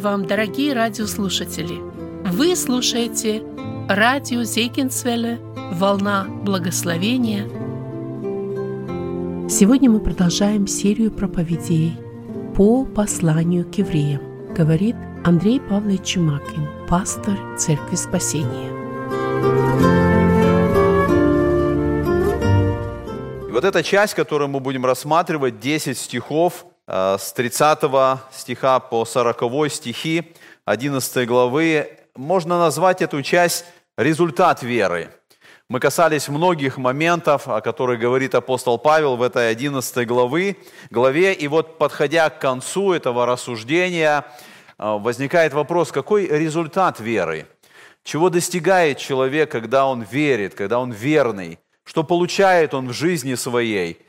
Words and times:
Вам, 0.00 0.24
дорогие 0.24 0.72
радиослушатели! 0.72 1.78
Вы 2.24 2.56
слушаете 2.56 3.42
радио 3.86 4.44
Зейкинсвелле 4.44 5.38
«Волна 5.74 6.24
благословения». 6.24 7.46
Сегодня 9.50 9.90
мы 9.90 10.00
продолжаем 10.00 10.66
серию 10.66 11.12
проповедей 11.12 11.98
по 12.56 12.86
посланию 12.86 13.70
к 13.70 13.74
евреям, 13.74 14.22
говорит 14.54 14.96
Андрей 15.22 15.60
Павлович 15.60 16.14
Чумакин, 16.14 16.66
пастор 16.88 17.36
Церкви 17.58 17.96
Спасения. 17.96 18.70
Вот 23.50 23.64
эта 23.64 23.82
часть, 23.82 24.14
которую 24.14 24.48
мы 24.48 24.60
будем 24.60 24.86
рассматривать, 24.86 25.60
10 25.60 25.98
стихов, 25.98 26.64
с 26.90 27.32
30 27.34 27.78
стиха 28.32 28.80
по 28.80 29.04
40 29.04 29.70
стихи 29.70 30.32
11 30.64 31.28
главы, 31.28 31.98
можно 32.16 32.58
назвать 32.58 33.00
эту 33.00 33.22
часть 33.22 33.64
«результат 33.96 34.62
веры». 34.62 35.10
Мы 35.68 35.78
касались 35.78 36.28
многих 36.28 36.78
моментов, 36.78 37.46
о 37.46 37.60
которых 37.60 38.00
говорит 38.00 38.34
апостол 38.34 38.76
Павел 38.76 39.16
в 39.16 39.22
этой 39.22 39.50
11 39.50 40.04
главы, 40.04 40.56
главе. 40.90 41.32
И 41.32 41.46
вот, 41.46 41.78
подходя 41.78 42.28
к 42.28 42.40
концу 42.40 42.92
этого 42.92 43.24
рассуждения, 43.24 44.24
э, 44.80 44.98
возникает 44.98 45.54
вопрос, 45.54 45.92
какой 45.92 46.26
результат 46.26 46.98
веры? 46.98 47.46
Чего 48.02 48.30
достигает 48.30 48.98
человек, 48.98 49.52
когда 49.52 49.86
он 49.86 50.02
верит, 50.02 50.56
когда 50.56 50.80
он 50.80 50.90
верный? 50.90 51.60
Что 51.84 52.02
получает 52.02 52.74
он 52.74 52.88
в 52.88 52.92
жизни 52.92 53.36
своей? 53.36 54.04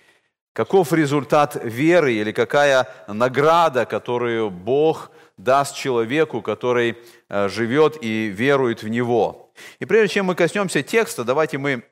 Каков 0.53 0.91
результат 0.91 1.57
веры 1.63 2.13
или 2.13 2.33
какая 2.33 2.87
награда, 3.07 3.85
которую 3.85 4.49
Бог 4.49 5.11
даст 5.37 5.75
человеку, 5.75 6.41
который 6.41 6.97
э, 7.29 7.47
живет 7.47 7.97
и 8.01 8.27
верует 8.27 8.83
в 8.83 8.89
Него? 8.89 9.53
И 9.79 9.85
прежде 9.85 10.15
чем 10.15 10.25
мы 10.25 10.35
коснемся 10.35 10.83
текста, 10.83 11.23
давайте 11.23 11.57
мы 11.57 11.83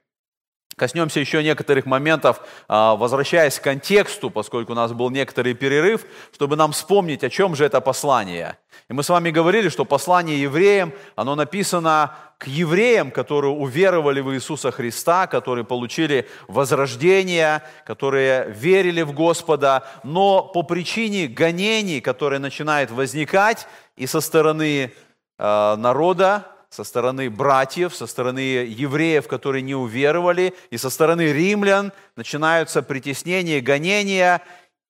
Коснемся 0.80 1.20
еще 1.20 1.44
некоторых 1.44 1.86
моментов, 1.86 2.40
а, 2.70 2.96
возвращаясь 2.96 3.60
к 3.60 3.64
контексту, 3.64 4.30
поскольку 4.30 4.72
у 4.72 4.76
нас 4.76 4.94
был 4.94 5.10
некоторый 5.10 5.54
перерыв, 5.54 6.06
чтобы 6.34 6.56
нам 6.56 6.72
вспомнить, 6.72 7.22
о 7.26 7.30
чем 7.30 7.54
же 7.54 7.66
это 7.66 7.82
послание. 7.82 8.58
И 8.88 8.94
мы 8.94 9.04
с 9.04 9.10
вами 9.10 9.30
говорили, 9.30 9.68
что 9.68 9.84
послание 9.84 10.42
евреям, 10.42 10.94
оно 11.18 11.36
написано 11.36 12.16
к 12.38 12.48
евреям, 12.48 13.12
которые 13.12 13.52
уверовали 13.52 14.22
в 14.22 14.34
Иисуса 14.34 14.72
Христа, 14.72 15.28
которые 15.28 15.66
получили 15.66 16.30
возрождение, 16.48 17.62
которые 17.86 18.50
верили 18.50 19.02
в 19.02 19.12
Господа, 19.12 19.84
но 20.06 20.44
по 20.44 20.64
причине 20.64 21.28
гонений, 21.28 22.00
которые 22.00 22.40
начинают 22.40 22.90
возникать 22.90 23.68
и 23.98 24.08
со 24.08 24.22
стороны 24.22 24.94
э, 25.38 25.76
народа, 25.76 26.46
со 26.70 26.84
стороны 26.84 27.30
братьев, 27.30 27.96
со 27.96 28.08
стороны 28.08 28.40
евреев, 28.40 29.28
которые 29.28 29.62
не 29.64 29.76
уверовали, 29.76 30.54
и 30.70 30.78
со 30.78 30.90
стороны 30.90 31.34
римлян 31.34 31.92
начинаются 32.16 32.82
притеснения, 32.84 33.60
гонения, 33.60 34.42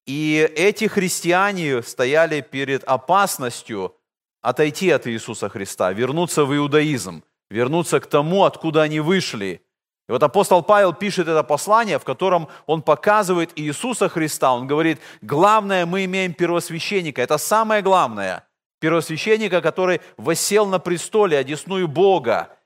и 0.06 0.50
эти 0.56 0.86
христиане 0.86 1.82
стояли 1.82 2.42
перед 2.42 2.84
опасностью 2.84 3.94
отойти 4.42 4.90
от 4.90 5.06
Иисуса 5.06 5.48
Христа, 5.48 5.92
вернуться 5.92 6.44
в 6.44 6.54
иудаизм, 6.54 7.22
вернуться 7.50 8.00
к 8.00 8.06
тому, 8.06 8.44
откуда 8.44 8.82
они 8.82 9.00
вышли. 9.00 9.62
И 10.08 10.12
вот 10.12 10.22
апостол 10.22 10.62
Павел 10.62 10.92
пишет 10.92 11.28
это 11.28 11.44
послание, 11.44 11.98
в 11.98 12.04
котором 12.04 12.48
он 12.66 12.82
показывает 12.82 13.52
Иисуса 13.54 14.08
Христа. 14.08 14.52
Он 14.52 14.66
говорит, 14.66 14.98
главное, 15.22 15.86
мы 15.86 16.04
имеем 16.04 16.34
первосвященника. 16.34 17.22
Это 17.22 17.38
самое 17.38 17.80
главное– 17.80 18.44
первосвященника, 18.80 19.60
который 19.60 20.00
восел 20.16 20.66
на 20.66 20.78
престоле, 20.78 21.38
одесную 21.38 21.86
Бога. 21.86 22.56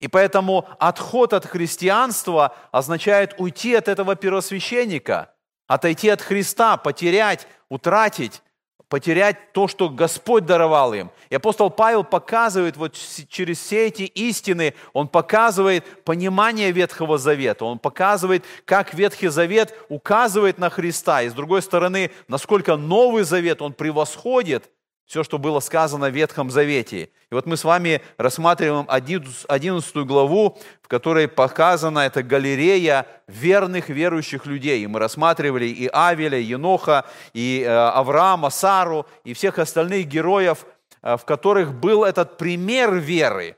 И 0.00 0.08
поэтому 0.08 0.68
отход 0.78 1.32
от 1.32 1.46
христианства 1.46 2.54
означает 2.70 3.34
уйти 3.38 3.74
от 3.74 3.88
этого 3.88 4.14
первосвященника, 4.14 5.34
отойти 5.66 6.08
от 6.08 6.22
Христа, 6.22 6.76
потерять, 6.76 7.46
утратить, 7.68 8.42
потерять 8.88 9.52
то, 9.52 9.66
что 9.68 9.88
Господь 9.88 10.44
даровал 10.44 10.94
им. 10.94 11.10
И 11.30 11.34
апостол 11.34 11.70
Павел 11.70 12.04
показывает 12.04 12.76
вот 12.76 12.94
через 12.94 13.58
все 13.58 13.86
эти 13.86 14.02
истины, 14.02 14.74
он 14.92 15.08
показывает 15.08 16.04
понимание 16.04 16.70
Ветхого 16.70 17.18
Завета, 17.18 17.64
он 17.64 17.78
показывает, 17.78 18.44
как 18.64 18.94
Ветхий 18.94 19.28
Завет 19.28 19.74
указывает 19.88 20.58
на 20.58 20.70
Христа, 20.70 21.22
и 21.22 21.28
с 21.28 21.32
другой 21.32 21.62
стороны, 21.62 22.12
насколько 22.28 22.76
Новый 22.76 23.24
Завет, 23.24 23.60
он 23.60 23.72
превосходит 23.72 24.70
все, 25.06 25.22
что 25.22 25.38
было 25.38 25.60
сказано 25.60 26.10
в 26.10 26.14
Ветхом 26.14 26.50
Завете. 26.50 27.10
И 27.30 27.34
вот 27.34 27.46
мы 27.46 27.56
с 27.56 27.64
вами 27.64 28.02
рассматриваем 28.18 28.86
11 28.88 29.96
главу, 29.98 30.58
в 30.82 30.88
которой 30.88 31.28
показана 31.28 32.00
эта 32.00 32.22
галерея 32.22 33.06
верных 33.28 33.88
верующих 33.88 34.46
людей. 34.46 34.82
И 34.82 34.86
мы 34.86 34.98
рассматривали 34.98 35.66
и 35.66 35.88
Авеля, 35.92 36.38
и 36.38 36.42
Еноха, 36.44 37.04
и 37.32 37.62
э, 37.64 37.68
Авраама, 37.68 38.50
Сару, 38.50 39.06
и 39.24 39.32
всех 39.32 39.60
остальных 39.60 40.06
героев, 40.06 40.66
э, 41.02 41.16
в 41.16 41.24
которых 41.24 41.72
был 41.72 42.04
этот 42.04 42.36
пример 42.36 42.94
веры. 42.94 43.56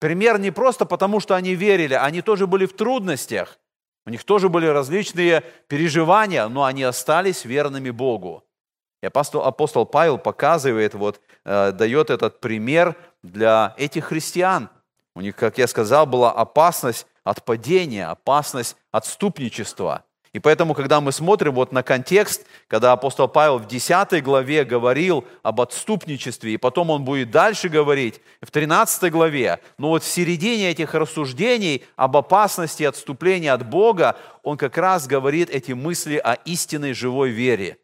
Пример 0.00 0.38
не 0.38 0.50
просто 0.50 0.86
потому, 0.86 1.20
что 1.20 1.36
они 1.36 1.54
верили, 1.54 1.94
они 1.94 2.20
тоже 2.20 2.46
были 2.46 2.66
в 2.66 2.74
трудностях, 2.74 3.58
у 4.06 4.10
них 4.10 4.24
тоже 4.24 4.48
были 4.48 4.66
различные 4.66 5.42
переживания, 5.66 6.46
но 6.48 6.64
они 6.64 6.82
остались 6.82 7.44
верными 7.44 7.90
Богу. 7.90 8.43
И 9.04 9.06
апостол, 9.06 9.42
апостол 9.42 9.84
Павел 9.84 10.16
показывает, 10.16 10.94
вот, 10.94 11.20
э, 11.44 11.72
дает 11.72 12.08
этот 12.08 12.40
пример 12.40 12.96
для 13.22 13.74
этих 13.76 14.06
христиан. 14.06 14.70
У 15.14 15.20
них, 15.20 15.36
как 15.36 15.58
я 15.58 15.66
сказал, 15.66 16.06
была 16.06 16.32
опасность 16.32 17.06
от 17.22 17.44
падения, 17.44 18.06
опасность 18.06 18.76
отступничества. 18.92 20.04
И 20.32 20.38
поэтому, 20.38 20.72
когда 20.72 21.02
мы 21.02 21.12
смотрим 21.12 21.52
вот 21.52 21.70
на 21.70 21.82
контекст, 21.82 22.46
когда 22.66 22.92
апостол 22.92 23.28
Павел 23.28 23.58
в 23.58 23.66
10 23.66 24.24
главе 24.24 24.64
говорил 24.64 25.26
об 25.42 25.60
отступничестве, 25.60 26.54
и 26.54 26.56
потом 26.56 26.88
он 26.88 27.04
будет 27.04 27.30
дальше 27.30 27.68
говорить 27.68 28.22
в 28.40 28.50
13 28.50 29.12
главе, 29.12 29.60
но 29.76 29.90
вот 29.90 30.02
в 30.02 30.06
середине 30.06 30.70
этих 30.70 30.94
рассуждений 30.94 31.84
об 31.96 32.16
опасности 32.16 32.84
отступления 32.84 33.52
от 33.52 33.68
Бога, 33.68 34.16
он 34.42 34.56
как 34.56 34.78
раз 34.78 35.06
говорит 35.06 35.50
эти 35.50 35.72
мысли 35.72 36.16
о 36.16 36.32
истинной 36.46 36.94
живой 36.94 37.28
вере– 37.28 37.76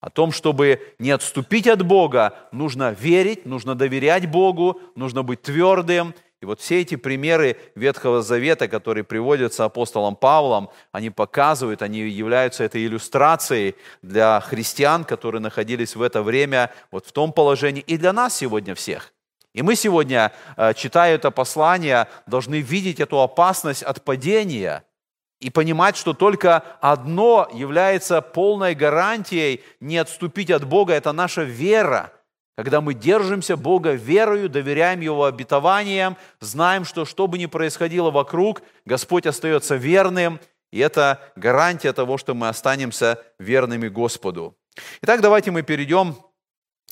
о 0.00 0.10
том, 0.10 0.32
чтобы 0.32 0.80
не 0.98 1.10
отступить 1.10 1.66
от 1.66 1.82
Бога, 1.82 2.34
нужно 2.52 2.92
верить, 2.92 3.46
нужно 3.46 3.74
доверять 3.74 4.30
Богу, 4.30 4.80
нужно 4.94 5.22
быть 5.22 5.42
твердым. 5.42 6.14
И 6.42 6.44
вот 6.44 6.60
все 6.60 6.82
эти 6.82 6.96
примеры 6.96 7.56
Ветхого 7.74 8.20
Завета, 8.22 8.68
которые 8.68 9.04
приводятся 9.04 9.64
апостолом 9.64 10.16
Павлом, 10.16 10.68
они 10.92 11.08
показывают, 11.08 11.80
они 11.80 12.00
являются 12.00 12.62
этой 12.62 12.84
иллюстрацией 12.84 13.74
для 14.02 14.40
христиан, 14.40 15.04
которые 15.04 15.40
находились 15.40 15.96
в 15.96 16.02
это 16.02 16.22
время 16.22 16.72
вот 16.90 17.06
в 17.06 17.12
том 17.12 17.32
положении, 17.32 17.82
и 17.86 17.96
для 17.96 18.12
нас 18.12 18.36
сегодня 18.36 18.74
всех. 18.74 19.14
И 19.54 19.62
мы 19.62 19.74
сегодня, 19.74 20.32
э, 20.58 20.74
читая 20.74 21.14
это 21.14 21.30
послание, 21.30 22.08
должны 22.26 22.60
видеть 22.60 23.00
эту 23.00 23.20
опасность 23.20 23.82
от 23.82 24.04
падения– 24.04 24.84
и 25.40 25.50
понимать, 25.50 25.96
что 25.96 26.14
только 26.14 26.62
одно 26.80 27.48
является 27.52 28.20
полной 28.22 28.74
гарантией 28.74 29.62
не 29.80 29.98
отступить 29.98 30.50
от 30.50 30.64
Бога, 30.64 30.94
это 30.94 31.12
наша 31.12 31.42
вера. 31.42 32.12
Когда 32.56 32.80
мы 32.80 32.94
держимся 32.94 33.56
Бога 33.56 33.92
верою, 33.92 34.48
доверяем 34.48 35.00
Его 35.00 35.26
обетованиям, 35.26 36.16
знаем, 36.40 36.86
что 36.86 37.04
что 37.04 37.26
бы 37.26 37.38
ни 37.38 37.46
происходило 37.46 38.10
вокруг, 38.10 38.62
Господь 38.86 39.26
остается 39.26 39.76
верным, 39.76 40.40
и 40.72 40.78
это 40.78 41.20
гарантия 41.36 41.92
того, 41.92 42.16
что 42.16 42.34
мы 42.34 42.48
останемся 42.48 43.22
верными 43.38 43.88
Господу. 43.88 44.56
Итак, 45.02 45.20
давайте 45.20 45.50
мы 45.50 45.62
перейдем 45.62 46.16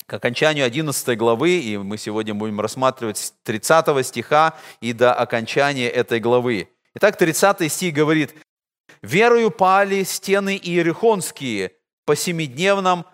к 0.05 0.13
окончанию 0.13 0.65
11 0.65 1.17
главы, 1.17 1.57
и 1.57 1.77
мы 1.77 1.97
сегодня 1.97 2.35
будем 2.35 2.61
рассматривать 2.61 3.17
с 3.17 3.33
30 3.43 4.05
стиха 4.05 4.53
и 4.81 4.93
до 4.93 5.13
окончания 5.13 5.89
этой 5.89 6.19
главы. 6.19 6.69
Итак, 6.97 7.17
30 7.17 7.69
стих 7.69 7.93
говорит, 7.93 8.33
«Верою 9.01 9.51
пали 9.51 10.03
стены 10.03 10.55
иерихонские 10.55 11.73
по 12.05 12.15
семидневном 12.15 13.05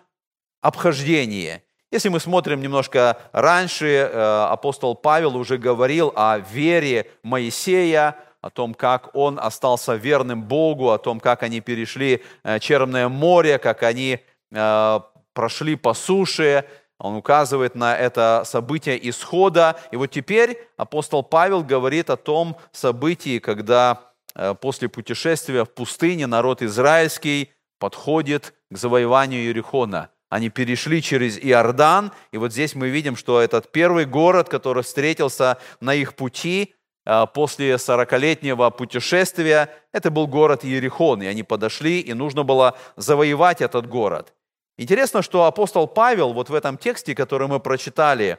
обхождении». 0.60 1.62
Если 1.90 2.08
мы 2.08 2.20
смотрим 2.20 2.62
немножко 2.62 3.18
раньше, 3.32 3.86
э, 3.86 4.46
апостол 4.50 4.94
Павел 4.94 5.36
уже 5.36 5.58
говорил 5.58 6.12
о 6.14 6.38
вере 6.38 7.10
Моисея, 7.24 8.16
о 8.40 8.50
том, 8.50 8.72
как 8.72 9.14
он 9.16 9.40
остался 9.40 9.96
верным 9.96 10.44
Богу, 10.44 10.90
о 10.90 10.98
том, 10.98 11.18
как 11.18 11.42
они 11.42 11.60
перешли 11.60 12.22
э, 12.44 12.60
Черное 12.60 13.08
море, 13.08 13.58
как 13.58 13.82
они 13.82 14.20
э, 14.52 15.00
прошли 15.32 15.74
по 15.74 15.92
суше, 15.92 16.66
он 17.02 17.16
указывает 17.16 17.74
на 17.74 17.96
это 17.96 18.44
событие 18.46 18.96
исхода. 19.10 19.76
И 19.90 19.96
вот 19.96 20.06
теперь 20.06 20.56
апостол 20.76 21.24
Павел 21.24 21.64
говорит 21.64 22.10
о 22.10 22.16
том 22.16 22.56
событии, 22.70 23.40
когда 23.40 24.12
э, 24.36 24.54
после 24.54 24.88
путешествия 24.88 25.64
в 25.64 25.70
пустыне 25.70 26.28
народ 26.28 26.62
израильский 26.62 27.50
подходит 27.80 28.54
к 28.70 28.78
завоеванию 28.78 29.42
Иерихона. 29.42 30.10
они 30.30 30.48
перешли 30.48 31.02
через 31.02 31.38
Иордан, 31.38 32.12
и 32.30 32.38
вот 32.38 32.52
здесь 32.52 32.76
мы 32.76 32.88
видим, 32.88 33.16
что 33.16 33.40
этот 33.40 33.72
первый 33.72 34.04
город, 34.04 34.48
который 34.48 34.84
встретился 34.84 35.58
на 35.80 35.94
их 35.94 36.14
пути 36.14 36.76
а, 37.04 37.26
после 37.26 37.74
40-летнего 37.74 38.70
путешествия, 38.70 39.68
это 39.92 40.12
был 40.12 40.28
город 40.28 40.64
Иерихон, 40.64 41.20
и 41.22 41.26
они 41.26 41.42
подошли, 41.42 41.98
и 41.98 42.14
нужно 42.14 42.44
было 42.44 42.78
завоевать 42.96 43.60
этот 43.60 43.88
город. 43.88 44.32
Интересно, 44.78 45.22
что 45.22 45.44
апостол 45.44 45.86
Павел 45.86 46.32
вот 46.32 46.48
в 46.50 46.54
этом 46.54 46.78
тексте, 46.78 47.14
который 47.14 47.48
мы 47.48 47.60
прочитали, 47.60 48.38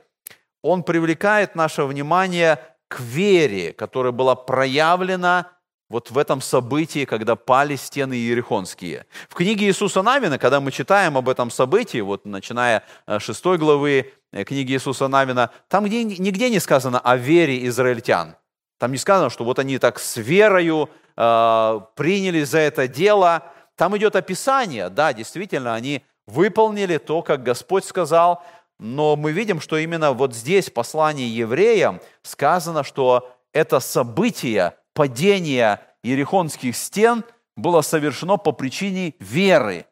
он 0.62 0.84
привлекает 0.84 1.56
наше 1.56 1.84
внимание 1.84 2.60
к 2.88 3.00
вере, 3.00 3.74
которая 3.74 4.12
была 4.12 4.36
проявлена 4.36 5.52
вот 5.90 6.10
в 6.10 6.18
этом 6.18 6.42
событии, 6.42 7.06
когда 7.06 7.36
пали 7.36 7.76
стены 7.76 8.14
Иерихонские. 8.14 9.06
В 9.30 9.36
книге 9.36 9.68
Иисуса 9.68 10.02
Навина, 10.02 10.40
когда 10.40 10.60
мы 10.60 10.72
читаем 10.72 11.18
об 11.18 11.30
этом 11.30 11.52
событии, 11.52 12.02
вот 12.02 12.26
начиная 12.26 12.84
с 13.06 13.22
6 13.22 13.46
главы 13.60 14.12
э, 14.32 14.44
книги 14.44 14.74
Иисуса 14.74 15.08
Навина, 15.08 15.52
там 15.68 15.86
где, 15.86 16.04
нигде 16.04 16.50
не 16.50 16.60
сказано 16.60 17.00
о 17.00 17.16
вере 17.16 17.68
израильтян. 17.68 18.36
Там 18.80 18.92
не 18.92 18.98
сказано, 18.98 19.30
что 19.30 19.44
вот 19.44 19.60
они 19.60 19.78
так 19.78 20.00
с 20.00 20.18
верою 20.18 20.90
э, 21.16 21.80
приняли 21.96 22.44
за 22.44 22.60
это 22.60 22.88
дело. 22.88 23.44
Там 23.76 23.96
идет 23.96 24.16
описание, 24.16 24.90
да, 24.90 25.14
действительно, 25.14 25.76
они 25.76 26.04
выполнили 26.28 26.98
то, 26.98 27.22
как 27.22 27.44
Господь 27.44 27.86
сказал, 27.86 28.44
но 28.80 29.16
мы 29.16 29.32
видим, 29.32 29.62
что 29.62 29.78
именно 29.78 30.14
вот 30.14 30.34
здесь, 30.36 30.70
в 30.70 30.74
послании 30.74 31.28
евреям, 31.28 32.02
сказано, 32.22 32.84
что 32.84 33.32
это 33.54 33.80
событие 33.80 34.76
падения 34.94 35.82
Ерехонских 36.04 36.76
стен 36.76 37.24
было 37.56 37.82
совершено 37.82 38.38
по 38.38 38.52
причине 38.52 39.14
веры, 39.20 39.86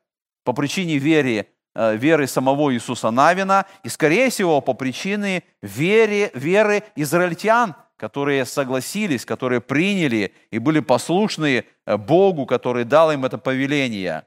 по 0.44 0.54
причине 0.54 0.98
веры, 0.98 1.48
э, 1.75 1.95
веры 1.95 2.28
самого 2.28 2.74
Иисуса 2.74 3.12
Навина 3.12 3.66
и, 3.83 3.89
скорее 3.89 4.30
всего, 4.30 4.62
по 4.62 4.74
причине 4.74 5.44
веры, 5.62 6.31
веры 6.33 6.83
израильтян, 6.95 7.75
которые 7.98 8.45
согласились, 8.45 9.25
которые 9.25 9.62
приняли 9.62 10.33
и 10.50 10.57
были 10.57 10.80
послушны 10.80 11.66
э, 11.86 11.98
Богу, 11.98 12.45
который 12.45 12.83
дал 12.83 13.12
им 13.12 13.25
это 13.25 13.38
повеление. 13.38 14.25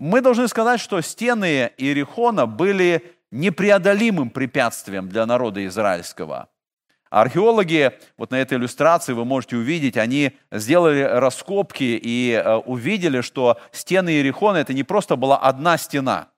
Мы 0.00 0.20
должны 0.20 0.48
сказать, 0.48 0.80
что 0.80 1.00
стены 1.00 1.70
Иерихона 1.76 2.46
были 2.46 3.14
непреодолимым 3.30 4.30
препятствием 4.30 5.08
для 5.08 5.26
народа 5.26 5.64
израильского– 5.64 6.48
Археологи, 7.10 7.92
вот 8.16 8.30
на 8.30 8.36
этой 8.36 8.56
иллюстрации 8.56 9.14
вы 9.14 9.24
можете 9.24 9.56
увидеть, 9.56 9.96
они 9.96 10.30
сделали 10.52 11.00
раскопки 11.00 11.98
и 12.00 12.32
э, 12.32 12.54
увидели, 12.54 13.20
что 13.20 13.58
стены 13.72 14.10
Иерихона 14.10 14.58
это 14.58 14.72
не 14.72 14.84
просто 14.84 15.16
была 15.16 15.36
одна 15.36 15.76
стена. 15.76 16.28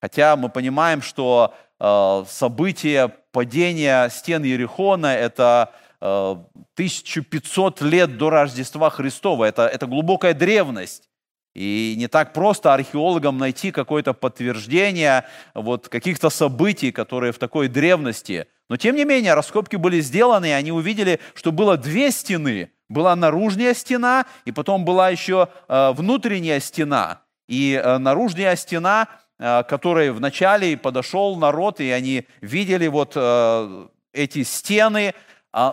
Хотя 0.00 0.34
мы 0.34 0.48
понимаем, 0.48 1.02
что 1.02 1.54
э, 1.78 2.24
событие 2.28 3.14
падения 3.30 4.08
стен 4.08 4.42
Иерихона 4.42 5.06
это 5.06 5.72
1500 6.00 7.80
э, 7.80 7.84
лет 7.84 8.18
до 8.18 8.30
Рождества 8.30 8.90
Христова. 8.90 9.44
Это, 9.44 9.68
это 9.68 9.86
глубокая 9.86 10.34
древность. 10.34 11.08
И 11.54 11.94
не 11.98 12.08
так 12.08 12.32
просто 12.32 12.74
археологам 12.74 13.38
найти 13.38 13.72
какое-то 13.72 14.12
подтверждение 14.12 15.24
вот, 15.54 15.88
каких-то 15.88 16.30
событий, 16.30 16.92
которые 16.92 17.32
в 17.32 17.38
такой 17.38 17.68
древности. 17.68 18.46
Но 18.68 18.76
тем 18.76 18.96
не 18.96 19.04
менее, 19.04 19.34
раскопки 19.34 19.76
были 19.76 20.00
сделаны, 20.00 20.50
и 20.50 20.52
они 20.52 20.72
увидели, 20.72 21.20
что 21.34 21.52
было 21.52 21.76
две 21.76 22.10
стены. 22.10 22.70
Была 22.88 23.16
наружная 23.16 23.74
стена, 23.74 24.26
и 24.44 24.52
потом 24.52 24.84
была 24.84 25.10
еще 25.10 25.48
э, 25.68 25.92
внутренняя 25.92 26.60
стена. 26.60 27.22
И 27.48 27.80
э, 27.82 27.98
наружная 27.98 28.56
стена, 28.56 29.08
э, 29.38 29.62
которой 29.64 30.10
вначале 30.10 30.76
подошел 30.76 31.36
народ, 31.36 31.80
и 31.80 31.90
они 31.90 32.26
видели 32.40 32.86
вот 32.86 33.12
э, 33.14 33.86
эти 34.12 34.42
стены, 34.42 35.14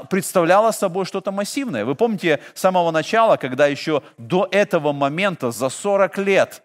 представляла 0.10 0.72
собой 0.72 1.06
что-то 1.06 1.32
массивное. 1.32 1.86
Вы 1.86 1.96
помните 1.96 2.40
с 2.54 2.62
самого 2.62 2.92
начала, 2.92 3.38
когда 3.38 3.68
еще 3.68 4.04
до 4.18 4.48
этого 4.52 4.94
момента, 4.94 5.52
за 5.52 5.70
40 5.70 6.18
лет, 6.20 6.64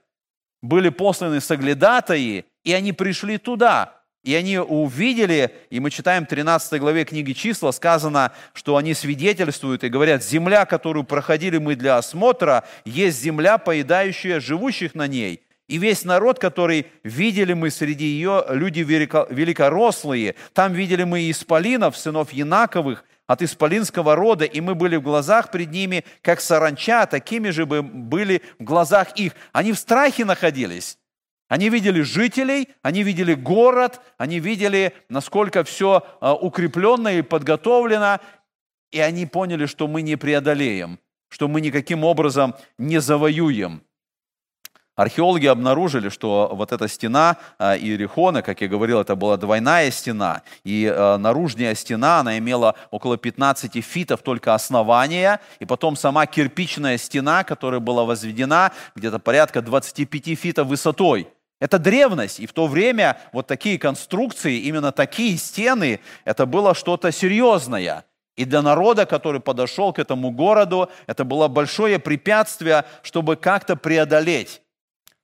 были 0.62 0.90
посланы 0.90 1.40
соглядатаи, 1.40 2.44
и 2.64 2.72
они 2.72 2.92
пришли 2.92 3.38
туда, 3.38 4.00
и 4.22 4.34
они 4.34 4.58
увидели, 4.58 5.54
и 5.70 5.80
мы 5.80 5.90
читаем 5.90 6.26
в 6.26 6.28
13 6.28 6.78
главе 6.78 7.04
книги 7.04 7.32
числа, 7.32 7.70
сказано, 7.70 8.32
что 8.52 8.76
они 8.76 8.92
свидетельствуют 8.92 9.82
и 9.82 9.88
говорят, 9.88 10.22
земля, 10.22 10.66
которую 10.66 11.04
проходили 11.04 11.56
мы 11.56 11.74
для 11.74 11.96
осмотра, 11.96 12.64
есть 12.84 13.20
земля, 13.20 13.56
поедающая 13.56 14.38
живущих 14.40 14.94
на 14.94 15.06
ней. 15.06 15.42
И 15.70 15.78
весь 15.78 16.04
народ, 16.04 16.40
который 16.40 16.86
видели 17.04 17.52
мы 17.52 17.70
среди 17.70 18.04
ее, 18.04 18.44
люди 18.48 18.80
великорослые, 18.80 20.34
там 20.52 20.72
видели 20.72 21.04
мы 21.04 21.30
исполинов, 21.30 21.96
сынов 21.96 22.32
Янаковых, 22.32 23.04
от 23.28 23.40
исполинского 23.40 24.16
рода, 24.16 24.44
и 24.44 24.60
мы 24.60 24.74
были 24.74 24.96
в 24.96 25.02
глазах 25.02 25.52
пред 25.52 25.70
ними, 25.70 26.04
как 26.22 26.40
саранча, 26.40 27.06
такими 27.06 27.50
же 27.50 27.66
бы 27.66 27.82
были 27.82 28.42
в 28.58 28.64
глазах 28.64 29.12
их. 29.12 29.34
Они 29.52 29.70
в 29.72 29.78
страхе 29.78 30.24
находились. 30.24 30.98
Они 31.46 31.68
видели 31.68 32.00
жителей, 32.00 32.70
они 32.82 33.04
видели 33.04 33.34
город, 33.34 34.00
они 34.18 34.40
видели, 34.40 34.92
насколько 35.08 35.62
все 35.62 36.04
а, 36.20 36.34
укреплено 36.34 37.10
и 37.10 37.22
подготовлено, 37.22 38.18
и 38.90 38.98
они 38.98 39.24
поняли, 39.24 39.66
что 39.66 39.86
мы 39.86 40.02
не 40.02 40.16
преодолеем, 40.16 40.98
что 41.28 41.46
мы 41.46 41.60
никаким 41.60 42.02
образом 42.02 42.56
не 42.76 43.00
завоюем. 43.00 43.84
Археологи 45.00 45.46
обнаружили, 45.46 46.10
что 46.10 46.50
вот 46.52 46.72
эта 46.72 46.86
стена 46.86 47.38
а, 47.58 47.74
Иерихона, 47.74 48.42
как 48.42 48.60
я 48.60 48.68
говорил, 48.68 49.00
это 49.00 49.16
была 49.16 49.38
двойная 49.38 49.90
стена, 49.90 50.42
и 50.62 50.92
а, 50.94 51.16
наружная 51.16 51.74
стена, 51.74 52.20
она 52.20 52.36
имела 52.36 52.74
около 52.90 53.16
15 53.16 53.82
фитов 53.82 54.20
только 54.20 54.54
основания, 54.54 55.40
и 55.58 55.64
потом 55.64 55.96
сама 55.96 56.26
кирпичная 56.26 56.98
стена, 56.98 57.44
которая 57.44 57.80
была 57.80 58.04
возведена 58.04 58.72
где-то 58.94 59.18
порядка 59.18 59.62
25 59.62 60.38
фитов 60.38 60.66
высотой. 60.66 61.28
Это 61.60 61.78
древность, 61.78 62.38
и 62.38 62.46
в 62.46 62.52
то 62.52 62.66
время 62.66 63.18
вот 63.32 63.46
такие 63.46 63.78
конструкции, 63.78 64.58
именно 64.58 64.92
такие 64.92 65.38
стены, 65.38 66.00
это 66.26 66.44
было 66.44 66.74
что-то 66.74 67.10
серьезное. 67.10 68.04
И 68.36 68.44
для 68.44 68.60
народа, 68.60 69.06
который 69.06 69.40
подошел 69.40 69.94
к 69.94 69.98
этому 69.98 70.30
городу, 70.30 70.90
это 71.06 71.24
было 71.24 71.48
большое 71.48 71.98
препятствие, 71.98 72.84
чтобы 73.02 73.36
как-то 73.36 73.76
преодолеть 73.76 74.60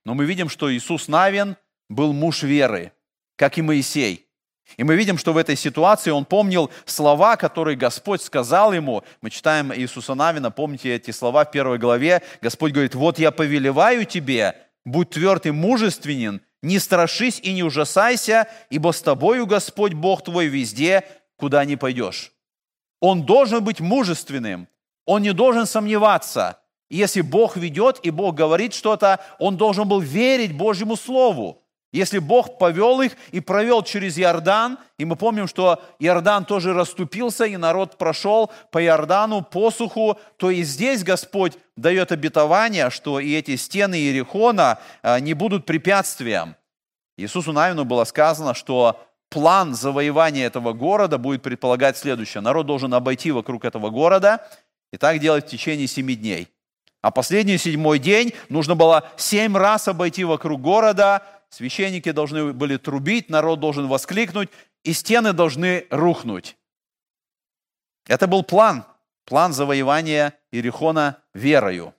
но 0.07 0.15
мы 0.15 0.25
видим, 0.25 0.49
что 0.49 0.73
Иисус 0.73 1.09
Навин 1.09 1.57
был 1.89 2.13
муж 2.13 2.45
веры, 2.45 2.93
как 3.35 3.59
и 3.59 3.63
Моисей. 3.63 4.29
И 4.77 4.85
мы 4.85 4.95
видим, 4.95 5.19
что 5.19 5.33
в 5.33 5.37
этой 5.37 5.57
ситуации 5.57 6.13
он 6.13 6.25
помнил 6.25 6.71
слова, 6.85 7.35
которые 7.35 7.77
Господь 7.77 8.23
сказал 8.23 8.73
ему. 8.73 9.03
Мы 9.21 9.31
читаем 9.31 9.75
Иисуса 9.75 10.15
Навина, 10.15 10.53
помните 10.53 10.95
эти 10.95 11.11
слова 11.11 11.45
в 11.45 11.51
первой 11.51 11.79
главе. 11.79 12.23
Господь 12.41 12.71
говорит, 12.71 12.95
вот 12.95 13.19
я 13.19 13.33
повелеваю 13.33 14.05
тебе, 14.05 14.57
будь 14.85 15.11
тверд 15.11 15.45
и 15.47 15.51
мужественен, 15.51 16.41
не 16.63 16.79
страшись 16.79 17.41
и 17.41 17.53
не 17.53 17.65
ужасайся, 17.65 18.47
ибо 18.71 18.93
с 18.93 19.03
тобою 19.03 19.45
Господь 19.45 19.95
Бог 19.95 20.23
твой 20.23 20.47
везде, 20.47 21.05
куда 21.37 21.65
не 21.65 21.75
пойдешь. 21.75 22.31
Он 23.01 23.27
должен 23.27 23.65
быть 23.65 23.81
мужественным, 23.81 24.69
он 25.05 25.23
не 25.23 25.33
должен 25.33 25.67
сомневаться– 25.67 26.61
если 26.89 27.21
Бог 27.21 27.57
ведет 27.57 28.01
и 28.03 28.11
Бог 28.11 28.35
говорит 28.35 28.75
что-то, 28.75 29.21
он 29.39 29.57
должен 29.57 29.89
был 29.89 30.01
верить 30.01 30.57
Божьему 30.57 30.97
Слову. 30.97 31.63
Если 31.93 32.19
Бог 32.19 32.59
повел 32.59 33.01
их 33.01 33.13
и 33.31 33.41
провел 33.41 33.83
через 33.83 34.19
Иордан, 34.19 34.79
и 34.99 35.05
мы 35.05 35.17
помним, 35.17 35.47
что 35.47 35.83
Иордан 35.99 36.45
тоже 36.45 36.75
расступился, 36.75 37.47
и 37.47 37.57
народ 37.57 37.97
прошел 37.97 38.51
по 38.71 38.85
Иордану, 38.85 39.41
посуху, 39.41 40.19
то 40.37 40.51
и 40.51 40.63
здесь 40.63 41.03
Господь 41.05 41.57
дает 41.77 42.13
обетование, 42.13 42.91
что 42.91 43.19
и 43.19 43.33
эти 43.33 43.57
стены 43.57 43.95
Иерихона 43.95 44.79
а, 45.03 45.21
не 45.21 45.33
будут 45.33 45.65
препятствием. 45.65 46.57
Иисусу 47.17 47.53
Навину 47.53 47.85
было 47.85 48.05
сказано, 48.05 48.53
что 48.53 49.01
план 49.31 49.75
завоевания 49.75 50.47
этого 50.47 50.75
города 50.75 51.17
будет 51.19 51.43
предполагать 51.43 51.97
следующее. 51.97 52.43
Народ 52.43 52.67
должен 52.67 52.93
обойти 52.93 53.31
вокруг 53.31 53.65
этого 53.65 53.91
города 53.91 54.47
и 54.93 54.99
так 54.99 55.19
делать 55.19 55.47
в 55.47 55.51
течение 55.51 55.87
семи 55.87 56.15
дней. 56.15 56.49
А 57.07 57.13
последний 57.13 57.57
седьмой 57.57 58.01
день 58.01 58.35
нужно 58.49 58.75
было 58.75 59.09
семь 59.17 59.57
раз 59.57 59.87
обойти 59.87 60.25
вокруг 60.25 60.61
города, 60.61 61.23
священники 61.51 62.11
должны 62.11 62.53
были 62.53 62.79
трубить, 62.79 63.31
народ 63.31 63.61
должен 63.61 63.87
воскликнуть, 63.87 64.49
и 64.83 64.93
стены 64.93 65.33
должны 65.33 65.87
рухнуть. 65.91 66.57
Это 68.09 68.27
был 68.27 68.43
план, 68.43 68.85
план 69.25 69.53
завоевания 69.53 70.35
Иерихона 70.51 71.19
верою. 71.33 71.95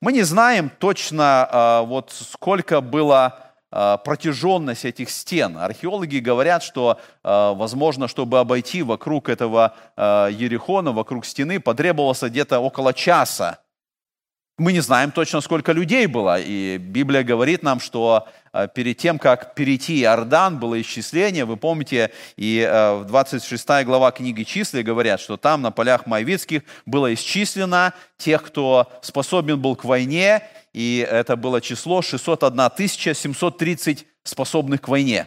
Мы 0.00 0.14
не 0.14 0.22
знаем 0.22 0.70
точно, 0.70 1.46
а, 1.50 1.82
вот 1.82 2.10
сколько 2.10 2.80
было 2.80 3.38
а, 3.70 3.98
протяженность 3.98 4.86
этих 4.86 5.10
стен. 5.10 5.58
Археологи 5.58 6.20
говорят, 6.20 6.62
что, 6.62 6.98
а, 7.22 7.52
возможно, 7.52 8.08
чтобы 8.08 8.38
обойти 8.38 8.82
вокруг 8.82 9.28
этого 9.28 9.74
Ерехона, 9.98 10.92
вокруг 10.92 11.26
стены, 11.26 11.60
потребовалось 11.60 12.22
где-то 12.22 12.60
около 12.60 12.94
часа. 12.94 13.58
Мы 14.58 14.72
не 14.72 14.80
знаем 14.80 15.12
точно, 15.12 15.42
сколько 15.42 15.72
людей 15.72 16.06
было. 16.06 16.40
И 16.40 16.78
Библия 16.78 17.22
говорит 17.22 17.62
нам, 17.62 17.78
что 17.78 18.26
э, 18.54 18.68
перед 18.74 18.96
тем, 18.96 19.18
как 19.18 19.54
перейти 19.54 20.00
Иордан, 20.00 20.58
было 20.58 20.80
исчисление. 20.80 21.44
Вы 21.44 21.58
помните, 21.58 22.10
и 22.36 22.60
э, 22.60 22.94
в 22.94 23.04
26 23.04 23.84
глава 23.84 24.12
книги 24.12 24.44
«Числа» 24.44 24.80
говорят, 24.80 25.20
что 25.20 25.36
там 25.36 25.60
на 25.60 25.72
полях 25.72 26.06
Моавицких 26.06 26.62
было 26.86 27.12
исчислено 27.12 27.92
тех, 28.16 28.42
кто 28.42 28.90
способен 29.02 29.60
был 29.60 29.76
к 29.76 29.84
войне, 29.84 30.42
и 30.72 31.06
это 31.06 31.36
было 31.36 31.60
число 31.60 32.00
601 32.00 33.14
730 33.14 34.06
способных 34.24 34.80
к 34.80 34.88
войне. 34.88 35.26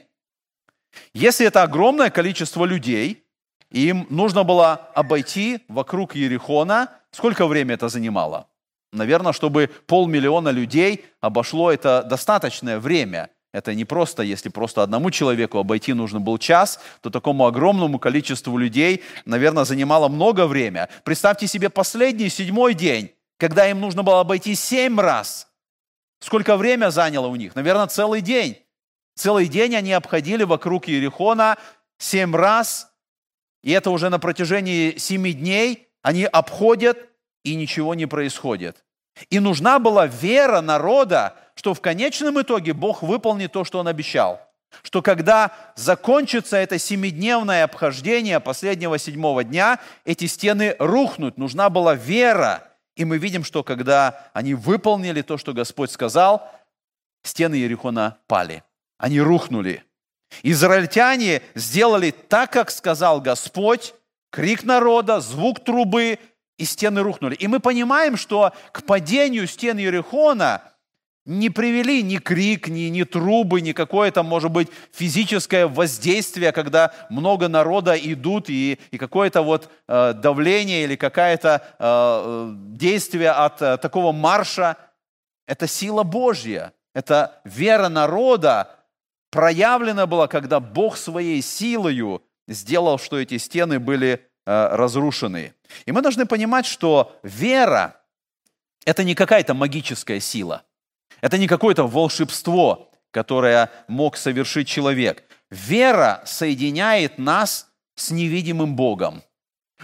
Если 1.14 1.46
это 1.46 1.62
огромное 1.62 2.10
количество 2.10 2.66
людей, 2.66 3.24
им 3.70 4.08
нужно 4.10 4.44
было 4.44 4.90
обойти 4.96 5.60
вокруг 5.68 6.16
Ерехона, 6.16 6.90
сколько 7.12 7.46
времени 7.46 7.76
это 7.76 7.90
занимало? 7.90 8.48
Наверное, 8.92 9.34
чтобы 9.34 9.70
полмиллиона 9.86 10.50
людей 10.50 11.06
обошло 11.22 11.72
это 11.72 12.04
достаточное 12.04 12.80
время. 12.80 13.30
Это 13.52 13.74
не 13.74 13.86
просто, 13.86 14.22
если 14.22 14.50
просто 14.50 14.84
одному 14.84 15.10
человеку 15.10 15.58
обойти 15.58 15.94
нужно 15.94 16.20
был 16.20 16.38
час, 16.38 16.80
то 17.02 17.10
такому 17.10 17.48
огромному 17.48 17.98
количеству 17.98 18.58
людей, 18.58 19.04
наверное, 19.26 19.66
занимало 19.66 20.08
много 20.08 20.46
времени. 20.46 20.88
Представьте 21.04 21.48
себе 21.48 21.70
последний, 21.70 22.30
седьмой 22.30 22.76
день, 22.76 23.12
когда 23.38 23.68
им 23.68 23.80
нужно 23.80 24.04
было 24.04 24.20
обойти 24.20 24.54
семь 24.54 25.00
раз. 25.00 25.48
Сколько 26.20 26.58
время 26.58 26.92
заняло 26.92 27.28
у 27.28 27.36
них? 27.36 27.56
Наверное, 27.56 27.88
целый 27.88 28.22
день. 28.22 28.58
Целый 29.16 29.48
день 29.48 29.76
они 29.76 29.94
обходили 29.94 30.44
вокруг 30.44 30.88
Иерихона 30.88 31.58
семь 31.98 32.36
раз, 32.36 32.92
и 33.64 33.72
это 33.72 33.90
уже 33.90 34.10
на 34.10 34.20
протяжении 34.20 34.98
семи 34.98 35.34
дней 35.34 35.88
они 36.02 36.24
обходят 36.24 37.09
и 37.44 37.56
ничего 37.56 37.96
не 37.96 38.06
происходит. 38.06 38.84
И 39.30 39.40
нужна 39.40 39.80
была 39.80 40.08
вера 40.08 40.62
народа, 40.62 41.36
что 41.56 41.74
в 41.74 41.82
конечном 41.82 42.42
итоге 42.42 42.74
Бог 42.74 43.04
выполнит 43.04 43.52
то, 43.52 43.64
что 43.64 43.80
Он 43.80 43.88
обещал. 43.88 44.40
Что 44.84 45.02
когда 45.02 45.52
закончится 45.76 46.58
это 46.58 46.78
семидневное 46.78 47.64
обхождение 47.64 48.40
последнего 48.40 48.98
седьмого 48.98 49.44
дня, 49.44 49.80
эти 50.06 50.26
стены 50.26 50.76
рухнут. 50.80 51.38
Нужна 51.38 51.70
была 51.70 51.96
вера. 51.96 52.64
И 52.96 53.04
мы 53.04 53.18
видим, 53.18 53.44
что 53.44 53.64
когда 53.64 54.30
они 54.34 54.54
выполнили 54.54 55.22
то, 55.22 55.38
что 55.38 55.54
Господь 55.54 55.92
сказал, 55.92 56.50
стены 57.24 57.56
Ерихона 57.56 58.18
пали. 58.28 58.64
Они 58.98 59.20
рухнули. 59.20 59.84
Израильтяне 60.44 61.42
сделали 61.56 62.12
так, 62.12 62.52
как 62.52 62.70
сказал 62.70 63.22
Господь, 63.22 63.96
крик 64.30 64.64
народа, 64.64 65.20
звук 65.20 65.64
трубы, 65.64 66.20
и 66.60 66.66
стены 66.66 67.02
рухнули. 67.02 67.36
И 67.36 67.48
мы 67.48 67.60
понимаем, 67.60 68.18
что 68.18 68.52
к 68.72 68.84
падению 68.84 69.48
стен 69.48 69.78
Ерехона 69.78 70.62
не 71.26 71.50
привели 71.50 72.04
ни 72.04 72.18
крик, 72.18 72.68
ни, 72.68 72.90
ни 72.90 73.04
трубы, 73.04 73.62
ни 73.62 73.72
какое-то, 73.72 74.24
может 74.24 74.52
быть, 74.52 74.68
физическое 74.92 75.68
воздействие, 75.68 76.52
когда 76.52 76.92
много 77.10 77.48
народа 77.48 77.96
идут, 77.96 78.50
и, 78.50 78.78
и 78.92 78.98
какое-то 78.98 79.42
вот 79.42 79.70
э, 79.88 80.14
давление 80.14 80.84
или 80.84 80.96
какое-то 80.96 81.64
э, 81.80 82.54
действие 82.76 83.32
от 83.32 83.62
э, 83.62 83.78
такого 83.78 84.12
марша. 84.12 84.76
Это 85.48 85.68
сила 85.68 86.04
Божья, 86.04 86.74
это 86.94 87.42
вера 87.46 87.90
народа 87.90 88.76
проявлена 89.32 90.08
была, 90.08 90.28
когда 90.28 90.60
Бог 90.60 90.98
своей 90.98 91.42
силою 91.42 92.22
сделал, 92.48 92.98
что 92.98 93.18
эти 93.18 93.38
стены 93.38 93.80
были 93.80 94.20
Э, 94.20 94.29
разрушены. 94.50 95.54
И 95.86 95.92
мы 95.92 96.02
должны 96.02 96.26
понимать, 96.26 96.66
что 96.66 97.16
вера– 97.24 97.96
это 98.86 99.04
не 99.04 99.14
какая-то 99.14 99.54
магическая 99.54 100.20
сила, 100.20 100.64
это 101.22 101.38
не 101.38 101.48
какое-то 101.48 101.88
волшебство, 101.88 102.92
которое 103.12 103.70
мог 103.88 104.18
совершить 104.18 104.68
человек. 104.68 105.24
Вера 105.52 106.22
соединяет 106.26 107.20
нас 107.20 107.70
с 107.96 108.12
невидимым 108.12 108.76
Богом. 108.76 109.22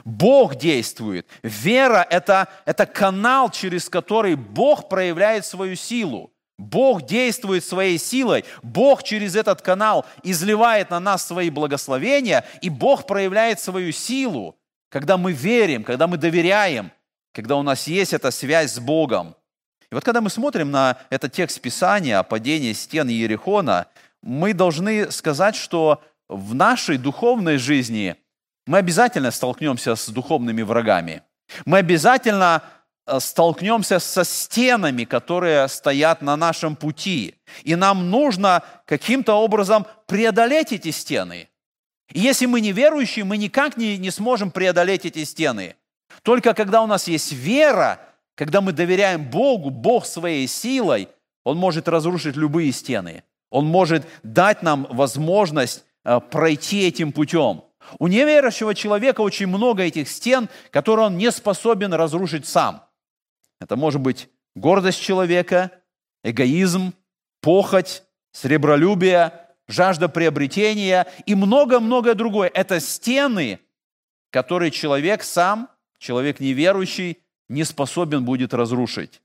Бог 0.04 0.56
действует. 0.56 1.28
Вера 1.44 2.06
это,– 2.10 2.48
это 2.66 2.86
канал, 2.86 3.50
через 3.50 3.88
который 3.88 4.36
Бог 4.36 4.90
проявляет 4.90 5.46
свою 5.46 5.76
силу. 5.76 6.34
Бог 6.58 7.06
действует 7.06 7.66
своей 7.66 7.98
силой, 7.98 8.46
Бог 8.64 9.04
через 9.04 9.36
этот 9.36 9.62
канал 9.62 10.06
изливает 10.24 10.90
на 10.90 11.00
нас 11.00 11.26
свои 11.26 11.50
благословения, 11.50 12.46
и 12.62 12.70
Бог 12.70 13.06
проявляет 13.06 13.60
свою 13.60 13.92
силу, 13.92 14.56
когда 14.90 15.18
мы 15.18 15.34
верим, 15.34 15.84
когда 15.84 16.08
мы 16.08 16.18
доверяем, 16.18 16.92
когда 17.34 17.58
у 17.58 17.64
нас 17.64 17.88
есть 17.88 18.14
эта 18.14 18.32
связь 18.32 18.72
с 18.72 18.80
Богом. 18.80 19.36
И 19.92 19.96
вот 19.96 20.04
когда 20.06 20.22
мы 20.22 20.30
смотрим 20.30 20.72
на 20.72 20.98
этот 21.10 21.34
текст 21.34 21.60
Писания 21.60 22.20
о 22.20 22.24
падении 22.24 22.72
стен 22.72 23.10
Иерихона, 23.10 23.88
мы 24.22 24.54
должны 24.54 25.12
сказать, 25.12 25.56
что 25.56 26.02
в 26.30 26.56
нашей 26.56 26.98
духовной 26.98 27.58
жизни 27.58 28.16
мы 28.66 28.78
обязательно 28.80 29.32
столкнемся 29.32 29.96
с 29.96 30.08
духовными 30.08 30.62
врагами. 30.62 31.22
Мы 31.66 31.78
обязательно 31.78 32.64
столкнемся 33.20 34.00
со 34.00 34.24
стенами, 34.24 35.04
которые 35.04 35.68
стоят 35.68 36.22
на 36.22 36.36
нашем 36.36 36.76
пути. 36.76 37.36
И 37.64 37.76
нам 37.76 38.10
нужно 38.10 38.64
каким-то 38.86 39.34
образом 39.36 39.86
преодолеть 40.08 40.72
эти 40.72 40.92
стены. 40.92 41.50
И 42.12 42.20
если 42.20 42.46
мы 42.46 42.62
не 42.62 42.72
верующие, 42.72 43.26
мы 43.26 43.38
никак 43.38 43.78
не, 43.78 43.98
не 43.98 44.12
сможем 44.12 44.52
преодолеть 44.52 45.06
эти 45.06 45.24
стены. 45.24 45.76
Только 46.24 46.54
когда 46.54 46.82
у 46.82 46.88
нас 46.88 47.08
есть 47.08 47.32
вера, 47.32 48.00
когда 48.36 48.62
мы 48.62 48.72
доверяем 48.72 49.30
Богу, 49.30 49.70
Бог 49.70 50.06
своей 50.06 50.48
силой, 50.48 51.10
Он 51.44 51.58
может 51.58 51.88
разрушить 51.88 52.36
любые 52.36 52.72
стены. 52.72 53.24
Он 53.50 53.66
может 53.66 54.06
дать 54.24 54.64
нам 54.64 54.88
возможность 54.90 55.86
э, 56.04 56.20
пройти 56.20 56.88
этим 56.88 57.12
путем. 57.12 57.64
У 58.00 58.08
неверующего 58.08 58.74
человека 58.74 59.22
очень 59.22 59.48
много 59.48 59.84
этих 59.84 60.10
стен, 60.10 60.50
которые 60.72 61.08
он 61.08 61.18
не 61.18 61.32
способен 61.32 61.94
разрушить 61.94 62.48
сам. 62.48 62.84
Это 63.60 63.76
может 63.76 64.02
быть 64.02 64.30
гордость 64.56 65.02
человека, 65.02 65.72
эгоизм, 66.24 66.94
похоть, 67.42 68.04
сребролюбие, 68.32 69.34
жажда 69.68 70.10
приобретения 70.10 71.08
и 71.26 71.36
много-многое 71.36 72.14
другое. 72.14 72.52
Это 72.54 72.80
стены, 72.80 73.60
которые 74.32 74.72
человек 74.72 75.24
сам, 75.24 75.70
человек 76.00 76.40
неверующий, 76.40 77.20
не 77.48 77.64
способен 77.64 78.26
будет 78.26 78.54
разрушить. 78.54 79.22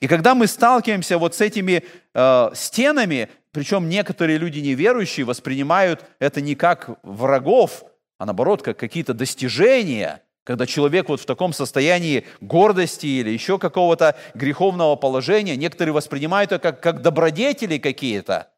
И 0.00 0.06
когда 0.06 0.34
мы 0.34 0.46
сталкиваемся 0.46 1.18
вот 1.18 1.34
с 1.34 1.40
этими 1.40 1.84
э, 2.14 2.50
стенами, 2.54 3.28
причем 3.52 3.88
некоторые 3.88 4.38
люди 4.38 4.58
неверующие 4.58 5.26
воспринимают 5.26 6.04
это 6.18 6.40
не 6.40 6.54
как 6.54 6.98
врагов, 7.02 7.84
а 8.18 8.26
наоборот, 8.26 8.62
как 8.62 8.78
какие-то 8.78 9.14
достижения– 9.14 10.22
когда 10.44 10.66
человек 10.66 11.08
вот 11.08 11.20
в 11.20 11.26
таком 11.26 11.52
состоянии 11.52 12.26
гордости 12.40 13.06
или 13.06 13.30
еще 13.30 13.58
какого-то 13.58 14.16
греховного 14.34 14.94
положения, 14.94 15.56
некоторые 15.56 15.94
воспринимают 15.94 16.52
это 16.52 16.72
как, 16.72 16.82
как 16.82 17.02
добродетели 17.02 17.78
какие-то. 17.78 18.50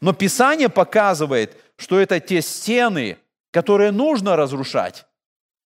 Но 0.00 0.12
Писание 0.12 0.68
показывает, 0.68 1.56
что 1.76 1.98
это 1.98 2.20
те 2.20 2.42
стены, 2.42 3.18
которые 3.52 3.92
нужно 3.92 4.36
разрушать, 4.36 5.06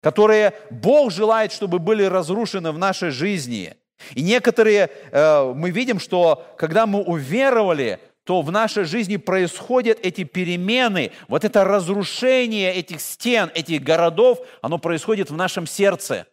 которые 0.02 0.54
Бог 0.70 1.12
желает, 1.12 1.52
чтобы 1.52 1.80
были 1.80 2.04
разрушены 2.04 2.72
в 2.72 2.78
нашей 2.78 3.12
жизни. 3.12 3.76
И 4.16 4.22
некоторые, 4.22 4.90
э, 5.12 5.54
мы 5.54 5.70
видим, 5.70 6.00
что 6.00 6.46
когда 6.58 6.86
мы 6.86 7.02
уверовали, 7.04 8.00
то 8.24 8.42
в 8.42 8.52
нашей 8.52 8.84
жизни 8.84 9.18
происходят 9.18 10.00
эти 10.04 10.24
перемены, 10.24 11.12
вот 11.28 11.44
это 11.44 11.64
разрушение 11.64 12.74
этих 12.74 13.02
стен, 13.02 13.52
этих 13.56 13.82
городов, 13.82 14.40
оно 14.62 14.78
происходит 14.78 15.32
в 15.32 15.36
нашем 15.36 15.66
сердце. 15.66 16.28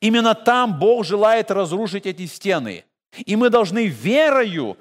Именно 0.00 0.34
там 0.34 0.78
Бог 0.78 1.04
желает 1.04 1.50
разрушить 1.50 2.06
эти 2.06 2.26
стены. 2.26 2.84
И 3.24 3.36
мы 3.36 3.50
должны 3.50 3.86
верою 3.86 4.76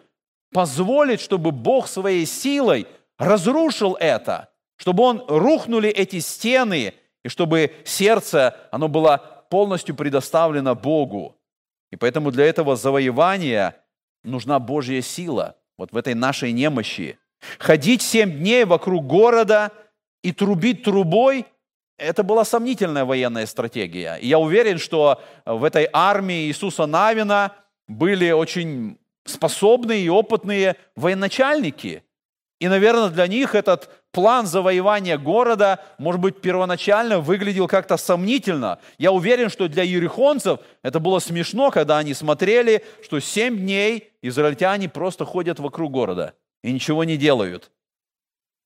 позволить, 0.52 1.22
чтобы 1.22 1.52
Бог 1.52 1.88
своей 1.88 2.26
силой 2.26 2.88
разрушил 3.20 3.96
это, 4.00 4.50
чтобы 4.78 5.04
Он 5.04 5.24
рухнули 5.28 5.90
эти 5.90 6.20
стены, 6.20 6.94
и 7.24 7.30
чтобы 7.30 7.72
сердце, 7.86 8.58
оно 8.72 8.88
было 8.88 9.46
полностью 9.52 9.94
предоставлено 9.96 10.74
Богу. 10.74 11.38
И 11.92 11.98
поэтому 11.98 12.32
для 12.32 12.46
этого 12.46 12.76
завоевания 12.76 13.76
нужна 14.24 14.58
Божья 14.58 15.02
сила– 15.02 15.56
вот 15.78 15.92
в 15.92 15.98
этой 15.98 16.14
нашей 16.14 16.52
немощи. 16.52 17.18
Ходить 17.60 18.02
семь 18.02 18.32
дней 18.40 18.66
вокруг 18.66 19.06
города 19.08 19.72
и 20.24 20.32
трубить 20.32 20.84
трубой– 20.84 21.46
это 21.98 22.24
была 22.24 22.44
сомнительная 22.44 23.06
военная 23.06 23.46
стратегия. 23.46 24.16
И 24.16 24.28
я 24.28 24.40
уверен, 24.40 24.80
что 24.80 25.22
в 25.46 25.64
этой 25.64 25.88
армии 25.94 26.48
Иисуса 26.48 26.88
Навина 26.88 27.56
были 27.88 28.32
очень 28.32 28.98
способные 29.26 30.04
и 30.04 30.10
опытные 30.10 30.78
военачальники. 30.96 32.04
И, 32.60 32.68
наверное, 32.68 33.10
для 33.10 33.28
них 33.28 33.54
этот 33.54 34.01
план 34.12 34.46
завоевания 34.46 35.18
города, 35.18 35.80
может 35.98 36.22
быть, 36.22 36.42
первоначально 36.42 37.20
выглядел 37.20 37.68
как-то 37.68 37.98
сомнительно. 37.98 38.80
Я 38.98 39.12
уверен, 39.12 39.50
что 39.50 39.68
для 39.68 39.84
ерехонцев 39.84 40.60
это 40.84 41.00
было 41.00 41.20
смешно, 41.20 41.72
когда 41.72 41.98
они 41.98 42.14
смотрели, 42.14 42.84
что 43.04 43.20
семь 43.20 43.58
дней 43.58 44.12
израильтяне 44.22 44.90
просто 44.90 45.26
ходят 45.26 45.60
вокруг 45.60 45.92
города 45.92 46.34
и 46.64 46.72
ничего 46.72 47.04
не 47.04 47.18
делают. 47.18 47.72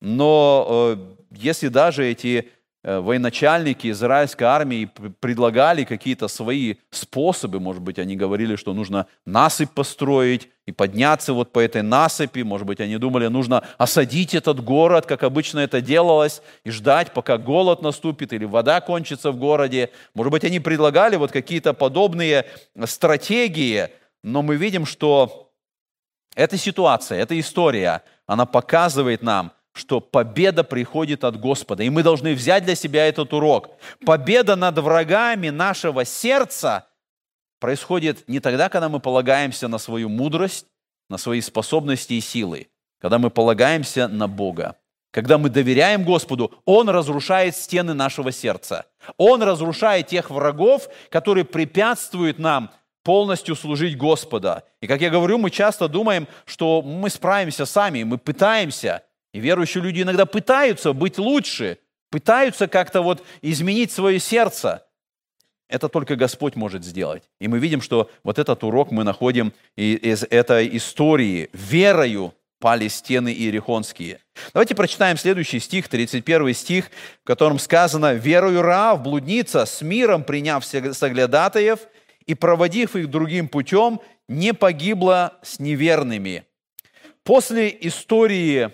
Но 0.01 0.65
э, 0.67 0.97
если 1.31 1.69
даже 1.69 2.05
эти 2.05 2.51
военачальники 2.85 3.89
израильской 3.89 4.45
армии 4.45 4.85
предлагали 5.19 5.85
какие-то 5.85 6.27
свои 6.27 6.75
способы, 6.91 7.59
может 7.59 7.81
быть, 7.81 7.97
они 7.97 8.15
говорили, 8.15 8.55
что 8.55 8.75
нужно 8.75 9.07
насыпь 9.25 9.71
построить 9.71 10.49
и 10.67 10.71
подняться 10.71 11.33
вот 11.33 11.51
по 11.51 11.59
этой 11.59 11.81
насыпи, 11.81 12.41
может 12.43 12.67
быть, 12.67 12.79
они 12.79 12.97
думали, 12.97 13.25
нужно 13.25 13.63
осадить 13.79 14.35
этот 14.35 14.63
город, 14.63 15.07
как 15.07 15.23
обычно 15.23 15.59
это 15.59 15.81
делалось, 15.81 16.43
и 16.63 16.69
ждать, 16.69 17.11
пока 17.11 17.39
голод 17.39 17.81
наступит 17.81 18.33
или 18.33 18.45
вода 18.45 18.81
кончится 18.81 19.31
в 19.31 19.37
городе. 19.37 19.89
Может 20.13 20.31
быть, 20.31 20.43
они 20.43 20.59
предлагали 20.59 21.15
вот 21.15 21.31
какие-то 21.31 21.73
подобные 21.73 22.45
стратегии, 22.85 23.89
но 24.21 24.43
мы 24.43 24.57
видим, 24.57 24.85
что 24.85 25.51
эта 26.35 26.55
ситуация, 26.55 27.19
эта 27.19 27.39
история, 27.39 28.03
она 28.27 28.45
показывает 28.45 29.23
нам, 29.23 29.53
что 29.75 29.99
победа 29.99 30.63
приходит 30.63 31.25
от 31.25 31.37
Господа. 31.37 31.83
И 31.83 31.89
мы 31.89 32.01
должны 32.01 32.33
взять 32.33 32.63
для 32.63 32.75
себя 32.75 33.07
этот 33.07 33.33
урок. 33.33 33.71
Победа 34.05 34.55
над 34.55 34.77
врагами 34.79 35.49
нашего 35.49 36.05
сердца 36.05 36.87
происходит 37.59 38.25
не 38.29 38.39
тогда, 38.39 38.69
когда 38.69 38.87
мы 38.87 39.01
полагаемся 39.01 39.67
на 39.67 39.77
свою 39.77 40.07
мудрость, 40.07 40.65
на 41.09 41.17
свои 41.17 41.41
способности 41.41 42.13
и 42.13 42.21
силы, 42.21 42.69
когда 43.01 43.19
мы 43.19 43.29
полагаемся 43.29 44.07
на 44.07 44.29
Бога. 44.29 44.77
Когда 45.11 45.37
мы 45.37 45.49
доверяем 45.49 46.05
Господу, 46.05 46.53
Он 46.63 46.87
разрушает 46.87 47.53
стены 47.57 47.93
нашего 47.93 48.31
сердца. 48.31 48.85
Он 49.17 49.43
разрушает 49.43 50.07
тех 50.07 50.29
врагов, 50.29 50.87
которые 51.09 51.43
препятствуют 51.43 52.39
нам 52.39 52.71
полностью 53.03 53.55
служить 53.55 53.97
Господа. 53.97 54.63
И 54.79 54.87
как 54.87 55.01
я 55.01 55.09
говорю, 55.09 55.37
мы 55.37 55.51
часто 55.51 55.89
думаем, 55.89 56.29
что 56.45 56.81
мы 56.81 57.09
справимся 57.09 57.65
сами, 57.65 58.03
мы 58.03 58.17
пытаемся– 58.17 59.03
и 59.35 59.39
верующие 59.41 59.83
люди 59.83 60.01
иногда 60.01 60.25
пытаются 60.25 60.93
быть 60.93 61.17
лучше, 61.17 61.77
пытаются 62.09 62.69
как-то 62.69 63.01
вот 63.01 63.21
изменить 63.41 63.91
свое 63.91 64.17
сердце. 64.17 64.87
Это 65.67 65.89
только 65.89 66.15
Господь 66.15 66.55
может 66.55 66.85
сделать. 66.85 67.23
И 67.41 67.49
мы 67.49 67.59
видим, 67.59 67.81
что 67.81 68.09
вот 68.23 68.39
этот 68.39 68.63
урок 68.63 68.91
мы 68.91 69.03
находим 69.03 69.51
из 69.75 70.23
этой 70.23 70.77
истории. 70.77 71.49
Верою 71.51 72.33
пали 72.61 72.87
стены 72.87 73.33
иерихонские. 73.33 74.19
Давайте 74.53 74.73
прочитаем 74.73 75.17
следующий 75.17 75.59
стих, 75.59 75.89
31 75.89 76.53
стих, 76.53 76.89
в 77.21 77.27
котором 77.27 77.59
сказано 77.59 78.13
«Верою 78.13 78.61
Раав, 78.61 79.01
блудница, 79.01 79.65
с 79.65 79.81
миром 79.81 80.23
приняв 80.23 80.63
соглядатаев 80.63 81.79
и 82.25 82.35
проводив 82.35 82.95
их 82.95 83.09
другим 83.09 83.49
путем, 83.49 83.99
не 84.29 84.53
погибла 84.53 85.33
с 85.43 85.59
неверными». 85.59 86.45
После 87.25 87.75
истории 87.81 88.71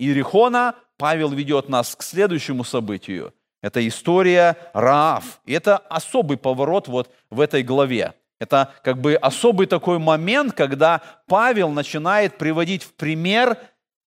Иерихона 0.00 0.74
Павел 0.96 1.30
ведет 1.30 1.68
нас 1.68 1.94
к 1.94 2.02
следующему 2.02 2.64
событию. 2.64 3.34
Это 3.62 3.86
история 3.86 4.56
Раав. 4.72 5.40
И 5.44 5.52
это 5.52 5.76
особый 5.76 6.38
поворот 6.38 6.88
вот 6.88 7.10
в 7.30 7.40
этой 7.40 7.62
главе. 7.62 8.14
Это 8.38 8.72
как 8.82 8.98
бы 8.98 9.14
особый 9.14 9.66
такой 9.66 9.98
момент, 9.98 10.54
когда 10.54 11.02
Павел 11.26 11.68
начинает 11.68 12.38
приводить 12.38 12.82
в 12.82 12.94
пример 12.94 13.58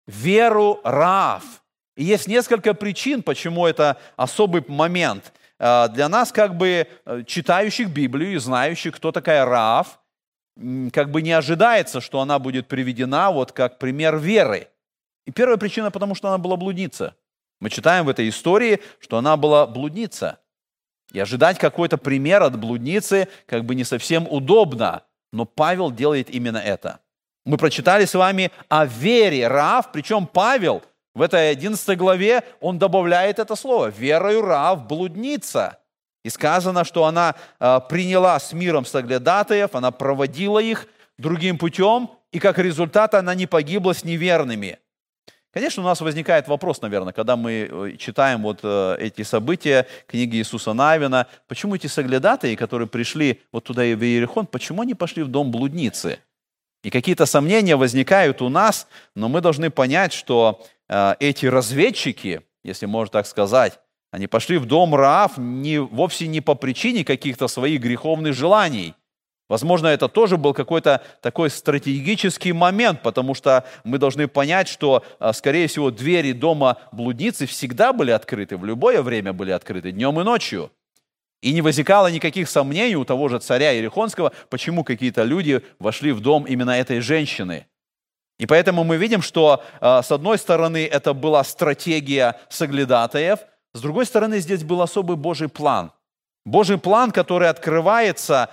веру 0.07 0.81
Раав. 0.83 1.43
И 1.95 2.03
есть 2.03 2.27
несколько 2.27 2.73
причин, 2.73 3.21
почему 3.21 3.67
это 3.67 3.97
особый 4.15 4.65
момент. 4.67 5.31
А, 5.59 5.88
для 5.89 6.09
нас, 6.09 6.31
как 6.31 6.57
бы 6.57 6.88
э, 7.05 7.23
читающих 7.27 7.89
Библию 7.89 8.33
и 8.33 8.38
знающих, 8.38 8.95
кто 8.95 9.12
такая 9.12 9.45
Раав, 9.45 10.00
как 10.91 11.12
бы 11.12 11.21
не 11.21 11.31
ожидается, 11.31 12.01
что 12.01 12.19
она 12.19 12.39
будет 12.39 12.67
приведена 12.67 13.31
вот 13.31 13.51
как 13.51 13.77
пример 13.77 14.17
веры. 14.17 14.69
И 15.25 15.32
первая 15.32 15.58
причина, 15.58 15.92
потому 15.92 16.15
что 16.15 16.27
она 16.27 16.38
была 16.38 16.58
блудница. 16.58 17.15
Мы 17.60 17.69
читаем 17.69 18.06
в 18.06 18.10
этой 18.10 18.28
истории, 18.28 18.82
что 19.00 19.17
она 19.17 19.38
была 19.38 19.65
блудница. 19.65 20.39
И 21.12 21.19
ожидать 21.19 21.58
какой-то 21.60 21.97
пример 21.97 22.43
от 22.43 22.58
блудницы 22.60 23.28
как 23.45 23.65
бы 23.65 23.76
не 23.76 23.84
совсем 23.84 24.28
удобно. 24.30 25.04
Но 25.32 25.45
Павел 25.45 25.91
делает 25.91 26.30
именно 26.30 26.58
это. 26.58 27.00
Мы 27.45 27.58
прочитали 27.58 28.06
с 28.06 28.13
вами 28.13 28.52
о 28.69 28.86
вере 28.86 29.47
Рав, 29.47 29.91
причем 29.91 30.28
Павел 30.28 30.82
в 31.13 31.21
этой 31.21 31.52
11 31.52 31.97
главе, 31.97 32.43
он 32.60 32.80
добавляет 32.80 33.39
это 33.39 33.56
слово. 33.56 33.88
Верою 33.88 34.41
Рав 34.41 34.88
блудница. 34.88 35.80
И 36.24 36.30
сказано, 36.30 36.86
что 36.86 37.06
она 37.06 37.36
э, 37.60 37.80
приняла 37.89 38.39
с 38.39 38.54
миром 38.54 38.86
соглядатаев, 38.86 39.76
она 39.76 39.91
проводила 39.91 40.60
их 40.60 40.88
другим 41.17 41.58
путем, 41.58 42.10
и 42.32 42.39
как 42.39 42.58
результат 42.58 43.13
она 43.13 43.36
не 43.36 43.45
погибла 43.45 43.93
с 43.93 44.04
неверными. 44.04 44.80
Конечно, 45.54 45.84
у 45.84 45.86
нас 45.86 46.02
возникает 46.02 46.48
вопрос, 46.48 46.82
наверное, 46.82 47.13
когда 47.13 47.36
мы 47.36 47.70
э, 47.70 47.98
читаем 47.98 48.42
вот 48.42 48.62
э, 48.63 48.96
эти 49.00 49.22
события, 49.22 49.86
книги 50.08 50.38
Иисуса 50.38 50.74
Навина, 50.74 51.28
почему 51.48 51.76
эти 51.76 51.86
соглядатые, 51.86 52.58
которые 52.58 52.88
пришли 52.88 53.39
вот 53.52 53.63
туда 53.63 53.84
в 53.84 54.04
Иерихон, 54.04 54.48
почему 54.48 54.82
они 54.82 54.96
пошли 54.96 55.22
в 55.22 55.28
дом 55.28 55.52
блудницы? 55.52 56.18
И 56.82 56.89
какие-то 56.89 57.28
сомнения 57.28 57.76
возникают 57.76 58.42
у 58.42 58.50
нас, 58.50 58.88
но 59.16 59.30
мы 59.30 59.42
должны 59.42 59.70
понять, 59.70 60.12
что 60.12 60.66
э, 60.89 61.13
эти 61.20 61.46
разведчики, 61.46 62.42
если 62.63 62.88
можно 62.88 63.12
так 63.12 63.28
сказать, 63.28 63.80
они 64.10 64.26
пошли 64.26 64.58
в 64.58 64.66
дом 64.66 64.96
Раав 64.96 65.38
не, 65.38 65.78
вовсе 65.78 66.28
не 66.28 66.42
по 66.42 66.56
причине 66.56 67.06
каких-то 67.06 67.48
своих 67.48 67.80
греховных 67.80 68.34
желаний– 68.34 68.96
Возможно, 69.49 69.88
это 69.88 70.08
тоже 70.08 70.38
был 70.38 70.53
какой-то 70.53 71.01
такой 71.21 71.49
стратегический 71.49 72.53
момент, 72.53 73.01
потому 73.01 73.34
что 73.34 73.65
мы 73.84 73.97
должны 73.97 74.27
понять, 74.27 74.69
что, 74.69 75.03
а, 75.19 75.34
скорее 75.34 75.67
всего, 75.67 75.91
двери 75.91 76.32
дома 76.32 76.77
блудницы 76.91 77.45
всегда 77.45 77.91
были 77.91 78.12
открыты, 78.12 78.56
в 78.56 78.63
любое 78.63 79.01
время 79.01 79.34
были 79.34 79.51
открыты, 79.51 79.91
днем 79.91 80.19
и 80.19 80.23
ночью. 80.23 80.71
И 81.41 81.51
не 81.51 81.62
возникало 81.62 82.08
никаких 82.08 82.49
сомнений 82.49 82.95
у 82.95 83.03
того 83.03 83.27
же 83.27 83.39
царя 83.39 83.73
Иерихонского, 83.73 84.32
почему 84.49 84.86
какие-то 84.86 85.23
люди 85.23 85.62
вошли 85.77 86.13
в 86.13 86.21
дом 86.21 86.45
именно 86.45 86.71
этой 86.71 87.01
женщины. 87.01 87.67
И 88.39 88.45
поэтому 88.45 88.86
мы 88.86 88.95
видим, 88.95 89.21
что 89.21 89.62
а, 89.82 90.01
с 90.01 90.12
одной 90.12 90.38
стороны 90.38 90.86
это 90.86 91.13
была 91.13 91.43
стратегия 91.43 92.39
соглядатаев, 92.49 93.39
с 93.73 93.82
другой 93.82 94.06
стороны 94.06 94.39
здесь 94.39 94.63
был 94.63 94.82
особый 94.82 95.17
Божий 95.17 95.49
план– 95.49 95.91
Божий 96.45 96.77
план, 96.77 97.12
который 97.12 97.47
открывается, 97.47 98.49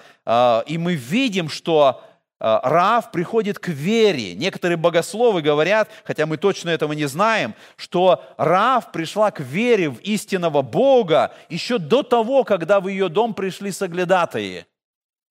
и 0.67 0.79
мы 0.79 0.95
видим, 0.95 1.49
что 1.49 2.03
а, 2.41 2.61
Раав 2.69 3.11
приходит 3.11 3.59
к 3.59 3.69
вере. 3.69 4.35
Некоторые 4.35 4.79
богословы 4.79 5.43
говорят, 5.43 5.91
хотя 6.05 6.25
мы 6.25 6.39
точно 6.39 6.71
этого 6.71 6.95
не 6.95 7.07
знаем, 7.07 7.55
что 7.77 8.25
Раав 8.39 8.93
пришла 8.93 9.31
к 9.31 9.41
вере 9.41 9.91
в 9.91 9.99
истинного 10.01 10.63
Бога 10.63 11.35
еще 11.51 11.79
до 11.79 12.03
того, 12.03 12.45
когда 12.45 12.81
в 12.81 12.89
ее 12.89 13.09
дом 13.09 13.35
пришли 13.35 13.71
соглядатые. 13.71 14.67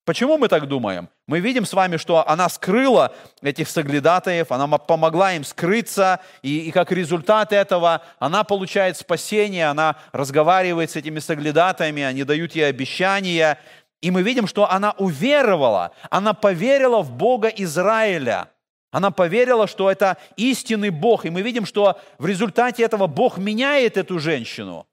Почему 0.06 0.40
мы 0.40 0.48
так 0.48 0.68
думаем? 0.68 1.08
Мы 1.28 1.40
видим 1.40 1.68
с 1.68 1.74
вами, 1.74 1.98
что 1.98 2.28
она 2.28 2.50
скрыла 2.50 3.14
этих 3.44 3.70
соглядатаев, 3.70 4.52
она 4.52 4.68
помогла 4.80 5.34
им 5.34 5.44
скрыться, 5.44 6.20
и, 6.42 6.62
и 6.62 6.72
как 6.72 6.92
результат 6.92 7.54
этого 7.54 8.02
она 8.18 8.44
получает 8.44 8.98
спасение, 8.98 9.68
она 9.68 9.98
разговаривает 10.12 10.90
с 10.90 10.96
этими 10.96 11.20
соглядатаями, 11.20 12.02
они 12.02 12.24
дают 12.24 12.56
ей 12.56 12.68
обещания, 12.68 13.60
и 14.02 14.12
мы 14.12 14.22
видим, 14.22 14.48
что 14.48 14.70
она 14.70 14.92
уверовала, 14.98 15.92
она 16.10 16.34
поверила 16.34 17.02
в 17.02 17.12
Бога 17.12 17.48
Израиля. 17.50 18.50
Она 18.92 19.12
поверила, 19.12 19.68
что 19.68 19.92
это 19.92 20.18
истинный 20.36 20.90
Бог. 20.90 21.26
И 21.26 21.30
мы 21.30 21.42
видим, 21.42 21.66
что 21.66 22.00
в 22.18 22.26
результате 22.26 22.84
этого 22.84 23.08
Бог 23.08 23.38
меняет 23.38 23.98
эту 23.98 24.20
женщину. 24.20 24.88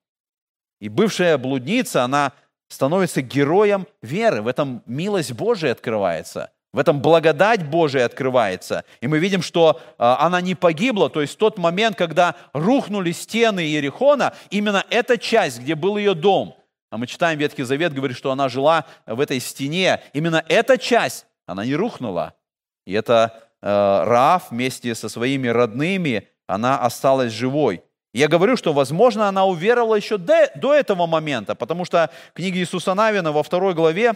И 0.80 0.88
бывшая 0.88 1.38
блудница, 1.38 2.02
она 2.02 2.32
становится 2.68 3.22
героем 3.22 3.86
веры. 4.02 4.42
В 4.42 4.48
этом 4.48 4.82
милость 4.86 5.32
Божия 5.32 5.72
открывается. 5.72 6.50
В 6.72 6.78
этом 6.78 7.00
благодать 7.00 7.66
Божия 7.66 8.04
открывается. 8.04 8.84
И 9.00 9.06
мы 9.06 9.18
видим, 9.18 9.40
что 9.40 9.80
а, 9.96 10.18
она 10.26 10.42
не 10.42 10.54
погибла. 10.54 11.08
То 11.08 11.22
есть 11.22 11.38
тот 11.38 11.56
момент, 11.56 11.96
когда 11.96 12.34
рухнули 12.52 13.12
стены 13.12 13.60
Иерихона, 13.60 14.34
именно 14.50 14.84
эта 14.90 15.16
часть, 15.16 15.60
где 15.60 15.74
был 15.74 15.96
ее 15.96 16.14
дом. 16.14 16.54
А 16.90 16.98
мы 16.98 17.06
читаем 17.06 17.38
Ветхий 17.38 17.64
Завет, 17.64 17.92
говорит, 17.92 18.16
что 18.16 18.30
она 18.30 18.48
жила 18.48 18.84
в 19.06 19.20
этой 19.20 19.40
стене. 19.40 20.02
Именно 20.12 20.44
эта 20.48 20.78
часть, 20.78 21.26
она 21.46 21.64
не 21.64 21.74
рухнула. 21.74 22.34
И 22.86 22.92
это 22.92 23.48
э, 23.60 23.66
Раав 23.66 24.50
вместе 24.50 24.94
со 24.94 25.08
своими 25.08 25.48
родными, 25.48 26.28
она 26.46 26.78
осталась 26.78 27.32
живой. 27.32 27.82
Я 28.14 28.28
говорю, 28.28 28.56
что, 28.56 28.72
возможно, 28.72 29.28
она 29.28 29.44
уверовала 29.44 29.96
еще 29.96 30.16
до, 30.16 30.50
до 30.54 30.72
этого 30.72 31.06
момента, 31.06 31.54
потому 31.54 31.84
что 31.84 32.10
в 32.30 32.36
книге 32.36 32.60
Иисуса 32.60 32.94
Навина 32.94 33.32
во 33.32 33.42
второй 33.42 33.74
главе 33.74 34.14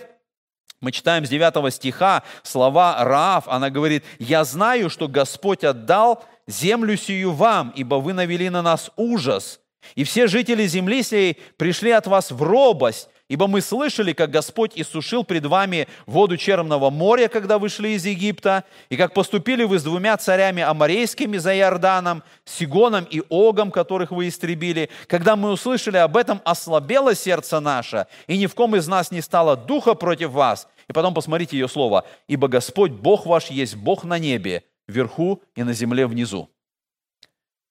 Мы 0.80 0.92
читаем 0.92 1.26
с 1.26 1.28
9 1.28 1.74
стиха 1.74 2.22
слова 2.42 3.04
Раав, 3.04 3.46
она 3.48 3.68
говорит, 3.68 4.04
«Я 4.18 4.44
знаю, 4.44 4.88
что 4.88 5.08
Господь 5.08 5.64
отдал 5.64 6.24
землю 6.46 6.96
сию 6.96 7.32
вам, 7.32 7.72
ибо 7.76 7.96
вы 7.96 8.14
навели 8.14 8.48
на 8.48 8.62
нас 8.62 8.90
ужас, 8.96 9.60
и 9.94 10.04
все 10.04 10.26
жители 10.26 10.66
земли 10.66 11.02
сей 11.02 11.38
пришли 11.56 11.90
от 11.90 12.06
вас 12.06 12.30
в 12.30 12.42
робость, 12.42 13.08
ибо 13.28 13.46
мы 13.46 13.60
слышали, 13.60 14.12
как 14.12 14.30
Господь 14.30 14.72
иссушил 14.74 15.24
пред 15.24 15.46
вами 15.46 15.88
воду 16.06 16.36
Черного 16.36 16.90
моря, 16.90 17.28
когда 17.28 17.58
вышли 17.58 17.90
из 17.90 18.04
Египта, 18.04 18.64
и 18.88 18.96
как 18.96 19.14
поступили 19.14 19.64
вы 19.64 19.78
с 19.78 19.82
двумя 19.82 20.16
царями 20.16 20.62
аморейскими 20.62 21.38
за 21.38 21.56
Иорданом, 21.56 22.22
Сигоном 22.44 23.04
и 23.04 23.22
Огом, 23.30 23.70
которых 23.70 24.10
вы 24.10 24.28
истребили. 24.28 24.90
Когда 25.06 25.36
мы 25.36 25.50
услышали 25.52 25.96
об 25.96 26.16
этом, 26.16 26.40
ослабело 26.44 27.14
сердце 27.14 27.60
наше, 27.60 28.06
и 28.26 28.36
ни 28.36 28.46
в 28.46 28.54
ком 28.54 28.76
из 28.76 28.86
нас 28.88 29.10
не 29.10 29.20
стало 29.20 29.56
духа 29.56 29.94
против 29.94 30.30
вас. 30.30 30.68
И 30.88 30.92
потом 30.92 31.14
посмотрите 31.14 31.56
ее 31.56 31.68
слово. 31.68 32.04
«Ибо 32.26 32.48
Господь, 32.48 32.90
Бог 32.90 33.24
ваш, 33.24 33.46
есть 33.46 33.76
Бог 33.76 34.02
на 34.02 34.18
небе, 34.18 34.64
вверху 34.88 35.40
и 35.54 35.62
на 35.62 35.72
земле 35.72 36.08
внизу». 36.08 36.50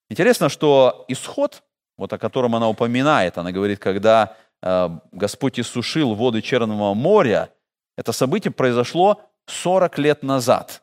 Интересно, 0.08 0.48
что 0.48 1.04
исход, 1.06 1.62
вот 2.00 2.14
о 2.14 2.18
котором 2.18 2.56
она 2.56 2.66
упоминает, 2.66 3.36
она 3.36 3.52
говорит, 3.52 3.78
когда 3.78 4.34
э, 4.62 4.88
Господь 5.12 5.60
иссушил 5.60 6.14
воды 6.14 6.40
Черного 6.40 6.94
моря, 6.94 7.52
это 7.98 8.12
событие 8.12 8.50
произошло 8.50 9.20
40 9.46 9.98
лет 9.98 10.22
назад. 10.22 10.82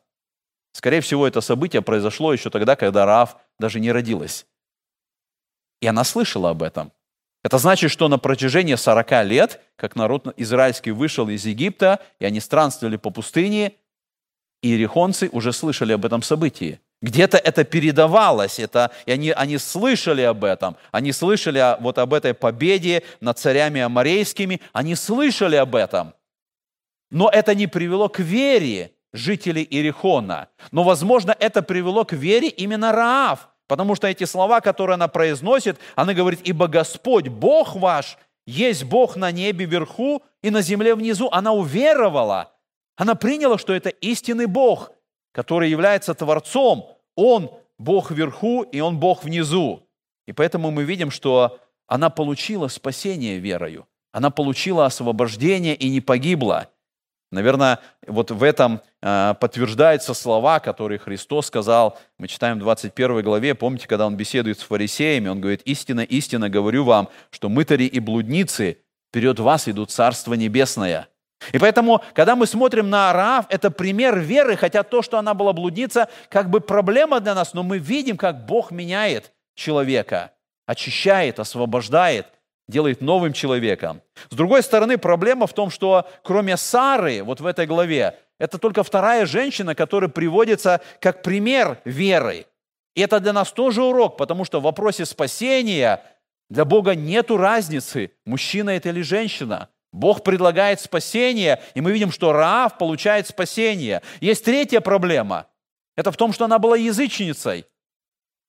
Скорее 0.74 1.02
всего, 1.02 1.28
это 1.28 1.42
событие 1.42 1.82
произошло 1.82 2.34
еще 2.34 2.52
тогда, 2.52 2.76
когда 2.76 3.08
Раав 3.08 3.38
даже 3.58 3.80
не 3.80 3.92
родилась. 3.92 4.46
И 5.82 5.88
она 5.88 6.04
слышала 6.04 6.52
об 6.52 6.62
этом. 6.62 6.92
Это 7.44 7.58
значит, 7.58 7.90
что 7.90 8.10
на 8.10 8.20
протяжении 8.20 8.76
40 8.76 9.26
лет, 9.26 9.60
как 9.76 9.96
народ 9.96 10.32
израильский 10.38 10.92
вышел 10.92 11.28
из 11.30 11.48
Египта, 11.48 12.00
и 12.20 12.26
они 12.26 12.40
странствовали 12.40 12.98
по 12.98 13.10
пустыне, 13.10 13.74
иерихонцы 14.62 15.30
уже 15.32 15.52
слышали 15.52 15.94
об 15.94 16.06
этом 16.06 16.22
событии. 16.22 16.80
Где-то 17.02 17.38
это 17.38 17.64
передавалось, 17.64 18.58
это, 18.58 18.92
и 19.06 19.12
они, 19.12 19.30
они 19.30 19.60
слышали 19.60 20.24
об 20.24 20.44
этом, 20.44 20.78
они 20.92 21.12
слышали 21.12 21.80
вот 21.80 22.00
об 22.00 22.14
этой 22.14 22.34
победе 22.34 23.04
над 23.22 23.38
царями 23.38 23.82
аморейскими, 23.82 24.62
они 24.74 24.96
слышали 24.96 25.56
об 25.58 25.76
этом. 25.76 26.16
Но 27.12 27.30
это 27.30 27.54
не 27.54 27.68
привело 27.68 28.10
к 28.10 28.20
вере 28.20 28.94
жителей 29.14 29.66
Иерихона. 29.70 30.50
Но, 30.72 30.84
возможно, 30.84 31.36
это 31.40 31.62
привело 31.62 32.04
к 32.04 32.14
вере 32.14 32.50
именно 32.50 32.92
Раав, 32.92 33.50
потому 33.68 33.96
что 33.96 34.08
эти 34.08 34.24
слова, 34.24 34.60
которые 34.60 34.96
она 34.96 35.08
произносит, 35.08 35.78
она 35.96 36.16
говорит, 36.16 36.42
«Ибо 36.46 36.68
Господь, 36.68 37.28
Бог 37.28 37.76
ваш, 37.76 38.18
есть 38.48 38.86
Бог 38.86 39.16
на 39.16 39.32
небе 39.32 39.66
вверху 39.66 40.24
и 40.42 40.50
на 40.50 40.62
земле 40.62 40.96
внизу». 40.96 41.30
Она 41.32 41.54
уверовала, 41.54 42.52
она 42.96 43.14
приняла, 43.14 43.60
что 43.60 43.74
это 43.74 43.90
истинный 43.90 44.48
Бог– 44.48 44.92
который 45.38 45.70
является 45.70 46.16
Творцом, 46.16 46.90
Он 47.16 47.52
Бог 47.78 48.10
вверху 48.10 48.64
и 48.64 48.80
Он 48.80 48.98
Бог 48.98 49.24
внизу. 49.24 49.88
И 50.26 50.34
поэтому 50.34 50.72
мы 50.72 50.84
видим, 50.84 51.12
что 51.12 51.60
она 51.86 52.10
получила 52.10 52.70
спасение 52.70 53.38
верою. 53.38 53.88
Она 54.12 54.32
получила 54.32 54.88
освобождение 54.88 55.76
и 55.76 55.90
не 55.90 56.02
погибла. 56.02 56.70
Наверное, 57.32 57.78
вот 58.08 58.32
в 58.32 58.42
этом 58.42 58.82
э, 59.04 59.36
подтверждаются 59.40 60.16
слова, 60.16 60.60
которые 60.60 60.98
Христос 60.98 61.46
сказал. 61.46 62.00
Мы 62.18 62.28
читаем 62.28 62.56
в 62.56 62.62
21 62.62 63.22
главе, 63.22 63.54
помните, 63.54 63.88
когда 63.88 64.08
Он 64.08 64.18
беседует 64.18 64.60
с 64.60 64.64
фарисеями, 64.64 65.28
Он 65.28 65.40
говорит, 65.40 65.62
«Истинно, 65.66 66.02
истинно 66.02 66.50
говорю 66.50 66.84
вам, 66.84 67.10
что 67.30 67.48
мытари 67.48 67.84
и 67.84 68.00
блудницы 68.00 68.80
вперед 69.10 69.40
вас 69.40 69.68
идут 69.68 69.92
Царство 69.92 70.34
Небесное». 70.34 71.10
И 71.52 71.60
поэтому, 71.60 72.02
когда 72.14 72.36
мы 72.36 72.48
смотрим 72.48 72.90
на 72.90 73.12
Араав, 73.12 73.46
это 73.50 73.70
пример 73.72 74.20
веры, 74.20 74.56
хотя 74.56 74.84
то, 74.84 75.02
что 75.02 75.18
она 75.18 75.34
была 75.34 75.54
блудница, 75.54 76.10
как 76.30 76.50
бы 76.50 76.62
проблема 76.62 77.20
для 77.20 77.36
нас, 77.36 77.54
но 77.54 77.64
мы 77.64 77.78
видим, 77.78 78.18
как 78.18 78.46
Бог 78.46 78.72
меняет 78.72 79.32
человека, 79.56 80.32
очищает, 80.66 81.40
освобождает, 81.40 82.28
делает 82.68 83.02
новым 83.02 83.34
человеком. 83.34 84.02
С 84.30 84.36
другой 84.36 84.64
стороны, 84.64 84.98
проблема 84.98 85.48
в 85.48 85.54
том, 85.54 85.70
что 85.70 86.08
кроме 86.24 86.58
Сары, 86.58 87.24
вот 87.24 87.40
в 87.40 87.46
этой 87.46 87.66
главе, 87.66 88.18
это 88.40 88.58
только 88.58 88.84
вторая 88.84 89.26
женщина, 89.26 89.74
которая 89.76 90.10
приводится 90.10 90.82
как 91.00 91.22
пример 91.22 91.80
веры. 91.86 92.46
И 92.96 93.02
это 93.02 93.20
для 93.20 93.32
нас 93.32 93.52
тоже 93.52 93.84
урок, 93.84 94.18
потому 94.18 94.44
что 94.44 94.60
в 94.60 94.64
вопросе 94.64 95.06
спасения 95.06 96.02
для 96.50 96.66
Бога 96.66 96.96
нет 96.96 97.30
разницы, 97.30 98.12
мужчина 98.26 98.72
это 98.72 98.90
или 98.90 99.02
женщина– 99.02 99.70
Бог 99.92 100.24
предлагает 100.24 100.80
спасение, 100.82 101.62
и 101.74 101.82
мы 101.82 101.92
видим, 101.92 102.12
что 102.12 102.34
Раав 102.34 102.78
получает 102.78 103.28
спасение. 103.28 104.02
Есть 104.22 104.46
третья 104.46 104.82
проблема. 104.82 105.48
Это 105.96 106.12
в 106.12 106.18
том, 106.18 106.34
что 106.34 106.46
она 106.46 106.60
была 106.60 106.78
язычницей. 106.78 107.66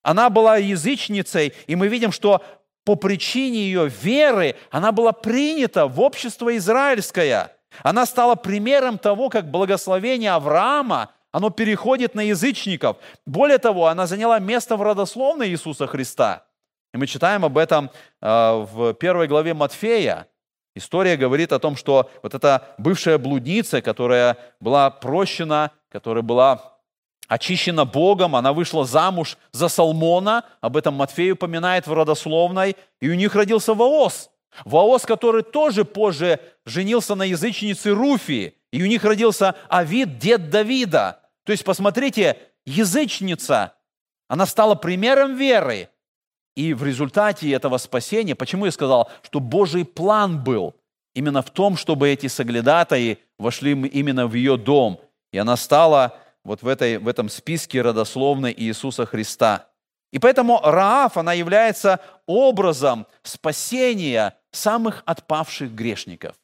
Она 0.03 0.29
была 0.29 0.57
язычницей, 0.57 1.53
и 1.67 1.75
мы 1.75 1.87
видим, 1.87 2.11
что 2.11 2.43
по 2.85 2.95
причине 2.95 3.59
ее 3.59 3.89
веры 3.89 4.55
она 4.71 4.91
была 4.91 5.11
принята 5.11 5.87
в 5.87 5.99
общество 5.99 6.55
израильское. 6.57 7.55
Она 7.83 8.05
стала 8.05 8.35
примером 8.35 8.97
того, 8.97 9.29
как 9.29 9.51
благословение 9.51 10.31
Авраама, 10.31 11.11
оно 11.31 11.49
переходит 11.49 12.15
на 12.15 12.21
язычников. 12.21 12.97
Более 13.25 13.59
того, 13.59 13.87
она 13.87 14.07
заняла 14.07 14.39
место 14.39 14.75
в 14.75 14.81
родословной 14.81 15.49
Иисуса 15.49 15.85
Христа. 15.85 16.45
И 16.93 16.97
мы 16.97 17.05
читаем 17.05 17.45
об 17.45 17.57
этом 17.57 17.91
э, 18.21 18.65
в 18.71 18.93
первой 18.95 19.27
главе 19.27 19.53
Матфея. 19.53 20.27
История 20.79 21.17
говорит 21.17 21.51
о 21.51 21.59
том, 21.59 21.75
что 21.75 22.09
вот 22.23 22.33
эта 22.33 22.69
бывшая 22.77 23.17
блудница, 23.17 23.81
которая 23.81 24.37
была 24.61 24.89
прощена, 24.89 25.71
которая 25.91 26.23
была 26.23 26.77
очищена 27.27 27.83
Богом, 27.83 28.33
она 28.33 28.53
вышла 28.53 28.85
замуж 28.85 29.37
за 29.51 29.67
Салмона, 29.67 30.45
об 30.61 30.77
этом 30.77 30.93
Матфей 30.93 31.33
упоминает 31.33 31.85
в 31.85 31.93
родословной, 31.93 32.77
и 33.01 33.09
у 33.09 33.13
них 33.13 33.35
родился 33.35 33.73
Ваос. 33.73 34.29
Ваос, 34.63 35.01
который 35.01 35.43
тоже 35.43 35.83
позже 35.83 36.39
женился 36.65 37.13
на 37.13 37.23
язычнице 37.23 37.91
Руфи, 37.91 38.55
и 38.71 38.81
у 38.81 38.85
них 38.85 39.03
родился 39.03 39.55
Авид, 39.67 40.17
дед 40.17 40.49
Давида. 40.49 41.19
То 41.43 41.51
есть, 41.51 41.65
посмотрите, 41.65 42.37
язычница, 42.65 43.73
она 44.29 44.45
стала 44.45 44.75
примером 44.75 45.35
веры, 45.35 45.89
и 46.55 46.73
в 46.73 46.83
результате 46.83 47.51
этого 47.51 47.77
спасения, 47.77 48.35
почему 48.35 48.65
я 48.65 48.71
сказал, 48.71 49.09
что 49.23 49.39
Божий 49.39 49.85
план 49.85 50.43
был 50.43 50.75
именно 51.13 51.41
в 51.41 51.49
том, 51.49 51.77
чтобы 51.77 52.09
эти 52.09 52.27
соглядатаи 52.27 53.19
вошли 53.37 53.71
именно 53.71 54.27
в 54.27 54.33
ее 54.33 54.57
дом, 54.57 54.99
и 55.31 55.37
она 55.37 55.55
стала 55.57 56.17
вот 56.43 56.61
в, 56.61 56.67
этой, 56.67 56.97
в 56.97 57.07
этом 57.07 57.29
списке 57.29 57.81
родословной 57.81 58.53
Иисуса 58.57 59.05
Христа. 59.05 59.67
И 60.11 60.19
поэтому 60.19 60.59
Раав, 60.63 61.17
она 61.17 61.33
является 61.33 61.99
образом 62.25 63.05
спасения 63.21 64.35
самых 64.51 65.03
отпавших 65.05 65.71
грешников. 65.71 66.35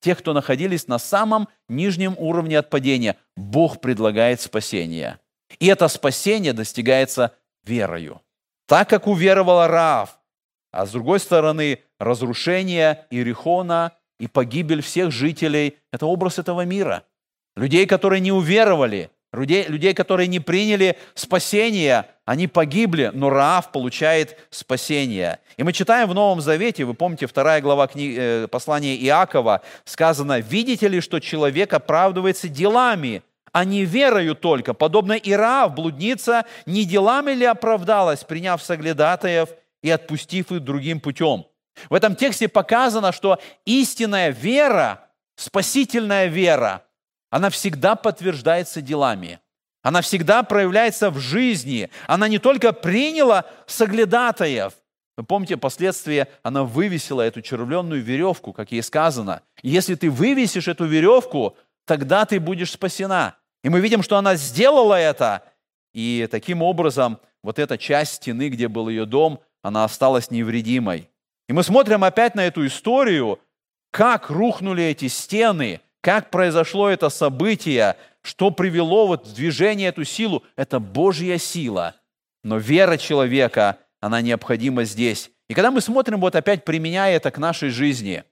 Тех, 0.00 0.18
кто 0.18 0.32
находились 0.32 0.86
на 0.86 0.98
самом 0.98 1.48
нижнем 1.68 2.14
уровне 2.16 2.58
отпадения, 2.58 3.16
Бог 3.36 3.80
предлагает 3.80 4.40
спасение. 4.40 5.18
И 5.58 5.66
это 5.66 5.88
спасение 5.88 6.52
достигается 6.52 7.34
верою 7.64 8.22
так 8.70 8.88
как 8.88 9.08
уверовала 9.08 9.66
Раав. 9.66 10.20
А 10.70 10.86
с 10.86 10.92
другой 10.92 11.18
стороны, 11.18 11.80
разрушение 11.98 13.04
Иерихона 13.10 13.90
и 14.20 14.28
погибель 14.28 14.80
всех 14.80 15.10
жителей– 15.10 15.78
это 15.92 16.06
образ 16.06 16.38
этого 16.38 16.64
мира. 16.64 17.02
Людей, 17.56 17.84
которые 17.86 18.20
не 18.20 18.30
уверовали, 18.30 19.10
людей, 19.32 19.64
людей, 19.66 19.92
которые 19.92 20.28
не 20.28 20.38
приняли 20.38 20.96
спасение, 21.14 22.06
они 22.24 22.46
погибли, 22.46 23.10
но 23.12 23.28
Раав 23.28 23.72
получает 23.72 24.38
спасение. 24.50 25.40
И 25.56 25.64
мы 25.64 25.72
читаем 25.72 26.08
в 26.08 26.14
Новом 26.14 26.40
Завете, 26.40 26.84
вы 26.84 26.94
помните, 26.94 27.26
вторая 27.26 27.60
глава 27.60 27.88
книги, 27.88 28.16
э, 28.16 28.46
послания 28.46 28.94
Иакова, 28.94 29.62
сказано, 29.84 30.38
«Видите 30.38 30.86
ли, 30.86 31.00
что 31.00 31.18
человек 31.18 31.72
оправдывается 31.72 32.48
делами, 32.48 33.24
не 33.64 33.84
верою 33.84 34.34
только, 34.34 34.74
подобно 34.74 35.12
Ираав, 35.12 35.74
блудница, 35.74 36.44
не 36.66 36.84
делами 36.84 37.32
ли 37.32 37.44
оправдалась, 37.44 38.24
приняв 38.24 38.62
соглядатаев 38.62 39.48
и 39.82 39.90
отпустив 39.90 40.52
их 40.52 40.60
другим 40.60 41.00
путем. 41.00 41.46
В 41.88 41.94
этом 41.94 42.14
тексте 42.14 42.48
показано, 42.48 43.12
что 43.12 43.38
истинная 43.64 44.30
вера, 44.30 45.08
спасительная 45.36 46.26
вера, 46.26 46.84
она 47.30 47.50
всегда 47.50 47.94
подтверждается 47.94 48.82
делами. 48.82 49.40
Она 49.82 50.02
всегда 50.02 50.42
проявляется 50.42 51.10
в 51.10 51.18
жизни. 51.18 51.88
Она 52.06 52.28
не 52.28 52.38
только 52.38 52.72
приняла 52.72 53.46
соглядатаев, 53.66 54.74
вы 55.20 55.24
помните, 55.24 55.58
последствия 55.58 56.28
она 56.42 56.64
вывесила 56.64 57.20
эту 57.20 57.42
червленную 57.42 58.02
веревку, 58.02 58.54
как 58.54 58.72
ей 58.72 58.82
сказано. 58.82 59.42
если 59.62 59.94
ты 59.94 60.10
вывесишь 60.10 60.66
эту 60.66 60.86
веревку, 60.86 61.58
тогда 61.84 62.24
ты 62.24 62.40
будешь 62.40 62.70
спасена. 62.70 63.36
И 63.62 63.68
мы 63.68 63.80
видим, 63.80 64.02
что 64.02 64.16
она 64.16 64.36
сделала 64.36 64.94
это, 64.94 65.42
и 65.92 66.28
таким 66.30 66.62
образом 66.62 67.18
вот 67.42 67.58
эта 67.58 67.76
часть 67.76 68.14
стены, 68.14 68.48
где 68.48 68.68
был 68.68 68.88
ее 68.88 69.06
дом, 69.06 69.40
она 69.62 69.84
осталась 69.84 70.30
невредимой. 70.30 71.10
И 71.48 71.52
мы 71.52 71.62
смотрим 71.62 72.04
опять 72.04 72.34
на 72.34 72.46
эту 72.46 72.66
историю, 72.66 73.40
как 73.90 74.30
рухнули 74.30 74.84
эти 74.84 75.08
стены, 75.08 75.80
как 76.00 76.30
произошло 76.30 76.88
это 76.88 77.08
событие, 77.08 77.96
что 78.22 78.50
привело 78.50 79.06
вот 79.06 79.26
в 79.26 79.34
движение 79.34 79.88
эту 79.88 80.04
силу, 80.04 80.44
это 80.56 80.78
Божья 80.78 81.38
сила. 81.38 81.96
Но 82.42 82.56
вера 82.56 82.96
человека, 82.96 83.78
она 84.00 84.20
необходима 84.20 84.84
здесь. 84.84 85.30
И 85.48 85.54
когда 85.54 85.70
мы 85.70 85.80
смотрим, 85.80 86.20
вот 86.20 86.36
опять 86.36 86.64
применяя 86.64 87.16
это 87.16 87.30
к 87.30 87.38
нашей 87.38 87.70
жизни, 87.70 88.24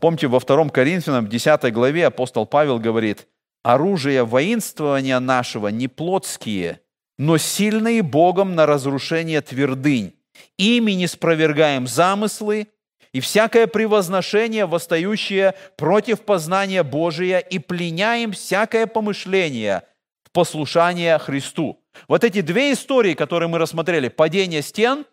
помните, 0.00 0.28
во 0.28 0.40
2 0.40 0.68
Коринфянам, 0.70 1.28
10 1.28 1.72
главе 1.72 2.06
апостол 2.06 2.46
Павел 2.46 2.78
говорит, 2.78 3.26
оружие 3.66 4.24
воинствования 4.24 5.18
нашего 5.18 5.68
не 5.68 5.88
плотские, 5.88 6.82
но 7.18 7.36
сильные 7.36 8.00
Богом 8.02 8.54
на 8.54 8.64
разрушение 8.64 9.40
твердынь. 9.40 10.14
Ими 10.56 10.92
не 10.92 11.08
спровергаем 11.08 11.88
замыслы 11.88 12.68
и 13.12 13.18
всякое 13.18 13.66
превозношение, 13.66 14.66
восстающее 14.66 15.54
против 15.76 16.20
познания 16.20 16.84
Божия, 16.84 17.38
и 17.38 17.58
пленяем 17.58 18.30
всякое 18.30 18.86
помышление 18.86 19.82
в 20.22 20.30
послушание 20.30 21.18
Христу. 21.18 21.82
Вот 22.06 22.22
эти 22.22 22.42
две 22.42 22.72
истории, 22.72 23.14
которые 23.14 23.48
мы 23.48 23.58
рассмотрели, 23.58 24.06
падение 24.06 24.62
стен 24.62 25.06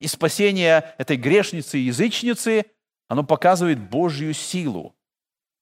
и 0.00 0.06
спасение 0.06 0.94
этой 0.96 1.18
грешницы 1.18 1.76
язычницы, 1.76 2.64
оно 3.08 3.24
показывает 3.24 3.78
Божью 3.78 4.32
силу. 4.32 4.94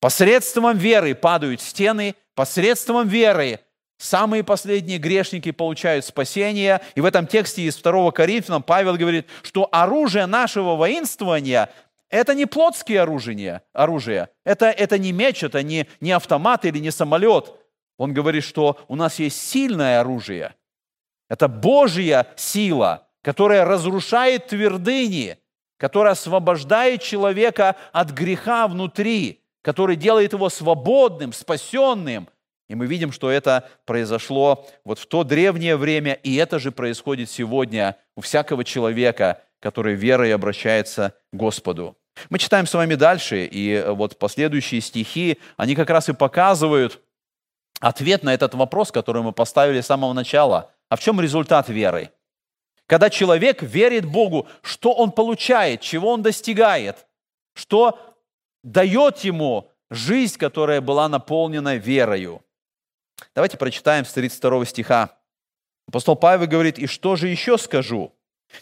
Посредством 0.00 0.76
веры 0.76 1.14
падают 1.14 1.60
стены, 1.60 2.14
посредством 2.34 3.08
веры 3.08 3.60
Самые 3.98 4.44
последние 4.44 4.98
грешники 4.98 5.50
получают 5.50 6.04
спасение. 6.04 6.80
И 6.94 7.00
в 7.00 7.04
этом 7.04 7.26
тексте 7.26 7.62
из 7.62 7.76
2 7.76 8.12
Коринфянам 8.12 8.62
Павел 8.62 8.96
говорит, 8.96 9.26
что 9.42 9.68
оружие 9.72 10.26
нашего 10.26 10.76
воинствования– 10.76 11.70
это 12.10 12.34
не 12.34 12.46
плотские 12.46 13.02
оружия, 13.02 13.62
оружие. 13.72 14.30
Это, 14.44 14.66
это 14.66 14.98
не 14.98 15.12
меч, 15.12 15.42
это 15.42 15.62
не, 15.62 15.88
не 16.00 16.12
автомат 16.12 16.64
или 16.64 16.78
не 16.78 16.90
самолет. 16.90 17.52
Он 17.98 18.14
говорит, 18.14 18.44
что 18.44 18.78
у 18.86 18.94
нас 18.94 19.18
есть 19.18 19.42
сильное 19.42 20.00
оружие. 20.00 20.54
Это 21.28 21.48
Божья 21.48 22.28
сила, 22.36 23.08
которая 23.22 23.64
разрушает 23.64 24.46
твердыни, 24.46 25.38
которая 25.76 26.12
освобождает 26.12 27.02
человека 27.02 27.74
от 27.92 28.12
греха 28.12 28.68
внутри, 28.68 29.42
который 29.62 29.96
делает 29.96 30.32
его 30.32 30.48
свободным, 30.48 31.32
спасенным– 31.32 32.28
и 32.68 32.74
мы 32.74 32.86
видим, 32.86 33.12
что 33.12 33.30
это 33.30 33.68
произошло 33.86 34.66
вот 34.84 34.98
в 34.98 35.06
то 35.06 35.24
древнее 35.24 35.76
время, 35.76 36.12
и 36.12 36.36
это 36.36 36.58
же 36.58 36.70
происходит 36.70 37.30
сегодня 37.30 37.96
у 38.14 38.20
всякого 38.20 38.62
человека, 38.62 39.42
который 39.60 39.94
верой 39.94 40.34
обращается 40.34 41.14
к 41.32 41.36
Господу. 41.36 41.96
Мы 42.30 42.38
читаем 42.38 42.66
с 42.66 42.74
вами 42.74 42.94
дальше, 42.94 43.46
и 43.50 43.82
вот 43.88 44.18
последующие 44.18 44.80
стихи, 44.80 45.38
они 45.56 45.74
как 45.74 45.88
раз 45.88 46.08
и 46.08 46.12
показывают 46.12 47.00
ответ 47.80 48.22
на 48.22 48.34
этот 48.34 48.54
вопрос, 48.54 48.92
который 48.92 49.22
мы 49.22 49.32
поставили 49.32 49.80
с 49.80 49.86
самого 49.86 50.12
начала. 50.12 50.70
А 50.90 50.96
в 50.96 51.00
чем 51.00 51.20
результат 51.20 51.68
веры? 51.68 52.10
Когда 52.86 53.08
человек 53.08 53.62
верит 53.62 54.04
Богу, 54.04 54.48
что 54.62 54.92
он 54.92 55.12
получает, 55.12 55.80
чего 55.80 56.12
он 56.12 56.22
достигает, 56.22 57.06
что 57.54 58.07
дает 58.62 59.18
ему 59.18 59.70
жизнь, 59.90 60.38
которая 60.38 60.80
была 60.80 61.08
наполнена 61.08 61.76
верою– 61.76 62.42
Давайте 63.34 63.56
прочитаем 63.56 64.04
с 64.04 64.12
32 64.12 64.64
стиха. 64.66 65.10
Апостол 65.88 66.16
Павел 66.16 66.46
говорит, 66.46 66.78
«И 66.78 66.86
что 66.86 67.16
же 67.16 67.28
еще 67.28 67.58
скажу? 67.58 68.14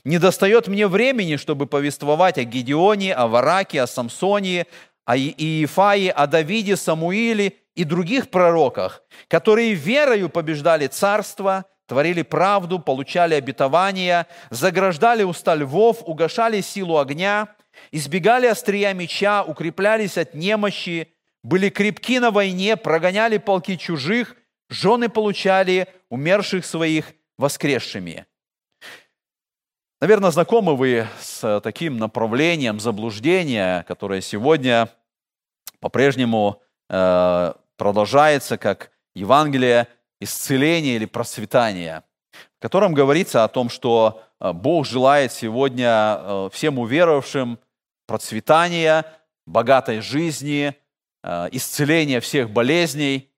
Не 0.05 0.19
достает 0.19 0.69
мне 0.69 0.87
времени, 0.87 1.37
чтобы 1.37 1.67
повествовать 1.67 2.39
о 2.39 2.45
Гедеоне, 2.45 3.15
о 3.15 3.29
Вараке, 3.29 3.83
о 3.83 3.87
Самсоне, 3.87 4.67
о 5.05 5.17
Иефае, 5.17 6.11
о 6.11 6.27
Давиде, 6.27 6.77
Самуиле 6.77 7.53
и 7.75 7.85
других 7.85 8.31
пророках, 8.31 9.03
которые 9.29 9.75
верою 9.75 10.29
побеждали 10.29 10.89
царство, 10.89 11.67
творили 11.87 12.23
правду, 12.23 12.81
получали 12.81 13.35
обетования, 13.35 14.27
заграждали 14.51 15.23
уста 15.23 15.55
львов, 15.55 16.03
угошали 16.05 16.61
силу 16.61 16.99
огня, 16.99 17.49
избегали 17.93 18.47
острия 18.47 18.93
меча, 18.95 19.43
укреплялись 19.43 20.19
от 20.19 20.35
немощи, 20.35 21.09
были 21.43 21.69
крепки 21.69 22.19
на 22.19 22.31
войне, 22.31 22.77
прогоняли 22.77 23.39
полки 23.39 23.77
чужих– 23.77 24.37
жены 24.69 25.09
получали 25.09 25.89
умерших 26.09 26.65
своих 26.65 27.13
воскресшими. 27.39 28.27
Наверное, 30.01 30.31
знакомы 30.31 30.77
вы 30.77 31.07
с 31.21 31.61
таким 31.63 31.99
направлением 31.99 32.81
заблуждения, 32.81 33.85
которое 33.89 34.21
сегодня 34.21 34.89
по-прежнему 35.81 36.63
э, 36.89 37.53
продолжается 37.77 38.59
как 38.59 38.91
Евангелие 39.15 39.89
исцеления 40.21 40.97
или 40.97 41.07
процветания, 41.07 42.05
в 42.59 42.61
котором 42.61 42.93
говорится 42.93 43.45
о 43.45 43.49
том, 43.49 43.71
что 43.71 44.23
э, 44.39 44.53
Бог 44.53 44.87
желает 44.87 45.33
сегодня 45.33 46.19
э, 46.19 46.51
всем 46.53 46.79
уверовавшим 46.79 47.59
процветания, 48.07 49.05
богатой 49.47 50.01
жизни, 50.01 50.75
исцеления 51.25 52.21
всех 52.21 52.51
болезней– 52.51 53.31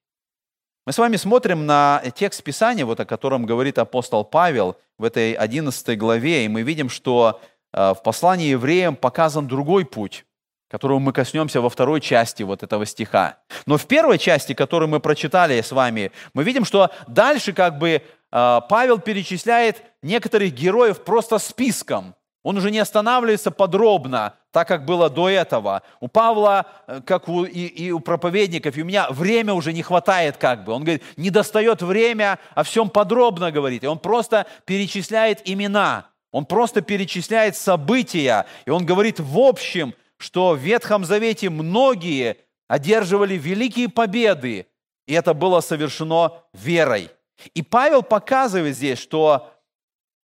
мы 0.89 0.93
с 0.93 0.97
вами 0.97 1.17
смотрим 1.17 1.67
на 1.67 2.01
текст 2.15 2.43
Писания, 2.43 2.83
вот 2.83 2.99
о 2.99 3.05
котором 3.05 3.45
говорит 3.45 3.77
апостол 3.77 4.25
Павел 4.25 4.75
в 4.97 5.03
этой 5.03 5.33
11 5.33 5.95
главе, 5.99 6.45
и 6.45 6.47
мы 6.47 6.63
видим, 6.63 6.89
что 6.89 7.39
э, 7.71 7.93
в 7.93 8.01
послании 8.01 8.47
евреям 8.47 8.95
показан 8.95 9.47
другой 9.47 9.85
путь, 9.85 10.25
которого 10.67 10.97
мы 10.97 11.13
коснемся 11.13 11.61
во 11.61 11.69
второй 11.69 12.01
части 12.01 12.41
вот 12.41 12.63
этого 12.63 12.87
стиха. 12.87 13.37
Но 13.67 13.77
в 13.77 13.85
первой 13.85 14.17
части, 14.17 14.55
которую 14.55 14.89
мы 14.89 14.99
прочитали 14.99 15.61
с 15.61 15.71
вами, 15.71 16.11
мы 16.33 16.43
видим, 16.43 16.65
что 16.65 16.89
дальше 17.05 17.53
как 17.53 17.77
бы 17.77 18.01
э, 18.31 18.61
Павел 18.67 18.97
перечисляет 18.97 19.83
некоторых 20.01 20.55
героев 20.55 21.03
просто 21.03 21.37
списком. 21.37 22.15
Он 22.41 22.57
уже 22.57 22.71
не 22.71 22.79
останавливается 22.79 23.51
подробно, 23.51 24.35
так 24.51 24.67
как 24.67 24.85
было 24.85 25.09
до 25.09 25.29
этого. 25.29 25.83
У 25.99 26.07
Павла, 26.07 26.65
э, 26.87 27.01
как 27.05 27.27
у, 27.27 27.43
и, 27.43 27.65
и 27.65 27.91
у 27.91 27.99
проповедников, 27.99 28.77
и 28.77 28.81
у 28.81 28.85
меня 28.85 29.07
время 29.09 29.53
уже 29.53 29.73
не 29.73 29.83
хватает 29.83 30.37
как 30.37 30.63
бы. 30.63 30.71
Он 30.71 30.83
говорит, 30.83 31.03
не 31.17 31.31
достает 31.31 31.81
время 31.81 32.39
о 32.55 32.63
всем 32.63 32.89
подробно 32.89 33.51
говорить. 33.51 33.83
И 33.83 33.87
он 33.87 33.99
просто 33.99 34.45
перечисляет 34.65 35.41
имена, 35.49 36.07
он 36.31 36.45
просто 36.45 36.81
перечисляет 36.81 37.57
события. 37.57 38.45
И 38.65 38.69
он 38.69 38.85
говорит 38.85 39.19
в 39.19 39.37
общем, 39.37 39.93
что 40.17 40.51
в 40.51 40.59
Ветхом 40.59 41.03
Завете 41.03 41.49
многие 41.49 42.37
одерживали 42.69 43.33
великие 43.33 43.89
победы, 43.89 44.67
и 45.07 45.13
это 45.13 45.33
было 45.33 45.59
совершено 45.59 46.33
верой. 46.53 47.09
И 47.53 47.63
Павел 47.63 48.01
показывает 48.01 48.77
здесь, 48.77 48.99
что 48.99 49.51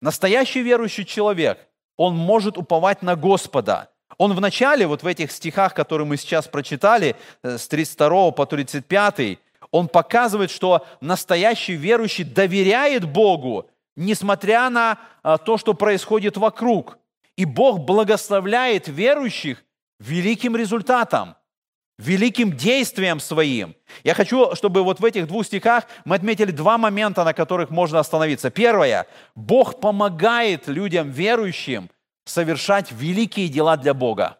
настоящий 0.02 0.60
верующий 0.60 1.06
человек– 1.06 1.58
он 2.02 2.16
может 2.16 2.58
уповать 2.58 3.02
на 3.02 3.14
Господа. 3.14 3.88
Он 4.18 4.32
в 4.32 4.40
начале, 4.40 4.88
вот 4.88 5.04
в 5.04 5.06
этих 5.06 5.30
стихах, 5.30 5.72
которые 5.72 6.04
мы 6.04 6.16
сейчас 6.16 6.48
прочитали, 6.48 7.14
э, 7.44 7.58
с 7.58 7.68
32 7.68 8.32
по 8.32 8.44
35, 8.44 9.38
он 9.70 9.86
показывает, 9.86 10.50
что 10.50 10.84
настоящий 11.00 11.74
верующий 11.74 12.24
доверяет 12.24 13.04
Богу, 13.04 13.66
несмотря 13.94 14.68
на 14.68 14.98
э, 15.22 15.36
то, 15.44 15.56
что 15.58 15.74
происходит 15.74 16.36
вокруг. 16.36 16.98
И 17.36 17.44
Бог 17.44 17.78
благословляет 17.78 18.88
верующих 18.88 19.62
великим 20.00 20.56
результатом, 20.56 21.36
великим 22.02 22.56
действием 22.56 23.20
своим. 23.20 23.74
Я 24.04 24.14
хочу, 24.14 24.54
чтобы 24.54 24.82
вот 24.82 25.00
в 25.00 25.04
этих 25.04 25.26
двух 25.26 25.46
стихах 25.46 25.86
мы 26.04 26.16
отметили 26.16 26.50
два 26.50 26.78
момента, 26.78 27.24
на 27.24 27.32
которых 27.32 27.70
можно 27.70 27.98
остановиться. 27.98 28.50
Первое. 28.50 29.06
Бог 29.34 29.80
помогает 29.80 30.68
людям 30.68 31.10
верующим 31.10 31.90
совершать 32.24 32.92
великие 32.92 33.48
дела 33.48 33.76
для 33.76 33.94
Бога. 33.94 34.38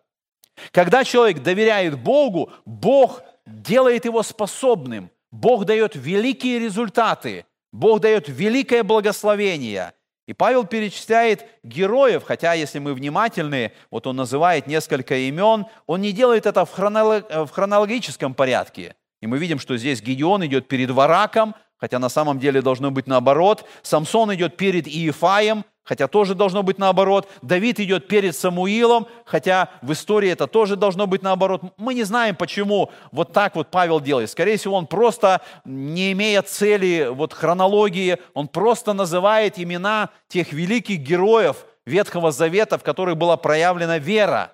Когда 0.70 1.04
человек 1.04 1.42
доверяет 1.42 1.98
Богу, 1.98 2.52
Бог 2.64 3.22
делает 3.46 4.04
его 4.04 4.22
способным. 4.22 5.10
Бог 5.30 5.64
дает 5.64 5.96
великие 5.96 6.58
результаты. 6.58 7.46
Бог 7.72 8.00
дает 8.00 8.28
великое 8.28 8.82
благословение. 8.82 9.94
И 10.26 10.34
Павел 10.34 10.64
перечисляет 10.64 11.46
героев, 11.64 12.22
хотя, 12.24 12.52
если 12.52 12.78
мы 12.78 12.94
внимательны, 12.94 13.72
вот 13.90 14.06
он 14.06 14.16
называет 14.16 14.66
несколько 14.66 15.16
имен, 15.16 15.66
он 15.86 16.00
не 16.00 16.12
делает 16.12 16.46
это 16.46 16.64
в, 16.64 16.70
хронологическом 16.72 18.34
порядке. 18.34 18.94
И 19.20 19.26
мы 19.26 19.38
видим, 19.38 19.58
что 19.58 19.76
здесь 19.76 20.00
Гедеон 20.00 20.46
идет 20.46 20.68
перед 20.68 20.90
Вараком, 20.90 21.54
хотя 21.76 21.98
на 21.98 22.08
самом 22.08 22.38
деле 22.38 22.62
должно 22.62 22.92
быть 22.92 23.08
наоборот. 23.08 23.68
Самсон 23.82 24.32
идет 24.34 24.56
перед 24.56 24.86
Иефаем, 24.86 25.64
хотя 25.84 26.08
тоже 26.08 26.34
должно 26.34 26.62
быть 26.62 26.78
наоборот. 26.78 27.28
Давид 27.42 27.80
идет 27.80 28.08
перед 28.08 28.36
Самуилом, 28.36 29.06
хотя 29.24 29.70
в 29.82 29.92
истории 29.92 30.30
это 30.30 30.46
тоже 30.46 30.76
должно 30.76 31.06
быть 31.06 31.22
наоборот. 31.22 31.62
Мы 31.76 31.94
не 31.94 32.04
знаем, 32.04 32.36
почему 32.36 32.90
вот 33.10 33.32
так 33.32 33.56
вот 33.56 33.70
Павел 33.70 34.00
делает. 34.00 34.30
Скорее 34.30 34.56
всего, 34.56 34.76
он 34.76 34.86
просто, 34.86 35.40
не 35.64 36.12
имея 36.12 36.42
цели, 36.42 37.08
вот 37.10 37.32
хронологии, 37.32 38.18
он 38.34 38.48
просто 38.48 38.92
называет 38.92 39.58
имена 39.58 40.10
тех 40.28 40.52
великих 40.52 41.00
героев 41.00 41.66
Ветхого 41.84 42.30
Завета, 42.30 42.78
в 42.78 42.82
которых 42.82 43.16
была 43.16 43.36
проявлена 43.36 43.98
вера. 43.98 44.52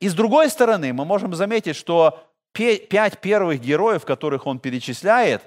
И 0.00 0.08
с 0.08 0.14
другой 0.14 0.50
стороны, 0.50 0.92
мы 0.92 1.04
можем 1.04 1.34
заметить, 1.34 1.76
что 1.76 2.24
пять 2.52 3.20
первых 3.20 3.60
героев, 3.60 4.04
которых 4.04 4.46
он 4.46 4.58
перечисляет, 4.58 5.42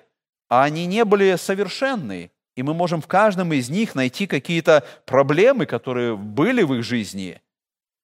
они 0.47 0.85
не 0.85 1.05
были 1.05 1.35
совершенны. 1.35 2.31
И 2.55 2.63
мы 2.63 2.73
можем 2.73 3.01
в 3.01 3.07
каждом 3.07 3.53
из 3.53 3.69
них 3.69 3.95
найти 3.95 4.27
какие-то 4.27 4.83
проблемы, 5.05 5.65
которые 5.65 6.15
были 6.17 6.63
в 6.63 6.73
их 6.73 6.83
жизни. 6.83 7.41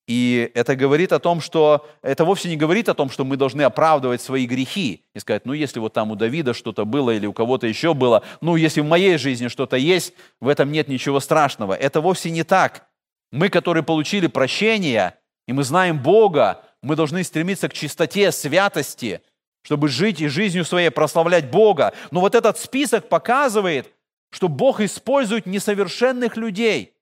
И 0.08 0.50
это 0.56 0.78
говорит 0.78 1.12
о 1.12 1.20
том, 1.20 1.42
что 1.42 1.86
это 2.02 2.24
вовсе 2.24 2.48
не 2.48 2.56
говорит 2.56 2.88
о 2.88 2.94
том, 2.94 3.10
что 3.10 3.26
мы 3.26 3.36
должны 3.36 3.64
оправдывать 3.64 4.22
свои 4.22 4.46
грехи 4.46 5.04
и 5.14 5.20
сказать, 5.20 5.46
ну 5.46 5.52
если 5.52 5.80
вот 5.80 5.92
там 5.92 6.12
у 6.12 6.16
Давида 6.16 6.54
что-то 6.54 6.86
было 6.86 7.12
или 7.12 7.26
у 7.26 7.34
кого-то 7.34 7.68
еще 7.68 7.94
было, 7.94 8.24
ну 8.40 8.56
если 8.56 8.80
в 8.80 8.86
моей 8.86 9.18
жизни 9.18 9.50
что-то 9.50 9.76
есть, 9.76 10.14
в 10.40 10.48
этом 10.48 10.72
нет 10.72 10.88
ничего 10.88 11.20
страшного. 11.20 11.74
Это 11.74 12.00
вовсе 12.00 12.32
не 12.32 12.44
так. 12.44 12.88
Мы, 13.34 13.50
которые 13.50 13.84
получили 13.84 14.28
прощение, 14.28 15.16
и 15.46 15.52
мы 15.52 15.64
знаем 15.64 16.00
Бога, 16.02 16.64
мы 16.82 16.96
должны 16.96 17.22
стремиться 17.26 17.68
к 17.68 17.74
чистоте, 17.74 18.32
святости, 18.32 19.22
чтобы 19.62 19.90
жить 19.90 20.22
и 20.22 20.28
жизнью 20.28 20.64
своей 20.64 20.90
прославлять 20.90 21.52
Бога. 21.52 21.94
Но 22.12 22.22
вот 22.22 22.36
этот 22.36 22.58
список 22.58 23.10
показывает, 23.10 23.92
что 24.30 24.48
Бог 24.48 24.82
использует 24.82 25.46
несовершенных 25.46 26.38
людей, 26.38 26.94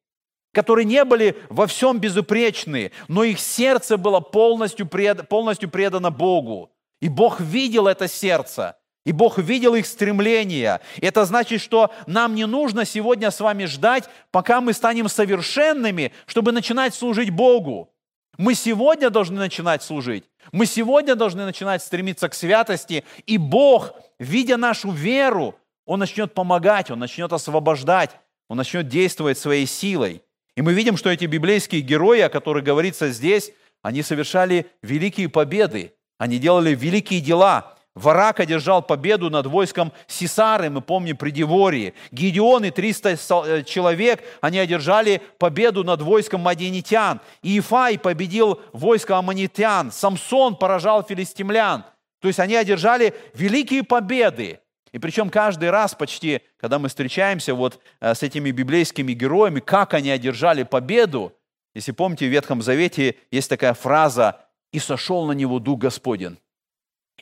которые 0.53 0.85
не 0.85 1.03
были 1.03 1.37
во 1.49 1.67
всем 1.67 1.99
безупречны, 1.99 2.91
но 3.07 3.23
их 3.23 3.39
сердце 3.39 3.97
было 3.97 4.21
полностью, 4.21 4.87
пред, 4.87 5.27
полностью 5.27 5.69
предано 5.69 6.11
Богу. 6.11 6.71
И 7.01 7.09
Бог 7.09 7.41
видел 7.41 7.87
это 7.87 8.07
сердце, 8.07 8.77
и 9.05 9.11
Бог 9.11 9.37
видел 9.37 9.75
их 9.75 9.85
стремления. 9.85 10.81
Это 11.01 11.25
значит, 11.25 11.61
что 11.61 11.91
нам 12.07 12.35
не 12.35 12.47
нужно 12.47 12.85
сегодня 12.85 13.31
с 13.31 13.39
вами 13.39 13.65
ждать, 13.65 14.05
пока 14.31 14.61
мы 14.61 14.73
станем 14.73 15.09
совершенными, 15.09 16.11
чтобы 16.25 16.51
начинать 16.51 16.95
служить 16.95 17.29
Богу. 17.29 17.91
Мы 18.37 18.55
сегодня 18.55 19.09
должны 19.09 19.37
начинать 19.37 19.83
служить. 19.83 20.25
Мы 20.51 20.65
сегодня 20.65 21.15
должны 21.15 21.45
начинать 21.45 21.81
стремиться 21.81 22.27
к 22.29 22.33
святости. 22.33 23.03
И 23.25 23.37
Бог, 23.37 23.93
видя 24.19 24.57
нашу 24.57 24.91
веру, 24.91 25.55
Он 25.85 25.99
начнет 25.99 26.33
помогать, 26.33 26.91
Он 26.91 26.99
начнет 26.99 27.31
освобождать, 27.31 28.11
Он 28.49 28.57
начнет 28.57 28.87
действовать 28.87 29.37
своей 29.37 29.65
силой. 29.65 30.21
И 30.55 30.61
мы 30.61 30.73
видим, 30.73 30.97
что 30.97 31.09
эти 31.09 31.25
библейские 31.25 31.81
герои, 31.81 32.21
о 32.21 32.29
которых 32.29 32.63
говорится 32.63 33.09
здесь, 33.09 33.51
они 33.81 34.01
совершали 34.01 34.67
великие 34.81 35.29
победы, 35.29 35.93
они 36.17 36.39
делали 36.39 36.73
великие 36.73 37.21
дела. 37.21 37.75
Варак 37.93 38.41
одержал 38.41 38.81
победу 38.81 39.29
над 39.29 39.45
войском 39.45 39.93
Сесары, 40.07 40.69
мы 40.69 40.81
помним, 40.81 41.15
при 41.15 41.31
Девории. 41.31 41.93
Гедеон 42.11 42.65
и 42.65 42.71
300 42.71 43.09
э, 43.09 43.63
человек, 43.63 44.21
они 44.41 44.59
одержали 44.59 45.21
победу 45.37 45.83
над 45.83 46.01
войском 46.01 46.41
мадианитян. 46.41 47.21
Иефай 47.41 47.97
победил 47.97 48.59
войско 48.73 49.17
аммонитян. 49.17 49.91
Самсон 49.91 50.57
поражал 50.57 51.03
филистимлян. 51.03 51.85
То 52.19 52.27
есть 52.27 52.39
они 52.39 52.55
одержали 52.55 53.13
великие 53.33 53.83
победы. 53.83 54.59
И 54.95 54.97
причем 54.97 55.29
каждый 55.29 55.71
раз 55.71 55.93
почти, 55.93 56.41
когда 56.55 56.79
мы 56.79 56.87
встречаемся 56.87 57.53
вот 57.53 57.81
э, 57.99 58.15
с 58.15 58.23
этими 58.23 58.51
библейскими 58.51 59.11
героями, 59.11 59.59
как 59.59 59.93
они 59.93 60.09
одержали 60.09 60.63
победу, 60.63 61.33
если 61.73 61.91
помните, 61.91 62.27
в 62.27 62.31
Ветхом 62.31 62.61
Завете 62.61 63.17
есть 63.29 63.49
такая 63.49 63.73
фраза 63.73 64.39
«И 64.71 64.79
сошел 64.79 65.25
на 65.25 65.33
него 65.33 65.59
Дух 65.59 65.79
Господень» 65.79 66.37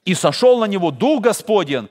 и 0.06 0.14
сошел 0.14 0.60
на 0.60 0.66
него 0.66 0.92
Дух 0.92 1.24
Господень, 1.24 1.90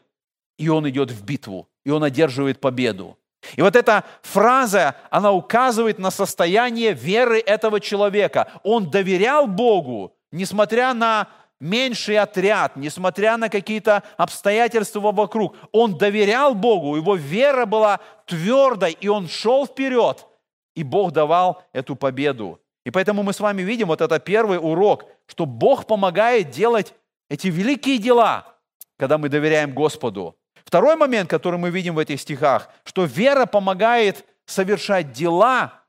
и 0.56 0.68
он 0.68 0.88
идет 0.88 1.10
в 1.10 1.24
битву, 1.24 1.68
и 1.84 1.90
он 1.90 2.04
одерживает 2.04 2.60
победу. 2.60 3.18
И 3.56 3.62
вот 3.62 3.74
эта 3.74 4.04
фраза, 4.22 4.94
она 5.10 5.32
указывает 5.32 5.98
на 5.98 6.12
состояние 6.12 6.92
веры 6.92 7.40
этого 7.40 7.80
человека. 7.80 8.52
Он 8.62 8.88
доверял 8.88 9.48
Богу, 9.48 10.14
несмотря 10.30 10.94
на 10.94 11.28
меньший 11.62 12.18
отряд, 12.18 12.76
несмотря 12.76 13.36
на 13.36 13.48
какие-то 13.48 14.02
обстоятельства 14.16 15.12
вокруг. 15.12 15.56
Он 15.70 15.96
доверял 15.96 16.54
Богу, 16.54 16.96
его 16.96 17.14
вера 17.14 17.66
была 17.66 18.00
твердой, 18.26 18.96
и 19.00 19.08
он 19.08 19.28
шел 19.28 19.64
вперед, 19.64 20.26
и 20.74 20.82
Бог 20.82 21.12
давал 21.12 21.62
эту 21.72 21.94
победу. 21.94 22.60
И 22.84 22.90
поэтому 22.90 23.22
мы 23.22 23.32
с 23.32 23.38
вами 23.38 23.62
видим 23.62 23.86
вот 23.86 24.00
это 24.00 24.18
первый 24.18 24.58
урок, 24.58 25.04
что 25.26 25.46
Бог 25.46 25.86
помогает 25.86 26.50
делать 26.50 26.94
эти 27.30 27.46
великие 27.46 27.98
дела, 27.98 28.56
когда 28.98 29.16
мы 29.16 29.28
доверяем 29.28 29.72
Господу. 29.72 30.36
Второй 30.64 30.96
момент, 30.96 31.30
который 31.30 31.60
мы 31.60 31.70
видим 31.70 31.94
в 31.94 32.00
этих 32.00 32.20
стихах, 32.20 32.70
что 32.82 33.04
вера 33.04 33.46
помогает 33.46 34.24
совершать 34.46 35.12
дела, 35.12 35.84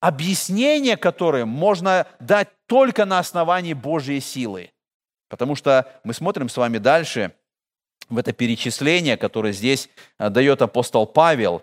объяснение 0.00 0.96
которым 0.96 1.50
можно 1.50 2.06
дать 2.20 2.48
только 2.66 3.04
на 3.04 3.18
основании 3.18 3.74
Божьей 3.74 4.20
силы. 4.20 4.70
Потому 5.30 5.56
что 5.56 5.90
мы 6.04 6.12
смотрим 6.12 6.50
с 6.50 6.58
вами 6.58 6.76
дальше 6.76 7.32
в 8.10 8.18
это 8.18 8.32
перечисление, 8.34 9.16
которое 9.16 9.54
здесь 9.54 9.88
э, 10.18 10.28
дает 10.28 10.60
апостол 10.60 11.06
Павел, 11.06 11.62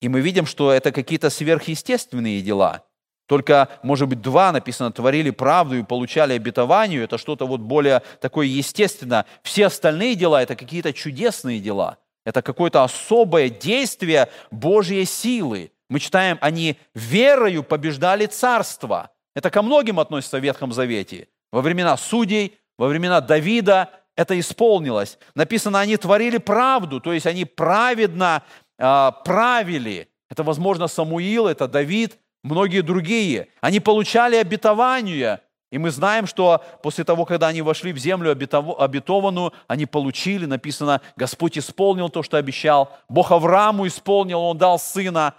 и 0.00 0.08
мы 0.08 0.22
видим, 0.22 0.46
что 0.46 0.72
это 0.72 0.90
какие-то 0.92 1.28
сверхъестественные 1.28 2.40
дела– 2.40 2.86
только, 3.32 3.68
может 3.82 4.08
быть, 4.08 4.20
два 4.20 4.52
написано, 4.52 4.92
творили 4.92 5.30
правду 5.30 5.78
и 5.78 5.82
получали 5.82 6.34
обетованию. 6.34 7.04
Это 7.04 7.16
что-то 7.16 7.46
вот 7.46 7.60
более 7.60 8.02
такое 8.20 8.46
естественно. 8.46 9.24
Все 9.42 9.66
остальные 9.66 10.16
дела– 10.16 10.42
это 10.42 10.54
какие-то 10.54 10.92
чудесные 10.92 11.58
дела. 11.58 11.96
Это 12.26 12.42
какое-то 12.42 12.84
особое 12.84 13.48
действие 13.48 14.28
Божьей 14.50 15.06
силы. 15.06 15.72
Мы 15.88 15.98
читаем, 15.98 16.36
они 16.42 16.76
верою 16.94 17.62
побеждали 17.62 18.26
царство. 18.26 19.10
Это 19.34 19.50
ко 19.50 19.62
многим 19.62 19.98
относится 19.98 20.38
в 20.38 20.42
Ветхом 20.42 20.72
Завете. 20.72 21.28
Во 21.52 21.62
времена 21.62 21.96
судей, 21.96 22.58
во 22.82 22.88
времена 22.88 23.20
Давида 23.20 23.90
это 24.16 24.36
исполнилось. 24.40 25.16
Написано, 25.36 25.78
они 25.78 25.96
творили 25.96 26.38
правду, 26.38 26.98
то 26.98 27.12
есть 27.12 27.26
они 27.26 27.44
праведно 27.44 28.42
э, 28.76 29.10
правили. 29.24 30.08
Это, 30.28 30.42
возможно, 30.42 30.88
Самуил, 30.88 31.46
это 31.46 31.68
Давид, 31.68 32.18
многие 32.42 32.80
другие. 32.80 33.46
Они 33.60 33.78
получали 33.78 34.34
обетование. 34.34 35.42
И 35.70 35.78
мы 35.78 35.92
знаем, 35.92 36.26
что 36.26 36.60
после 36.82 37.04
того, 37.04 37.24
когда 37.24 37.46
они 37.46 37.62
вошли 37.62 37.92
в 37.92 37.98
землю 37.98 38.32
обетованную, 38.32 39.52
они 39.68 39.86
получили, 39.86 40.46
написано, 40.46 41.02
Господь 41.14 41.56
исполнил 41.56 42.08
то, 42.08 42.24
что 42.24 42.36
обещал. 42.36 42.90
Бог 43.08 43.30
Аврааму 43.30 43.86
исполнил, 43.86 44.40
Он 44.40 44.58
дал 44.58 44.80
сына. 44.80 45.34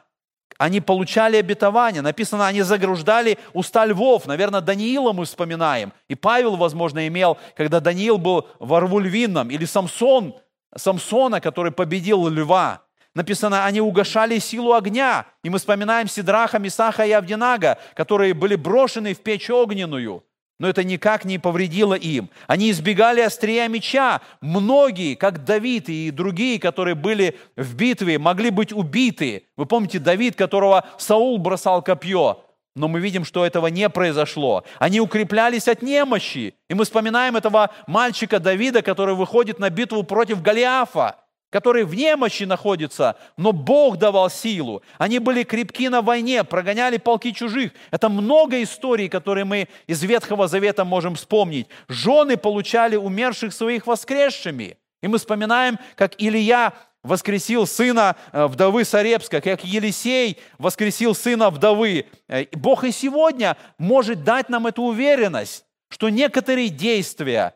Они 0.58 0.82
получали 0.82 1.38
обетование. 1.38 2.02
Написано, 2.02 2.48
они 2.48 2.62
загруждали 2.62 3.38
уста 3.54 3.86
львов. 3.86 4.26
Наверное, 4.28 4.62
Даниила 4.62 5.13
мы 5.13 5.26
вспоминаем. 5.26 5.94
И 6.08 6.16
Павел, 6.16 6.56
возможно, 6.56 7.08
имел, 7.08 7.38
когда 7.56 7.80
Даниил 7.80 8.18
был 8.18 8.48
во 8.60 8.82
рву 8.82 9.00
львином. 9.00 9.50
Или 9.50 9.66
Самсон, 9.66 10.36
Самсона, 10.76 11.42
который 11.42 11.72
победил 11.72 12.28
льва. 12.28 12.82
Написано, 13.16 13.66
они 13.66 13.80
угошали 13.82 14.39
силу 14.39 14.74
огня. 14.74 15.26
И 15.44 15.50
мы 15.50 15.60
вспоминаем 15.60 16.08
Сидраха, 16.08 16.60
Мисаха 16.60 17.06
и 17.06 17.12
Авдинага, 17.12 17.78
которые 17.96 18.34
были 18.34 18.56
брошены 18.56 19.13
в 19.13 19.22
печь 19.22 19.50
огненную. 19.50 20.24
Но 20.63 20.69
это 20.69 20.86
никак 20.86 21.26
не 21.26 21.39
повредило 21.39 21.93
им. 21.93 22.30
Они 22.47 22.71
избегали 22.71 23.19
острия 23.19 23.67
меча. 23.67 24.21
Многие, 24.39 25.15
как 25.15 25.43
Давид 25.43 25.89
и 25.89 26.10
другие, 26.10 26.58
которые 26.58 26.95
были 26.95 27.38
в 27.58 27.76
битве, 27.76 28.17
могли 28.17 28.49
быть 28.49 28.71
убиты. 28.71 29.43
Вы 29.58 29.65
помните 29.65 29.99
Давид, 29.99 30.38
которого 30.38 30.86
Саул 30.97 31.38
бросал 31.38 31.82
копье. 31.82 32.45
Но 32.78 32.88
мы 32.88 33.02
видим, 33.02 33.26
что 33.26 33.45
этого 33.45 33.67
не 33.67 33.89
произошло. 33.89 34.63
Они 34.80 35.02
укреплялись 35.02 35.67
от 35.67 35.82
немощи. 35.82 36.56
И 36.69 36.73
мы 36.73 36.86
вспоминаем 36.86 37.36
этого 37.36 37.69
мальчика 37.86 38.39
Давида, 38.39 38.84
который 38.84 39.15
выходит 39.15 39.60
на 39.60 39.69
битву 39.69 40.04
против 40.04 40.41
Голиафа 40.41 41.17
который 41.54 41.84
в 41.84 41.94
немощи 41.94 42.46
находится, 42.46 43.16
но 43.38 43.52
Бог 43.52 43.98
давал 43.98 44.32
силу. 44.32 44.82
Они 44.98 45.20
были 45.20 45.44
крепки 45.44 45.88
на 45.88 46.02
войне, 46.02 46.44
прогоняли 46.44 46.98
полки 46.98 47.32
чужих. 47.32 47.74
Это 47.92 48.10
много 48.10 48.63
историй, 48.63 49.08
которые 49.08 49.46
мы 49.46 49.68
из 49.86 50.02
Ветхого 50.02 50.48
Завета 50.48 50.84
можем 50.84 51.13
вспомнить. 51.13 51.68
Жены 51.88 52.38
получали 52.38 52.96
умерших 52.96 53.54
своих 53.54 53.86
воскресшими. 53.86 54.78
И 55.04 55.08
мы 55.08 55.20
вспоминаем, 55.20 55.78
как 55.94 56.16
Илья 56.18 56.74
воскресил 57.04 57.68
сына 57.68 58.16
э, 58.32 58.48
вдовы 58.48 58.84
Сарепска, 58.84 59.39
как 59.39 59.63
Елисей 59.63 60.39
воскресил 60.58 61.13
сына 61.13 61.52
вдовы. 61.52 62.08
Э, 62.30 62.46
Бог 62.54 62.84
и 62.84 62.92
сегодня 62.92 63.58
может 63.78 64.24
дать 64.24 64.50
нам 64.50 64.66
эту 64.66 64.82
уверенность, 64.82 65.66
что 65.89 66.10
некоторые 66.10 66.70
действия 66.70 67.54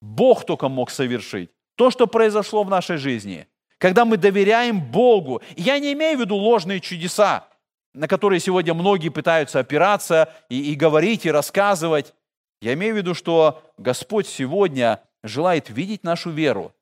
Бог 0.00 0.46
только 0.46 0.68
мог 0.68 0.92
совершить 0.92 1.50
то, 1.76 1.90
что 1.90 2.06
произошло 2.06 2.64
в 2.64 2.70
нашей 2.70 2.96
жизни, 2.96 3.46
когда 3.78 4.04
мы 4.04 4.16
доверяем 4.16 4.80
Богу. 4.80 5.42
Я 5.56 5.78
не 5.78 5.92
имею 5.92 6.18
в 6.18 6.20
виду 6.20 6.36
ложные 6.36 6.80
чудеса, 6.80 7.48
на 7.94 8.08
которые 8.08 8.40
сегодня 8.40 8.74
многие 8.74 9.08
пытаются 9.08 9.58
опираться 9.58 10.32
и, 10.48 10.72
и 10.72 10.74
говорить, 10.74 11.26
и 11.26 11.30
рассказывать. 11.30 12.14
Я 12.60 12.74
имею 12.74 12.94
в 12.94 12.98
виду, 12.98 13.14
что 13.14 13.62
Господь 13.76 14.26
сегодня 14.26 15.02
желает 15.22 15.68
видеть 15.70 16.04
нашу 16.04 16.30
веру, 16.30 16.72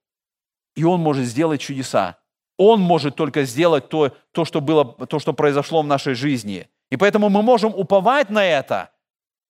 и 0.77 0.85
Он 0.85 1.01
может 1.01 1.25
сделать 1.25 1.61
чудеса. 1.61 2.19
Он 2.59 2.81
может 2.81 3.17
только 3.17 3.45
сделать 3.45 3.89
то, 3.89 4.13
то, 4.33 4.45
что 4.45 4.61
было, 4.61 4.85
то, 4.85 5.19
что 5.19 5.33
произошло 5.33 5.81
в 5.81 5.87
нашей 5.87 6.13
жизни. 6.13 6.69
И 6.91 6.97
поэтому 6.99 7.31
мы 7.31 7.41
можем 7.41 7.73
уповать 7.75 8.29
на 8.29 8.45
это, 8.45 8.91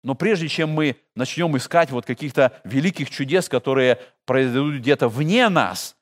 Но 0.03 0.15
прежде 0.15 0.49
чем 0.49 0.71
мы 0.71 0.97
начнем 1.15 1.57
искать 1.57 1.91
вот 1.91 2.07
каких-то 2.07 2.53
великих 2.65 3.11
чудес, 3.11 3.49
которые 3.49 4.01
произойдут 4.25 4.77
где-то 4.77 5.09
вне 5.09 5.49
нас, 5.49 5.97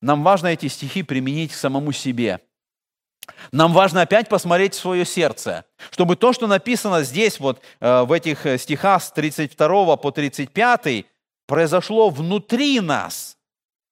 нам 0.00 0.22
важно 0.22 0.48
эти 0.48 0.68
стихи 0.68 1.02
применить 1.02 1.52
к 1.52 1.56
самому 1.56 1.92
себе. 1.92 2.40
Нам 3.52 3.72
важно 3.72 4.02
опять 4.02 4.28
посмотреть 4.28 4.74
в 4.74 4.80
свое 4.80 5.04
сердце, 5.04 5.64
чтобы 5.90 6.16
то, 6.16 6.32
что 6.32 6.46
написано 6.46 7.02
здесь, 7.04 7.40
вот 7.40 7.62
э, 7.80 8.02
в 8.02 8.12
этих 8.12 8.44
э, 8.44 8.58
стихах 8.58 9.02
с 9.02 9.10
32 9.12 9.96
по 9.96 10.10
35, 10.10 11.06
произошло 11.46 12.10
внутри 12.10 12.80
нас. 12.80 13.38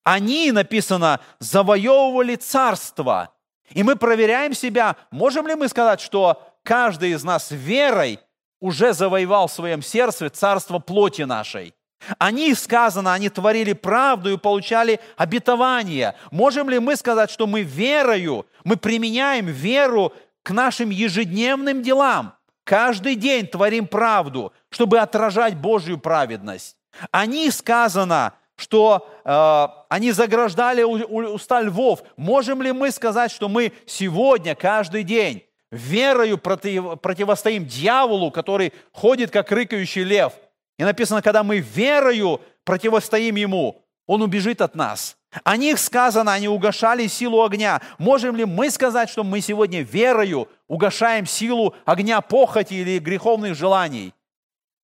Они, 0.04 0.52
написано, 0.52 1.20
завоевывали 1.38 2.34
царство. 2.34 3.32
И 3.70 3.82
мы 3.82 3.96
проверяем 3.96 4.52
себя, 4.52 4.96
можем 5.10 5.46
ли 5.46 5.54
мы 5.54 5.68
сказать, 5.68 6.00
что 6.00 6.42
каждый 6.62 7.12
из 7.12 7.24
нас 7.24 7.50
верой 7.50 8.18
уже 8.62 8.94
завоевал 8.94 9.48
в 9.48 9.52
своем 9.52 9.82
сердце 9.82 10.30
царство 10.30 10.78
плоти 10.78 11.22
нашей. 11.22 11.74
Они, 12.18 12.54
сказано, 12.54 13.12
они 13.12 13.28
творили 13.28 13.72
правду 13.72 14.32
и 14.32 14.38
получали 14.38 15.00
обетование. 15.16 16.14
Можем 16.30 16.70
ли 16.70 16.78
мы 16.78 16.96
сказать, 16.96 17.30
что 17.30 17.46
мы 17.46 17.62
верою, 17.62 18.46
мы 18.64 18.76
применяем 18.76 19.46
веру 19.46 20.12
к 20.42 20.52
нашим 20.52 20.90
ежедневным 20.90 21.82
делам? 21.82 22.34
Каждый 22.64 23.16
день 23.16 23.48
творим 23.48 23.88
правду, 23.88 24.52
чтобы 24.70 25.00
отражать 25.00 25.56
Божью 25.56 25.98
праведность. 25.98 26.76
Они, 27.10 27.50
сказано, 27.50 28.34
что 28.54 29.08
э, 29.24 29.66
они 29.88 30.12
заграждали 30.12 30.82
уста 30.84 31.60
львов. 31.62 32.04
Можем 32.16 32.62
ли 32.62 32.70
мы 32.70 32.92
сказать, 32.92 33.32
что 33.32 33.48
мы 33.48 33.72
сегодня, 33.86 34.54
каждый 34.54 35.02
день, 35.02 35.42
верою 35.72 36.38
против, 36.38 37.00
противостоим 37.00 37.66
дьяволу, 37.66 38.30
который 38.30 38.72
ходит 38.92 39.32
как 39.32 39.50
рыкающий 39.50 40.04
лев. 40.04 40.34
И 40.78 40.84
написано, 40.84 41.22
когда 41.22 41.42
мы 41.42 41.58
верою 41.58 42.40
противостоим 42.64 43.34
ему, 43.34 43.82
он 44.06 44.22
убежит 44.22 44.60
от 44.60 44.76
нас. 44.76 45.16
О 45.44 45.56
них 45.56 45.78
сказано, 45.78 46.32
они 46.32 46.46
угошали 46.46 47.06
силу 47.06 47.42
огня. 47.42 47.80
Можем 47.98 48.36
ли 48.36 48.44
мы 48.44 48.70
сказать, 48.70 49.08
что 49.08 49.24
мы 49.24 49.40
сегодня 49.40 49.80
верою 49.80 50.48
угошаем 50.68 51.24
силу 51.24 51.74
огня 51.86 52.20
похоти 52.20 52.74
или 52.74 52.98
греховных 52.98 53.54
желаний? 53.54 54.12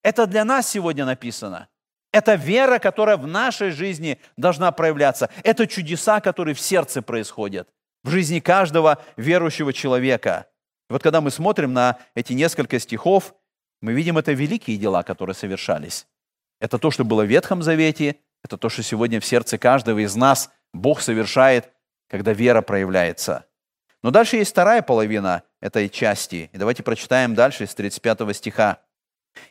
Это 0.01 0.25
для 0.25 0.43
нас 0.43 0.67
сегодня 0.67 1.05
написано. 1.05 1.67
Это 2.11 2.33
вера, 2.33 2.79
которая 2.79 3.17
в 3.17 3.27
нашей 3.27 3.69
жизни 3.69 4.19
должна 4.37 4.71
проявляться. 4.71 5.29
Это 5.43 5.67
чудеса, 5.67 6.19
которые 6.19 6.55
в 6.55 6.59
сердце 6.59 7.03
происходят, 7.03 7.69
в 8.03 8.09
жизни 8.09 8.39
каждого 8.39 8.97
верующего 9.17 9.71
человека. 9.71 10.47
И 10.89 10.93
вот 10.93 11.03
когда 11.03 11.21
мы 11.21 11.31
смотрим 11.31 11.73
на 11.73 11.97
эти 12.15 12.33
несколько 12.33 12.79
стихов, 12.79 13.35
мы 13.81 13.93
видим 13.93 14.17
это 14.17 14.31
великие 14.33 14.77
дела, 14.77 15.03
которые 15.03 15.35
совершались. 15.35 16.07
Это 16.59 16.77
то, 16.77 16.91
что 16.91 17.05
было 17.05 17.23
в 17.23 17.27
Ветхом 17.27 17.61
Завете, 17.61 18.17
это 18.43 18.57
то, 18.57 18.69
что 18.69 18.83
сегодня 18.83 19.19
в 19.19 19.25
сердце 19.25 19.57
каждого 19.57 19.99
из 19.99 20.15
нас 20.15 20.49
Бог 20.73 21.01
совершает, 21.01 21.71
когда 22.09 22.33
вера 22.33 22.61
проявляется. 22.61 23.45
Но 24.01 24.11
дальше 24.11 24.37
есть 24.37 24.51
вторая 24.51 24.81
половина 24.81 25.43
этой 25.61 25.89
части. 25.89 26.49
И 26.53 26.57
давайте 26.57 26.83
прочитаем 26.83 27.35
дальше 27.35 27.67
с 27.67 27.75
35 27.75 28.35
стиха. 28.35 28.79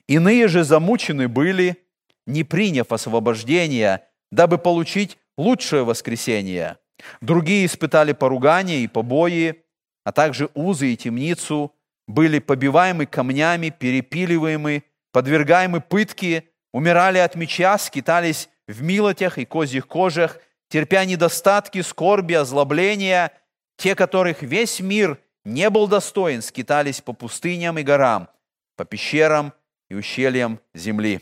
«Иные 0.07 0.49
же 0.49 0.65
замучены 0.65 1.29
были, 1.29 1.85
не 2.27 2.45
приняв 2.45 2.93
освобождения, 2.93 4.07
дабы 4.31 4.59
получить 4.59 5.19
лучшее 5.37 5.85
воскресение. 5.85 6.79
Другие 7.21 7.67
испытали 7.67 8.13
поругание 8.13 8.81
и 8.81 8.89
побои, 8.89 9.63
а 10.09 10.13
также 10.13 10.49
узы 10.55 10.95
и 10.95 10.97
темницу, 10.97 11.75
были 12.07 12.39
побиваемы 12.39 13.05
камнями, 13.05 13.69
перепиливаемы, 13.69 14.85
подвергаемы 15.13 15.83
пытке, 15.83 16.49
умирали 16.73 17.19
от 17.19 17.35
меча, 17.35 17.77
скитались 17.77 18.49
в 18.67 18.81
милотях 18.81 19.37
и 19.37 19.45
козьих 19.45 19.87
кожах, 19.87 20.39
терпя 20.71 21.05
недостатки, 21.05 21.83
скорби, 21.83 22.33
озлобления, 22.33 23.33
те, 23.77 23.95
которых 23.95 24.41
весь 24.41 24.81
мир 24.81 25.21
не 25.45 25.69
был 25.69 25.87
достоин, 25.87 26.41
скитались 26.41 27.03
по 27.03 27.13
пустыням 27.13 27.79
и 27.79 27.83
горам, 27.83 28.31
по 28.77 28.87
пещерам 28.87 29.53
и 29.91 29.95
ущельям 29.95 30.59
земли. 30.73 31.21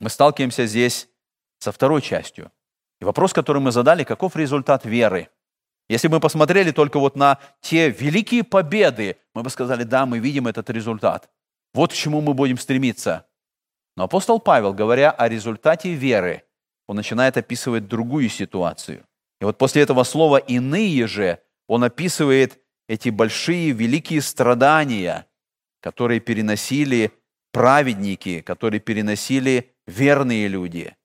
Мы 0.00 0.10
сталкиваемся 0.10 0.66
здесь 0.66 1.08
со 1.60 1.70
второй 1.70 2.02
частью. 2.02 2.50
И 3.00 3.04
вопрос, 3.04 3.32
который 3.32 3.62
мы 3.62 3.70
задали, 3.70 4.02
каков 4.02 4.34
результат 4.34 4.84
веры– 4.84 5.28
если 5.88 6.08
бы 6.08 6.14
мы 6.14 6.20
посмотрели 6.20 6.70
только 6.70 6.98
вот 6.98 7.16
на 7.16 7.38
те 7.60 7.90
великие 7.90 8.44
победы, 8.44 9.16
мы 9.34 9.42
бы 9.42 9.50
сказали, 9.50 9.84
да, 9.84 10.06
мы 10.06 10.18
видим 10.18 10.46
этот 10.46 10.70
результат. 10.70 11.30
Вот 11.74 11.92
к 11.92 11.94
чему 11.94 12.20
мы 12.20 12.34
будем 12.34 12.58
стремиться. 12.58 13.26
Но 13.96 14.04
апостол 14.04 14.40
Павел, 14.40 14.72
говоря 14.72 15.10
о 15.10 15.28
результате 15.28 15.92
веры, 15.94 16.44
он 16.86 16.96
начинает 16.96 17.36
описывать 17.36 17.88
другую 17.88 18.28
ситуацию. 18.28 19.04
И 19.40 19.44
вот 19.44 19.58
после 19.58 19.82
этого 19.82 20.04
слова 20.04 20.36
«иные 20.36 21.06
же» 21.06 21.40
он 21.66 21.84
описывает 21.84 22.60
эти 22.88 23.08
большие, 23.08 23.72
великие 23.72 24.20
страдания, 24.20 25.26
которые 25.80 26.20
переносили 26.20 27.12
праведники, 27.52 28.40
которые 28.40 28.80
переносили 28.80 29.74
верные 29.86 30.48
люди– 30.48 30.94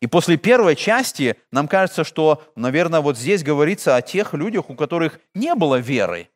и 0.00 0.06
после 0.06 0.36
первой 0.36 0.76
части 0.76 1.36
нам 1.52 1.68
кажется, 1.68 2.04
что, 2.04 2.42
наверное, 2.56 3.00
вот 3.00 3.18
здесь 3.18 3.42
говорится 3.42 3.96
о 3.96 4.02
тех 4.02 4.32
людях, 4.32 4.70
у 4.70 4.74
которых 4.74 5.20
не 5.34 5.54
было 5.54 5.76
веры. 5.76 6.28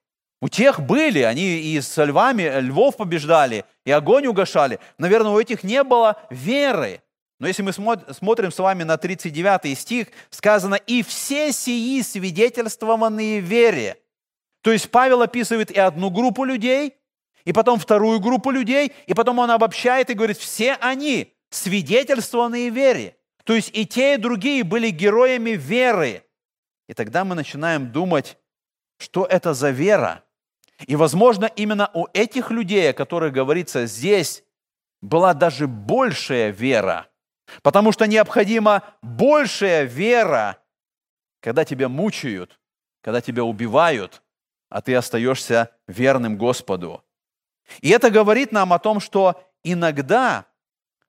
У 0.42 0.48
тех 0.48 0.80
были, 0.80 1.20
они 1.20 1.58
и 1.58 1.80
с 1.80 2.04
львами, 2.04 2.60
львов 2.60 2.98
побеждали, 2.98 3.64
и 3.86 3.90
огонь 3.90 4.26
угошали. 4.26 4.78
Наверное, 4.98 5.30
у 5.30 5.40
этих 5.40 5.64
не 5.64 5.82
было 5.82 6.18
веры. 6.28 7.00
Но 7.40 7.48
если 7.48 7.62
мы 7.62 7.72
смотрим 7.72 8.52
с 8.52 8.58
вами 8.58 8.82
на 8.82 8.98
39 8.98 9.78
стих, 9.78 10.08
сказано, 10.28 10.74
«И 10.74 11.02
все 11.02 11.50
сии 11.50 12.02
свидетельствованные 12.02 13.40
вере». 13.40 13.96
То 14.62 14.72
есть 14.72 14.90
Павел 14.90 15.22
описывает 15.22 15.70
и 15.70 15.78
одну 15.78 16.10
группу 16.10 16.44
людей, 16.44 16.94
и 17.44 17.52
потом 17.52 17.78
вторую 17.78 18.20
группу 18.20 18.50
людей, 18.50 18.92
и 19.06 19.14
потом 19.14 19.38
он 19.38 19.50
обобщает 19.50 20.10
и 20.10 20.14
говорит, 20.14 20.36
все 20.38 20.74
они 20.74 21.34
свидетельствованные 21.50 22.70
вере. 22.70 23.16
То 23.44 23.54
есть 23.54 23.70
и 23.74 23.86
те, 23.86 24.14
и 24.14 24.18
другие 24.18 24.64
были 24.64 24.90
героями 24.90 25.50
веры. 25.50 26.24
И 26.88 26.94
тогда 26.94 27.24
мы 27.24 27.34
начинаем 27.34 27.92
думать, 27.92 28.38
что 28.98 29.24
это 29.24 29.54
за 29.54 29.70
вера. 29.70 30.24
И, 30.86 30.96
возможно, 30.96 31.46
именно 31.46 31.90
у 31.94 32.06
этих 32.12 32.50
людей, 32.50 32.90
о 32.90 32.94
которых 32.94 33.32
говорится 33.32 33.86
здесь, 33.86 34.44
была 35.00 35.34
даже 35.34 35.66
большая 35.66 36.50
вера. 36.50 37.08
Потому 37.62 37.92
что 37.92 38.06
необходима 38.06 38.82
большая 39.02 39.84
вера, 39.84 40.58
когда 41.40 41.64
тебя 41.64 41.88
мучают, 41.88 42.58
когда 43.02 43.20
тебя 43.20 43.44
убивают, 43.44 44.22
а 44.70 44.80
ты 44.80 44.94
остаешься 44.94 45.70
верным 45.86 46.38
Господу. 46.38 47.04
И 47.80 47.90
это 47.90 48.10
говорит 48.10 48.50
нам 48.50 48.72
о 48.72 48.78
том, 48.78 48.98
что 48.98 49.42
иногда 49.62 50.46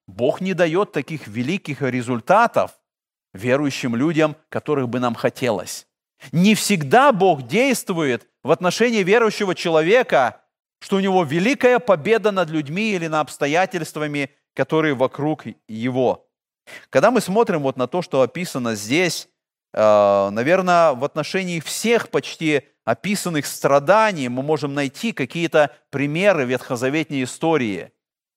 Бог 0.07 0.41
не 0.41 0.53
дает 0.53 0.91
таких 0.91 1.27
великих 1.27 1.81
результатов 1.81 2.71
верующим 3.33 3.95
людям, 3.95 4.35
которых 4.49 4.87
бы 4.89 4.99
нам 4.99 5.15
хотелось. 5.15 5.87
Не 6.31 6.55
всегда 6.55 7.11
Бог 7.11 7.43
действует 7.43 8.27
в 8.43 8.51
отношении 8.51 9.03
верующего 9.03 9.55
человека, 9.55 10.41
что 10.79 10.97
у 10.97 10.99
него 10.99 11.23
великая 11.23 11.79
победа 11.79 12.31
над 12.31 12.49
людьми 12.49 12.91
или 12.91 13.07
над 13.07 13.21
обстоятельствами, 13.21 14.29
которые 14.53 14.93
вокруг 14.93 15.43
его. 15.67 16.27
Когда 16.89 17.11
мы 17.11 17.21
смотрим 17.21 17.61
вот 17.61 17.77
на 17.77 17.87
то, 17.87 18.01
что 18.01 18.21
описано 18.21 18.75
здесь, 18.75 19.27
э, 19.73 20.29
наверное, 20.31 20.93
в 20.93 21.03
отношении 21.03 21.59
всех 21.59 22.09
почти 22.09 22.63
описанных 22.85 23.45
страданий 23.45 24.29
мы 24.29 24.43
можем 24.43 24.73
найти 24.73 25.11
какие-то 25.11 25.71
примеры 25.89 26.45
ветхозаветной 26.45 27.23
истории– 27.23 27.91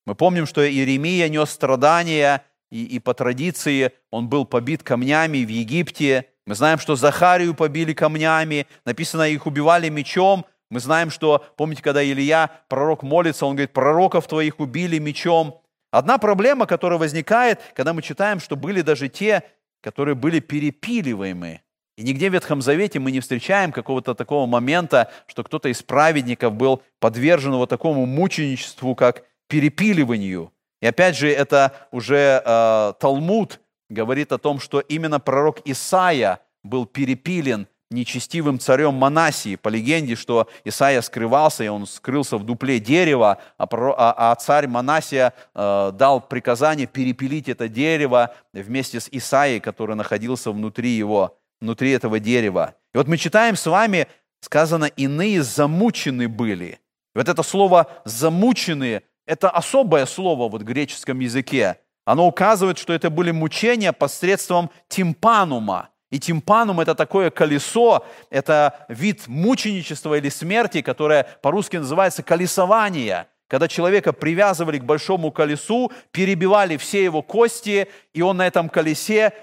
мы 0.09 0.15
помним, 0.15 0.47
что 0.47 0.67
Иеремия 0.67 1.29
нес 1.29 1.51
страдания, 1.51 2.43
и, 2.71 2.83
и 2.83 2.99
по 2.99 3.13
традиции 3.13 3.93
он 4.11 4.31
был 4.31 4.47
побит 4.47 4.83
камнями 4.83 5.45
в 5.45 5.51
Египте. 5.51 6.31
Мы 6.47 6.55
знаем, 6.55 6.79
что 6.79 6.97
Захарию 6.97 7.53
побили 7.53 7.93
камнями, 7.93 8.67
написано, 8.87 9.29
их 9.29 9.45
убивали 9.45 9.91
мечом. 9.91 10.47
Мы 10.71 10.81
знаем, 10.81 11.11
что, 11.11 11.45
помните, 11.59 11.83
когда 11.83 12.03
Илья, 12.03 12.51
пророк 12.69 13.03
молится, 13.03 13.45
он 13.45 13.57
говорит, 13.57 13.75
пророков 13.75 14.27
твоих 14.27 14.61
убили 14.61 14.99
мечом. 14.99 15.61
Одна 15.91 16.17
проблема, 16.17 16.65
которая 16.65 16.99
возникает, 16.99 17.61
когда 17.75 17.93
мы 17.93 18.01
читаем, 18.01 18.41
что 18.41 18.57
были 18.57 18.81
даже 18.81 19.11
те, 19.11 19.43
которые 19.83 20.15
были 20.15 20.41
перепиливаемы. 20.41 21.61
И 21.99 22.03
нигде 22.03 22.31
в 22.31 22.33
Ветхом 22.33 22.63
Завете 22.63 22.99
мы 22.99 23.13
не 23.13 23.21
встречаем 23.21 23.73
какого-то 23.73 24.15
такого 24.15 24.47
момента, 24.47 25.11
что 25.27 25.45
кто-то 25.45 25.69
из 25.69 25.83
праведников 25.83 26.55
был 26.55 26.81
подвержен 26.99 27.57
вот 27.57 27.69
такому 27.69 28.07
мученичеству, 28.07 28.95
как 28.95 29.25
перепиливанию. 29.49 30.53
И 30.80 30.86
опять 30.86 31.16
же, 31.16 31.28
это 31.28 31.72
уже 31.90 32.42
э, 32.44 32.92
Талмуд 33.01 33.61
говорит 33.88 34.32
о 34.32 34.38
том, 34.38 34.61
что 34.61 34.80
именно 34.80 35.18
пророк 35.18 35.61
Исаия 35.64 36.40
был 36.62 36.86
перепилен 36.86 37.66
нечестивым 37.90 38.59
царем 38.59 38.94
Манасии. 38.94 39.57
По 39.57 39.70
легенде, 39.70 40.14
что 40.14 40.49
Исаия 40.64 41.01
скрывался, 41.01 41.64
и 41.64 41.68
он 41.68 41.86
скрылся 41.86 42.36
в 42.36 42.44
дупле 42.44 42.80
дерева, 42.80 43.38
а, 43.57 43.66
а, 43.70 44.32
а 44.32 44.34
царь 44.36 44.66
Манасия 44.66 45.32
э, 45.55 45.92
дал 45.94 46.20
приказание 46.20 46.86
перепилить 46.86 47.49
это 47.49 47.68
дерево 47.68 48.34
вместе 48.53 49.01
с 49.01 49.09
Исаией, 49.11 49.61
который 49.61 49.96
находился 49.96 50.53
внутри 50.53 50.90
его, 50.90 51.38
внутри 51.61 51.90
этого 51.92 52.20
дерева. 52.20 52.74
И 52.92 52.99
вот 52.99 53.09
мы 53.09 53.16
читаем 53.16 53.57
с 53.57 53.66
вами, 53.66 54.07
сказано, 54.42 54.84
иные 54.84 55.42
замучены 55.42 56.28
были. 56.28 56.78
И 57.14 57.18
вот 57.18 57.28
это 57.28 57.42
слово 57.42 57.88
«замученные»– 58.05 59.03
это 59.29 59.51
особое 59.51 60.07
слово 60.07 60.49
вот 60.49 60.62
в 60.62 60.64
греческом 60.64 61.20
языке. 61.20 61.79
Оно 62.05 62.26
указывает, 62.26 62.79
что 62.79 62.93
это 62.93 63.11
были 63.11 63.31
мучения 63.31 63.93
посредством 63.93 64.70
тимпанума– 64.89 65.91
и 66.11 66.18
тимпанум– 66.18 66.81
это 66.83 66.95
такое 66.95 67.31
колесо, 67.31 68.07
это 68.31 68.87
вид 68.89 69.29
мученичества 69.29 70.16
или 70.16 70.31
смерти, 70.31 70.81
которое 70.81 71.24
по-русски 71.43 71.76
называется 71.76 72.22
колесование, 72.22 73.29
когда 73.47 73.68
человека 73.68 74.12
привязывали 74.12 74.79
к 74.79 74.85
большому 74.85 75.31
колесу, 75.31 75.93
перебивали 76.11 76.79
все 76.79 77.05
его 77.05 77.22
кости, 77.22 77.89
и 78.14 78.22
он 78.22 78.39
на 78.39 78.47
этом 78.47 78.68
колесе 78.70 79.35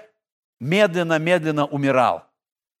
медленно-медленно 0.58 1.66
умирал. 1.66 2.24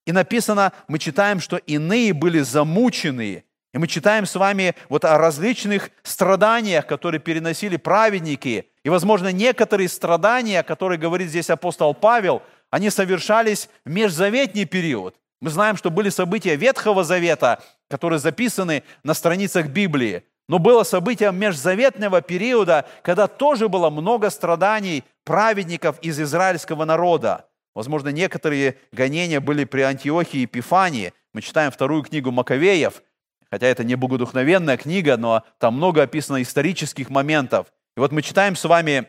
И 0.04 0.12
написано, 0.12 0.72
мы 0.88 0.98
читаем, 0.98 1.40
что 1.40 1.56
иные 1.56 2.12
были 2.12 2.40
замучены, 2.40 3.44
и 3.76 3.78
мы 3.78 3.86
читаем 3.86 4.26
с 4.26 4.34
вами 4.34 4.74
вот 4.88 5.04
о 5.04 5.18
различных 5.18 5.90
страданиях, 6.02 6.86
которые 6.86 7.20
переносили 7.20 7.76
праведники. 7.76 8.68
И, 8.82 8.88
возможно, 8.88 9.30
некоторые 9.30 9.88
страдания, 9.88 10.60
о 10.60 10.64
которых 10.64 10.98
говорит 10.98 11.28
здесь 11.28 11.50
апостол 11.50 11.94
Павел– 11.94 12.42
они 12.70 12.90
совершались 12.90 13.68
в 13.84 13.90
межзаветний 13.90 14.64
период. 14.64 15.16
Мы 15.40 15.50
знаем, 15.50 15.76
что 15.76 15.90
были 15.90 16.08
события 16.08 16.56
Ветхого 16.56 17.04
Завета, 17.04 17.62
которые 17.88 18.18
записаны 18.18 18.82
на 19.04 19.14
страницах 19.14 19.68
Библии. 19.68 20.24
Но 20.48 20.58
было 20.58 20.82
событие 20.84 21.32
межзаветного 21.32 22.22
периода, 22.22 22.86
когда 23.02 23.26
тоже 23.26 23.68
было 23.68 23.90
много 23.90 24.30
страданий 24.30 25.04
праведников 25.24 25.98
из 26.00 26.20
израильского 26.20 26.84
народа. 26.84 27.46
Возможно, 27.74 28.08
некоторые 28.08 28.78
гонения 28.92 29.40
были 29.40 29.64
при 29.64 29.82
Антиохии 29.82 30.38
и 30.38 30.42
Епифании. 30.42 31.12
Мы 31.34 31.42
читаем 31.42 31.70
вторую 31.70 32.02
книгу 32.04 32.30
Маковеев, 32.30 33.02
хотя 33.50 33.66
это 33.66 33.84
не 33.84 33.94
богодухновенная 33.94 34.76
книга, 34.76 35.16
но 35.16 35.44
там 35.58 35.74
много 35.74 36.02
описано 36.02 36.42
исторических 36.42 37.10
моментов. 37.10 37.68
И 37.96 38.00
вот 38.00 38.12
мы 38.12 38.22
читаем 38.22 38.56
с 38.56 38.64
вами 38.64 39.08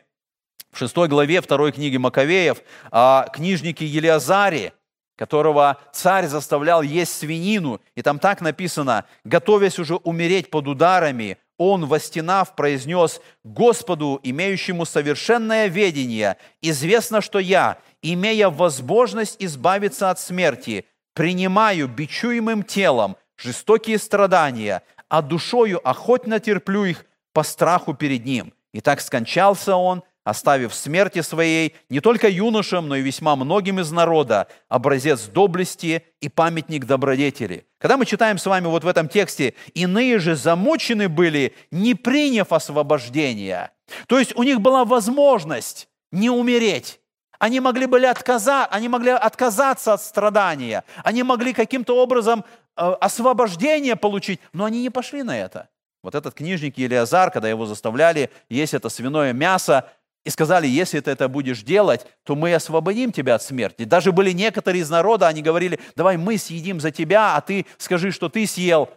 в 0.71 0.77
шестой 0.77 1.07
главе 1.07 1.41
второй 1.41 1.71
книги 1.71 1.97
Маковеев 1.97 2.61
о 2.91 3.27
книжнике 3.33 3.85
Елиазаре, 3.85 4.73
которого 5.17 5.77
царь 5.91 6.27
заставлял 6.27 6.81
есть 6.81 7.17
свинину. 7.17 7.81
И 7.95 8.01
там 8.01 8.19
так 8.19 8.41
написано, 8.41 9.05
готовясь 9.23 9.79
уже 9.79 9.95
умереть 9.95 10.49
под 10.49 10.67
ударами, 10.67 11.37
он, 11.57 11.85
востенав, 11.85 12.55
произнес 12.55 13.19
Господу, 13.43 14.19
имеющему 14.21 14.85
совершенное 14.85 15.67
ведение, 15.67 16.37
известно, 16.61 17.19
что 17.19 17.39
я, 17.39 17.79
имея 18.03 18.49
возможность 18.49 19.37
избавиться 19.39 20.11
от 20.11 20.19
смерти, 20.19 20.85
принимаю 21.13 21.87
бичуемым 21.87 22.61
телом 22.61 23.17
жестокие 23.37 23.97
страдания, 23.97 24.83
а 25.09 25.21
душою 25.21 25.79
охотно 25.87 26.39
терплю 26.39 26.85
их 26.85 27.05
по 27.33 27.43
страху 27.43 27.93
перед 27.93 28.25
ним. 28.25 28.53
И 28.73 28.81
так 28.81 29.01
скончался 29.01 29.75
он, 29.75 30.03
оставив 30.23 30.73
смерти 30.73 31.21
своей 31.21 31.73
не 31.89 32.01
только 32.01 32.27
юношам, 32.27 32.89
но 32.89 32.97
и 32.97 33.01
весьма 33.01 33.37
многим 33.37 33.79
из 33.79 33.91
народа 33.91 34.47
образец 34.67 35.21
доблести 35.27 36.03
и 36.19 36.27
памятник 36.27 36.85
добродетели. 36.85 37.65
Когда 37.77 37.95
мы 37.95 38.05
читаем 38.05 38.37
с 38.37 38.45
вами 38.45 38.65
вот 38.65 38.83
в 38.83 38.87
этом 38.87 39.07
тексте, 39.07 39.53
иные 39.73 40.19
же 40.19 40.35
замучены 40.35 41.07
были, 41.07 41.55
не 41.71 41.95
приняв 41.95 42.51
освобождения. 42.51 43.71
То 44.07 44.19
есть 44.19 44.35
у 44.35 44.43
них 44.43 44.59
была 44.59 44.83
возможность 44.83 45.87
не 46.11 46.29
умереть. 46.29 46.99
Они 47.39 47.59
могли, 47.59 47.85
были 47.85 48.05
отказа, 48.05 48.65
они 48.65 48.89
могли 48.89 49.11
отказаться 49.11 49.93
от 49.93 50.01
страдания, 50.01 50.83
они 51.03 51.23
могли 51.23 51.53
каким-то 51.53 51.95
образом 52.01 52.43
освобождение 52.77 53.95
получить, 53.95 54.39
но 54.53 54.65
они 54.65 54.81
не 54.81 54.89
пошли 54.89 55.23
на 55.23 55.37
это. 55.37 55.69
Вот 56.03 56.15
этот 56.15 56.33
книжник 56.33 56.77
Елиазар, 56.77 57.31
когда 57.31 57.49
его 57.49 57.65
заставляли 57.65 58.29
есть 58.49 58.73
это 58.73 58.89
свиное 58.89 59.33
мясо, 59.33 59.89
и 60.23 60.29
сказали, 60.29 60.67
если 60.67 60.99
ты 60.99 61.11
это 61.11 61.29
будешь 61.29 61.63
делать, 61.63 62.05
то 62.23 62.35
мы 62.35 62.53
освободим 62.53 63.13
тебя 63.13 63.35
от 63.35 63.43
смерти. 63.43 63.85
Даже 63.85 64.11
были 64.11 64.31
некоторые 64.31 64.81
из 64.81 64.89
народа, 64.89 65.27
они 65.27 65.41
говорили, 65.41 65.79
давай 65.95 66.17
мы 66.17 66.37
съедим 66.37 66.81
за 66.81 66.91
тебя, 66.91 67.37
а 67.37 67.41
ты 67.41 67.65
скажи, 67.77 68.11
что 68.11 68.27
ты 68.27 68.45
съел. 68.45 68.89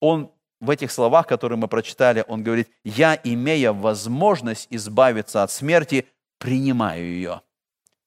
Он 0.00 0.32
в 0.60 0.70
этих 0.70 0.90
словах, 0.90 1.26
которые 1.26 1.58
мы 1.58 1.68
прочитали, 1.68 2.24
он 2.26 2.42
говорит, 2.42 2.68
я, 2.82 3.20
имея 3.22 3.72
возможность 3.72 4.68
избавиться 4.70 5.42
от 5.42 5.52
смерти, 5.52 6.06
принимаю 6.38 7.04
ее. 7.04 7.42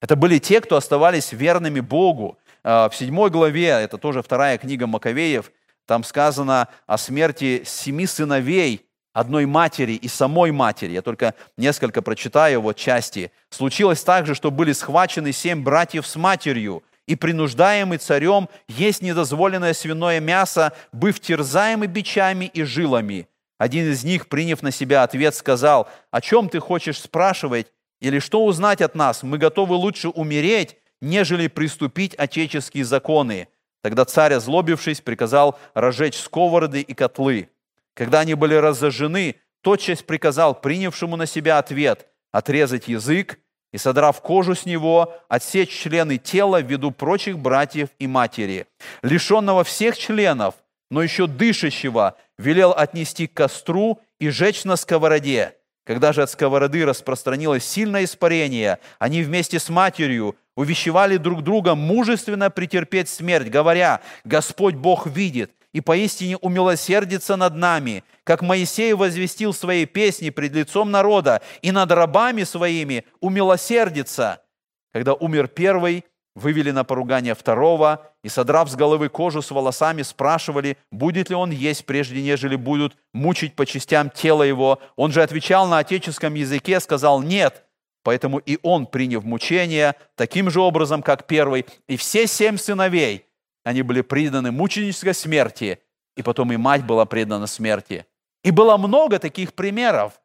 Это 0.01 0.15
были 0.15 0.39
те, 0.39 0.61
кто 0.61 0.77
оставались 0.77 1.31
верными 1.31 1.79
Богу. 1.79 2.39
А, 2.63 2.89
в 2.89 2.95
седьмой 2.95 3.29
главе, 3.29 3.67
это 3.67 3.97
тоже 3.97 4.21
вторая 4.21 4.57
книга 4.57 4.87
Маковеев, 4.87 5.51
там 5.85 6.03
сказано 6.03 6.67
о 6.85 6.97
смерти 6.97 7.63
семи 7.65 8.05
сыновей 8.05 8.85
одной 9.13 9.45
матери 9.45 9.93
и 9.93 10.07
самой 10.07 10.51
матери. 10.51 10.91
Я 10.91 11.01
только 11.01 11.33
несколько 11.57 12.01
прочитаю 12.01 12.61
вот 12.61 12.77
части. 12.77 13.31
«Случилось 13.49 14.03
также, 14.03 14.35
что 14.35 14.51
были 14.51 14.71
схвачены 14.71 15.31
семь 15.31 15.63
братьев 15.63 16.07
с 16.07 16.15
матерью, 16.15 16.83
и 17.07 17.15
принуждаемый 17.15 17.97
царем 17.97 18.47
есть 18.67 19.01
недозволенное 19.01 19.73
свиное 19.73 20.19
мясо, 20.19 20.71
быв 20.93 21.19
терзаемый 21.19 21.87
бичами 21.87 22.45
и 22.45 22.63
жилами. 22.63 23.27
Один 23.57 23.91
из 23.91 24.03
них, 24.03 24.27
приняв 24.27 24.61
на 24.61 24.71
себя 24.71 25.03
ответ, 25.03 25.35
сказал, 25.35 25.89
«О 26.09 26.21
чем 26.21 26.47
ты 26.47 26.59
хочешь 26.59 26.99
спрашивать? 26.99 27.67
Или 27.99 28.19
что 28.19 28.45
узнать 28.45 28.81
от 28.81 28.95
нас? 28.95 29.23
Мы 29.23 29.37
готовы 29.37 29.75
лучше 29.75 30.09
умереть, 30.09 30.77
нежели 31.01 31.47
приступить 31.47 32.15
отеческие 32.15 32.85
законы». 32.85 33.47
Тогда 33.81 34.05
царь, 34.05 34.33
озлобившись, 34.33 35.01
приказал 35.01 35.57
разжечь 35.73 36.15
сковороды 36.15 36.81
и 36.81 36.93
котлы. 36.93 37.49
Когда 37.95 38.19
они 38.19 38.35
были 38.35 38.53
разожжены, 38.53 39.37
тотчас 39.61 40.03
приказал 40.03 40.59
принявшему 40.59 41.15
на 41.15 41.25
себя 41.25 41.57
ответ 41.57 42.07
отрезать 42.31 42.87
язык 42.87 43.39
и, 43.73 43.77
содрав 43.77 44.21
кожу 44.21 44.55
с 44.55 44.65
него, 44.65 45.13
отсечь 45.29 45.69
члены 45.69 46.17
тела 46.17 46.61
ввиду 46.61 46.91
прочих 46.91 47.37
братьев 47.37 47.89
и 47.99 48.07
матери. 48.07 48.67
Лишенного 49.01 49.63
всех 49.63 49.97
членов, 49.97 50.55
но 50.89 51.01
еще 51.01 51.27
дышащего, 51.27 52.17
велел 52.37 52.71
отнести 52.71 53.27
к 53.27 53.33
костру 53.33 53.99
и 54.19 54.29
жечь 54.29 54.65
на 54.65 54.75
сковороде. 54.75 55.55
Когда 55.85 56.13
же 56.13 56.21
от 56.21 56.29
сковороды 56.29 56.85
распространилось 56.85 57.65
сильное 57.65 58.03
испарение, 58.03 58.79
они 58.99 59.23
вместе 59.23 59.59
с 59.59 59.67
матерью 59.69 60.35
увещевали 60.55 61.17
друг 61.17 61.43
друга 61.43 61.75
мужественно 61.75 62.49
претерпеть 62.49 63.09
смерть, 63.09 63.49
говоря, 63.49 64.01
«Господь 64.23 64.75
Бог 64.75 65.07
видит, 65.07 65.51
и 65.73 65.81
поистине 65.81 66.37
умилосердится 66.37 67.35
над 67.35 67.55
нами, 67.55 68.03
как 68.23 68.41
Моисей 68.41 68.93
возвестил 68.93 69.53
своей 69.53 69.85
песни 69.85 70.29
пред 70.29 70.53
лицом 70.53 70.91
народа, 70.91 71.41
и 71.61 71.71
над 71.71 71.91
рабами 71.91 72.43
своими 72.43 73.05
умилосердится. 73.19 74.41
Когда 74.91 75.13
умер 75.13 75.47
первый, 75.47 76.03
вывели 76.35 76.71
на 76.71 76.83
поругание 76.83 77.35
второго, 77.35 78.07
и, 78.23 78.29
содрав 78.29 78.69
с 78.69 78.75
головы 78.75 79.09
кожу 79.09 79.41
с 79.41 79.51
волосами, 79.51 80.01
спрашивали, 80.01 80.77
будет 80.91 81.29
ли 81.29 81.35
он 81.35 81.51
есть, 81.51 81.85
прежде 81.85 82.21
нежели 82.21 82.55
будут 82.55 82.97
мучить 83.13 83.55
по 83.55 83.65
частям 83.65 84.09
тела 84.09 84.43
его. 84.43 84.79
Он 84.95 85.11
же 85.11 85.23
отвечал 85.23 85.67
на 85.67 85.79
отеческом 85.79 86.33
языке, 86.35 86.79
сказал 86.79 87.21
«нет». 87.21 87.65
Поэтому 88.03 88.39
и 88.39 88.57
он, 88.63 88.87
приняв 88.87 89.23
мучения, 89.23 89.95
таким 90.15 90.49
же 90.49 90.59
образом, 90.59 91.01
как 91.03 91.27
первый, 91.27 91.65
и 91.87 91.97
все 91.97 92.27
семь 92.27 92.57
сыновей– 92.57 93.25
они 93.63 93.83
были 93.83 94.01
преданы 94.01 94.51
мученической 94.51 95.13
смерти, 95.13 95.79
и 96.15 96.23
потом 96.23 96.51
и 96.51 96.57
мать 96.57 96.83
была 96.85 97.05
предана 97.05 97.47
смерти. 97.47 98.05
И 98.43 98.51
было 98.51 98.77
много 98.77 99.19
таких 99.19 99.53
примеров 99.53 100.19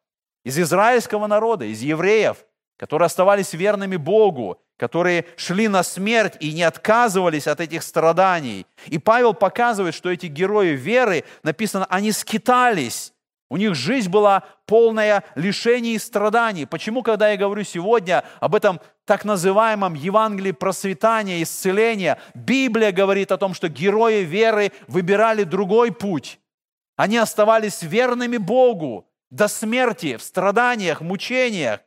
из 0.45 0.59
израильского 0.59 1.27
народа, 1.27 1.66
из 1.66 1.83
евреев, 1.83 2.39
которые 2.79 3.07
оставались 3.07 3.53
верными 3.53 3.97
Богу, 3.97 4.59
которые 4.79 5.27
шли 5.37 5.68
на 5.68 5.83
смерть 5.83 6.35
и 6.41 6.53
не 6.53 6.62
отказывались 6.62 7.47
от 7.47 7.61
этих 7.61 7.83
страданий. 7.83 8.66
И 8.87 8.99
Павел 8.99 9.35
показывает, 9.35 9.95
что 9.95 10.11
эти 10.11 10.27
герои 10.27 10.70
веры, 10.70 11.24
написано, 11.43 11.87
они 11.89 12.12
скитались 12.12 13.12
у 13.49 13.57
них 13.57 13.74
жизнь 13.74 14.11
была 14.11 14.42
полная 14.66 15.22
лишений 15.36 15.94
и 15.94 15.99
страданий. 15.99 16.66
Почему, 16.66 17.03
когда 17.03 17.30
я 17.30 17.36
говорю 17.36 17.62
сегодня 17.62 18.24
об 18.40 18.55
этом 18.55 18.80
так 19.05 19.24
называемом 19.24 19.94
Евангелии 19.94 20.51
процветания, 20.51 21.42
исцеления, 21.42 22.18
Библия 22.34 22.90
говорит 22.90 23.30
о 23.30 23.38
том, 23.38 23.55
что 23.55 23.68
герои 23.68 24.24
веры 24.24 24.72
выбирали 24.88 25.44
другой 25.44 25.92
путь. 25.92 26.40
Они 26.97 27.16
оставались 27.18 27.82
верными 27.82 28.36
Богу 28.36 29.09
до 29.30 29.47
смерти, 29.47 30.16
в 30.16 30.22
страданиях, 30.22 31.01
мучениях. 31.01 31.80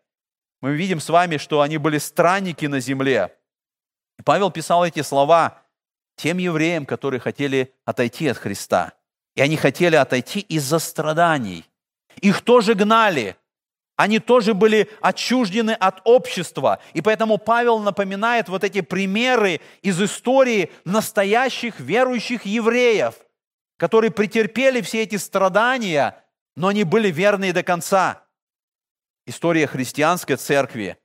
Мы 0.61 0.75
видим 0.75 0.99
с 0.99 1.09
вами, 1.09 1.37
что 1.37 1.61
они 1.61 1.77
были 1.77 1.97
странники 1.97 2.67
на 2.67 2.79
земле. 2.79 3.35
Павел 4.23 4.51
писал 4.51 4.85
эти 4.85 5.01
слова 5.01 5.61
тем 6.15 6.37
евреям, 6.37 6.85
которые 6.85 7.19
хотели 7.19 7.73
отойти 7.85 8.27
от 8.27 8.37
Христа. 8.37 8.93
И 9.39 9.41
они 9.41 9.55
хотели 9.55 9.95
отойти 9.95 10.41
из-за 10.41 10.79
страданий. 10.79 11.63
Их 12.19 12.41
тоже 12.41 12.73
гнали. 12.73 13.37
Они 13.95 14.19
тоже 14.19 14.53
были 14.53 14.89
отчуждены 14.99 15.71
от 15.71 16.01
общества. 16.03 16.81
И 16.91 17.01
поэтому 17.01 17.37
Павел 17.37 17.79
напоминает 17.79 18.49
вот 18.49 18.65
эти 18.65 18.81
примеры 18.81 19.61
из 19.81 20.01
истории 20.01 20.73
настоящих 20.83 21.79
верующих 21.79 22.45
евреев, 22.45 23.15
которые 23.77 24.11
претерпели 24.11 24.81
все 24.81 25.03
эти 25.03 25.15
страдания, 25.15 26.21
но 26.57 26.67
они 26.67 26.83
были 26.83 27.09
верны 27.09 27.53
до 27.53 27.63
конца. 27.63 28.25
История 29.25 29.67
христианской 29.67 30.35
церкви, 30.35 30.97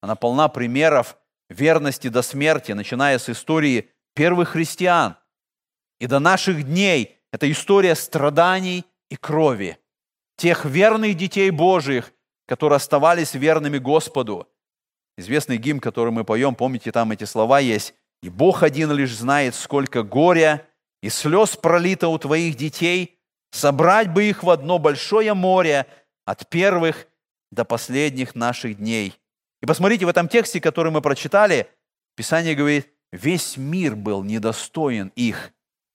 она 0.00 0.16
полна 0.16 0.48
примеров 0.48 1.18
верности 1.50 2.08
до 2.08 2.22
смерти, 2.22 2.72
начиная 2.72 3.18
с 3.18 3.28
истории 3.28 3.90
первых 4.14 4.48
христиан 4.48 5.16
и 6.00 6.06
до 6.06 6.20
наших 6.20 6.64
дней. 6.64 7.18
Это 7.32 7.50
история 7.50 7.94
страданий 7.94 8.84
и 9.10 9.16
крови. 9.16 9.78
Тех 10.36 10.64
верных 10.64 11.16
детей 11.16 11.50
Божьих, 11.50 12.12
которые 12.46 12.76
оставались 12.76 13.34
верными 13.34 13.78
Господу. 13.78 14.48
Известный 15.16 15.56
гимн, 15.56 15.80
который 15.80 16.12
мы 16.12 16.24
поем, 16.24 16.54
помните, 16.54 16.92
там 16.92 17.12
эти 17.12 17.24
слова 17.24 17.58
есть. 17.58 17.94
«И 18.22 18.28
Бог 18.28 18.62
один 18.62 18.92
лишь 18.92 19.16
знает, 19.16 19.54
сколько 19.54 20.02
горя 20.02 20.66
и 21.02 21.08
слез 21.08 21.56
пролито 21.56 22.08
у 22.08 22.18
твоих 22.18 22.56
детей, 22.56 23.18
собрать 23.50 24.12
бы 24.12 24.24
их 24.24 24.42
в 24.42 24.50
одно 24.50 24.78
большое 24.78 25.34
море 25.34 25.86
от 26.24 26.48
первых 26.48 27.08
до 27.50 27.64
последних 27.64 28.34
наших 28.34 28.76
дней». 28.76 29.14
И 29.60 29.66
посмотрите, 29.66 30.06
в 30.06 30.08
этом 30.08 30.28
тексте, 30.28 30.60
который 30.60 30.92
мы 30.92 31.00
прочитали, 31.00 31.68
Писание 32.14 32.54
говорит, 32.54 32.88
весь 33.10 33.56
мир 33.56 33.96
был 33.96 34.22
недостоин 34.22 35.12
их. 35.16 35.52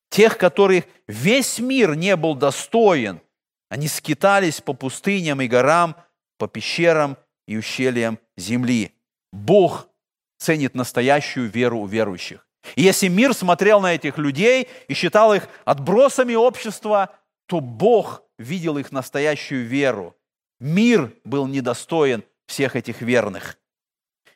Тех, 0.09 0.37
которых 0.37 0.85
весь 1.07 1.59
мир 1.59 1.95
не 1.95 2.15
был 2.15 2.35
достоин, 2.35 3.21
они 3.69 3.87
скитались 3.87 4.61
по 4.61 4.73
пустыням 4.73 5.41
и 5.41 5.47
горам, 5.47 5.95
по 6.37 6.47
пещерам 6.47 7.17
и 7.47 7.57
ущельям 7.57 8.19
земли. 8.37 8.93
Бог 9.33 9.89
ценит 10.37 10.75
настоящую 10.75 11.49
веру 11.49 11.79
у 11.79 11.87
верующих. 11.87 12.47
И 12.75 12.83
если 12.83 13.07
мир 13.07 13.33
смотрел 13.33 13.79
на 13.81 13.93
этих 13.93 14.17
людей 14.17 14.67
и 14.87 14.93
считал 14.93 15.33
их 15.33 15.47
отбросами 15.65 16.35
общества, 16.35 17.15
то 17.47 17.59
Бог 17.59 18.23
видел 18.37 18.77
их 18.77 18.91
настоящую 18.91 19.65
веру. 19.65 20.15
Мир 20.59 21.13
был 21.23 21.47
недостоин 21.47 22.23
всех 22.45 22.75
этих 22.75 23.01
верных. 23.01 23.57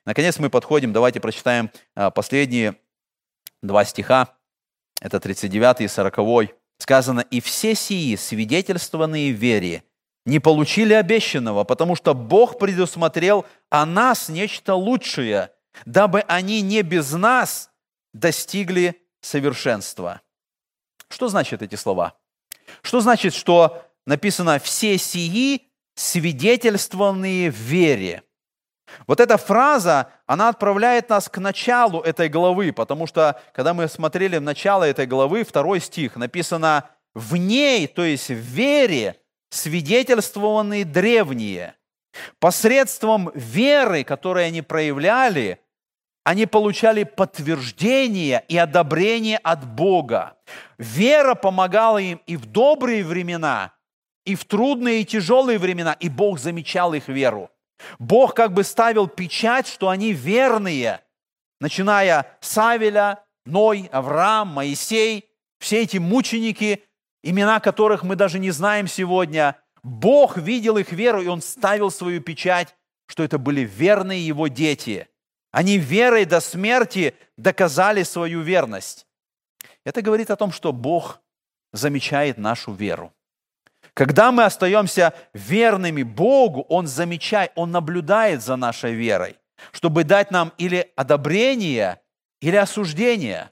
Наконец 0.05 0.39
мы 0.39 0.49
подходим, 0.49 0.93
давайте 0.93 1.19
прочитаем 1.19 1.72
а, 1.95 2.09
последние 2.09 2.76
два 3.61 3.86
стиха, 3.86 4.36
это 5.02 5.20
39 5.20 5.82
и 5.82 5.88
40. 5.88 6.56
Сказано, 6.78 7.22
«И 7.22 7.41
все 7.41 7.76
сии, 7.76 8.16
свидетельствованные 8.16 9.34
в 9.34 9.38
вере, 9.38 9.84
не 10.26 10.39
получили 10.39 10.93
обещанного, 10.93 11.64
потому 11.64 11.95
что 11.95 12.14
Бог 12.14 12.60
предусмотрел 12.60 13.45
о 13.70 13.86
нас 13.86 14.30
нечто 14.30 14.76
лучшее, 14.76 15.52
дабы 15.86 16.22
они 16.22 16.62
не 16.62 16.84
без 16.84 17.12
нас 17.12 17.70
достигли 18.14 19.02
совершенства». 19.22 20.22
Что 21.10 21.28
значит 21.28 21.62
эти 21.62 21.76
слова? 21.76 22.14
Что 22.82 23.02
значит, 23.02 23.34
что 23.34 23.84
написано 24.06 24.60
«все 24.60 24.97
сии, 24.97 25.68
свидетельствованные 25.95 27.52
в 27.52 27.56
вере»? 27.56 28.24
Вот 29.07 29.19
эта 29.19 29.37
фраза, 29.37 30.09
она 30.25 30.49
отправляет 30.49 31.09
нас 31.09 31.29
к 31.29 31.37
началу 31.37 32.01
этой 32.01 32.29
главы, 32.29 32.71
потому 32.73 33.07
что, 33.07 33.39
когда 33.53 33.73
мы 33.73 33.87
смотрели 33.87 34.37
в 34.37 34.41
начало 34.41 34.83
этой 34.83 35.05
главы, 35.05 35.43
второй 35.43 35.79
стих, 35.79 36.15
написано 36.15 36.89
«в 37.13 37.35
ней», 37.35 37.87
то 37.87 38.03
есть 38.03 38.29
в 38.29 38.33
вере, 38.33 39.17
свидетельствованные 39.49 40.85
древние. 40.85 41.75
Посредством 42.39 43.31
веры, 43.35 44.03
которую 44.03 44.47
они 44.47 44.61
проявляли, 44.61 45.59
они 46.23 46.45
получали 46.45 47.03
подтверждение 47.03 48.43
и 48.47 48.57
одобрение 48.57 49.37
от 49.37 49.65
Бога. 49.65 50.37
Вера 50.77 51.35
помогала 51.35 51.97
им 51.97 52.21
и 52.27 52.37
в 52.37 52.45
добрые 52.45 53.03
времена, 53.03 53.73
и 54.25 54.35
в 54.35 54.45
трудные 54.45 55.01
и 55.01 55.05
тяжелые 55.05 55.57
времена, 55.57 55.93
и 55.93 56.09
Бог 56.09 56.39
замечал 56.39 56.93
их 56.93 57.07
веру. 57.07 57.49
Бог 57.99 58.34
как 58.34 58.53
бы 58.53 58.63
ставил 58.63 59.07
печать, 59.07 59.67
что 59.67 59.89
они 59.89 60.13
верные, 60.13 61.01
начиная 61.59 62.38
с 62.41 62.57
Авеля, 62.57 63.23
Ной, 63.45 63.89
Авраам, 63.91 64.49
Моисей, 64.49 65.29
все 65.59 65.82
эти 65.82 65.97
мученики, 65.97 66.84
имена 67.23 67.59
которых 67.59 68.03
мы 68.03 68.15
даже 68.15 68.39
не 68.39 68.51
знаем 68.51 68.88
сегодня. 68.88 69.57
Бог 69.84 70.38
видел 70.38 70.77
их 70.77 70.91
веру, 70.91 71.21
и 71.21 71.27
Он 71.27 71.41
ставил 71.41 71.91
свою 71.91 72.21
печать, 72.21 72.75
что 73.07 73.23
это 73.23 73.38
были 73.38 73.61
верные 73.61 74.25
Его 74.25 74.47
дети. 74.47 75.07
Они 75.51 75.77
верой 75.77 76.25
до 76.25 76.39
смерти 76.39 77.15
доказали 77.38 78.03
свою 78.03 78.41
верность. 78.41 79.05
Это 79.84 80.01
говорит 80.01 80.32
о 80.32 80.36
том, 80.36 80.51
что 80.51 80.71
Бог 80.71 81.21
замечает 81.73 82.38
нашу 82.38 82.73
веру. 82.73 83.13
Когда 83.93 84.31
мы 84.31 84.45
остаемся 84.45 85.13
верными 85.33 86.03
Богу, 86.03 86.65
Он 86.69 86.87
замечает, 86.87 87.51
Он 87.55 87.71
наблюдает 87.71 88.41
за 88.41 88.55
нашей 88.55 88.93
верой, 88.93 89.35
чтобы 89.71 90.03
дать 90.03 90.31
нам 90.31 90.53
или 90.57 90.91
одобрение, 90.95 91.99
или 92.41 92.55
осуждение. 92.55 93.51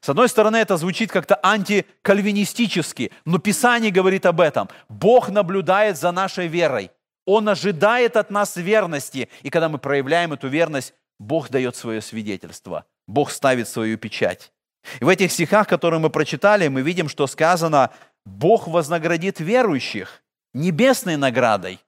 С 0.00 0.08
одной 0.08 0.28
стороны, 0.28 0.56
это 0.56 0.76
звучит 0.76 1.10
как-то 1.10 1.38
антикальвинистически, 1.42 3.12
но 3.24 3.38
Писание 3.38 3.90
говорит 3.90 4.26
об 4.26 4.40
этом. 4.40 4.68
Бог 4.88 5.28
наблюдает 5.28 5.96
за 5.96 6.12
нашей 6.12 6.46
верой. 6.46 6.90
Он 7.26 7.48
ожидает 7.48 8.16
от 8.16 8.30
нас 8.30 8.56
верности. 8.56 9.28
И 9.42 9.50
когда 9.50 9.68
мы 9.68 9.78
проявляем 9.78 10.32
эту 10.32 10.48
верность, 10.48 10.92
Бог 11.18 11.48
дает 11.48 11.76
свое 11.76 12.02
свидетельство. 12.02 12.84
Бог 13.06 13.30
ставит 13.30 13.68
свою 13.68 13.96
печать. 13.96 14.52
И 15.00 15.04
в 15.04 15.08
этих 15.08 15.32
стихах, 15.32 15.66
которые 15.66 16.00
мы 16.00 16.10
прочитали, 16.10 16.68
мы 16.68 16.82
видим, 16.82 17.08
что 17.08 17.26
сказано, 17.26 17.90
Бог 18.24 18.68
вознаградит 18.68 19.40
верующих 19.40 20.22
небесной 20.52 21.16
наградой. 21.16 21.80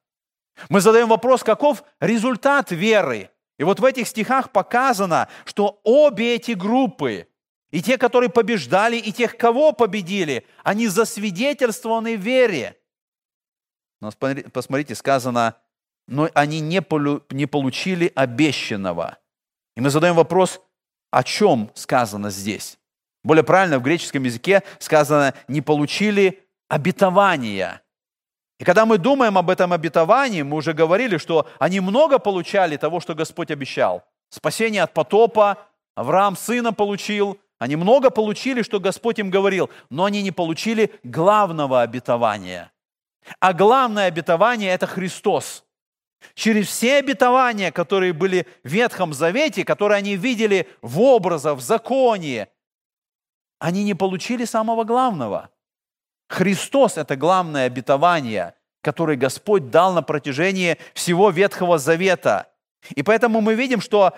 Мы 0.68 0.80
задаем 0.80 1.08
вопрос, 1.08 1.42
каков 1.42 1.84
результат 2.00 2.70
веры? 2.70 3.30
И 3.58 3.64
вот 3.64 3.80
в 3.80 3.84
этих 3.84 4.06
стихах 4.08 4.52
показано, 4.52 5.28
что 5.44 5.80
обе 5.82 6.34
эти 6.34 6.52
группы, 6.52 7.28
и 7.70 7.82
те, 7.82 7.98
которые 7.98 8.30
побеждали, 8.30 8.96
и 8.96 9.12
тех, 9.12 9.36
кого 9.36 9.72
победили, 9.72 10.46
они 10.62 10.88
засвидетельствованы 10.88 12.16
в 12.16 12.20
вере. 12.20 12.78
Посмотрите, 14.52 14.94
сказано, 14.94 15.56
но 16.06 16.28
они 16.34 16.60
не 16.60 16.80
получили 17.46 18.12
обещанного. 18.14 19.18
И 19.74 19.80
мы 19.80 19.90
задаем 19.90 20.14
вопрос, 20.14 20.60
о 21.10 21.22
чем 21.22 21.70
сказано 21.74 22.30
здесь? 22.30 22.78
Более 23.26 23.42
правильно, 23.42 23.80
в 23.80 23.82
греческом 23.82 24.22
языке 24.22 24.62
сказано, 24.78 25.34
не 25.48 25.60
получили 25.60 26.44
обетования. 26.68 27.82
И 28.60 28.64
когда 28.64 28.86
мы 28.86 28.98
думаем 28.98 29.36
об 29.36 29.50
этом 29.50 29.72
обетовании, 29.72 30.42
мы 30.42 30.58
уже 30.58 30.74
говорили, 30.74 31.16
что 31.16 31.48
они 31.58 31.80
много 31.80 32.20
получали 32.20 32.76
того, 32.76 33.00
что 33.00 33.16
Господь 33.16 33.50
обещал. 33.50 34.04
Спасение 34.28 34.84
от 34.84 34.94
потопа, 34.94 35.58
Авраам 35.96 36.36
сына 36.36 36.72
получил, 36.72 37.40
они 37.58 37.74
много 37.74 38.10
получили, 38.10 38.62
что 38.62 38.78
Господь 38.78 39.18
им 39.18 39.28
говорил, 39.28 39.70
но 39.90 40.04
они 40.04 40.22
не 40.22 40.30
получили 40.30 40.92
главного 41.02 41.82
обетования. 41.82 42.70
А 43.40 43.52
главное 43.52 44.06
обетование– 44.06 44.70
это 44.72 44.86
Христос. 44.86 45.64
Через 46.34 46.68
все 46.68 46.98
обетования, 46.98 47.72
которые 47.72 48.12
были 48.12 48.46
в 48.62 48.68
Ветхом 48.68 49.12
Завете, 49.12 49.64
которые 49.64 49.98
они 49.98 50.14
видели 50.14 50.68
в 50.80 51.00
образах, 51.00 51.58
в 51.58 51.60
законе, 51.60 52.50
они 53.58 53.84
не 53.84 53.94
получили 53.94 54.44
самого 54.44 54.84
главного. 54.84 55.50
Христос– 56.28 56.96
это 56.96 57.16
главное 57.16 57.66
обетование, 57.66 58.54
которое 58.82 59.16
Господь 59.16 59.70
дал 59.70 59.94
на 59.94 60.02
протяжении 60.02 60.78
всего 60.94 61.30
Ветхого 61.30 61.78
Завета. 61.78 62.52
И 62.94 63.02
поэтому 63.02 63.40
мы 63.40 63.54
видим, 63.54 63.80
что 63.80 64.16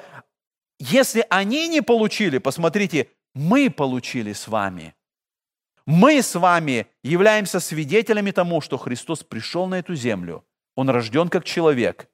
если 0.78 1.24
они 1.30 1.68
не 1.68 1.80
получили, 1.80 2.39
посмотрите, 2.39 3.11
мы 3.34 3.70
получили 3.70 4.32
с 4.32 4.49
вами. 4.49 4.95
Мы 5.86 6.22
с 6.22 6.34
вами 6.34 6.86
являемся 7.03 7.61
свидетелями 7.61 8.30
тому, 8.30 8.61
что 8.61 8.76
Христос 8.76 9.22
пришел 9.22 9.66
на 9.66 9.76
эту 9.76 9.95
землю. 9.95 10.45
Он 10.76 10.91
рожден 10.91 11.28
как 11.28 11.45
человек. 11.45 12.09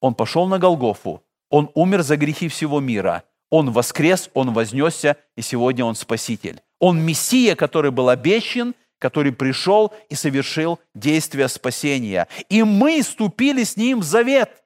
Он 0.00 0.14
пошел 0.14 0.46
на 0.46 0.58
Голгофу. 0.58 1.24
Он 1.50 1.70
умер 1.74 2.02
за 2.02 2.16
грехи 2.16 2.48
всего 2.48 2.80
мира– 2.80 3.24
он 3.54 3.70
воскрес, 3.70 4.30
Он 4.34 4.52
вознесся, 4.52 5.16
и 5.36 5.40
сегодня 5.40 5.84
Он 5.84 5.94
Спаситель. 5.94 6.60
Он 6.80 6.98
Мессия, 7.00 7.54
который 7.54 7.92
был 7.92 8.08
обещан, 8.08 8.74
который 8.98 9.30
пришел 9.30 9.94
и 10.08 10.16
совершил 10.16 10.80
действие 10.92 11.46
спасения. 11.46 12.26
И 12.48 12.64
мы 12.64 13.00
ступили 13.04 13.62
с 13.62 13.76
Ним 13.76 14.00
в 14.00 14.02
завет. 14.02 14.64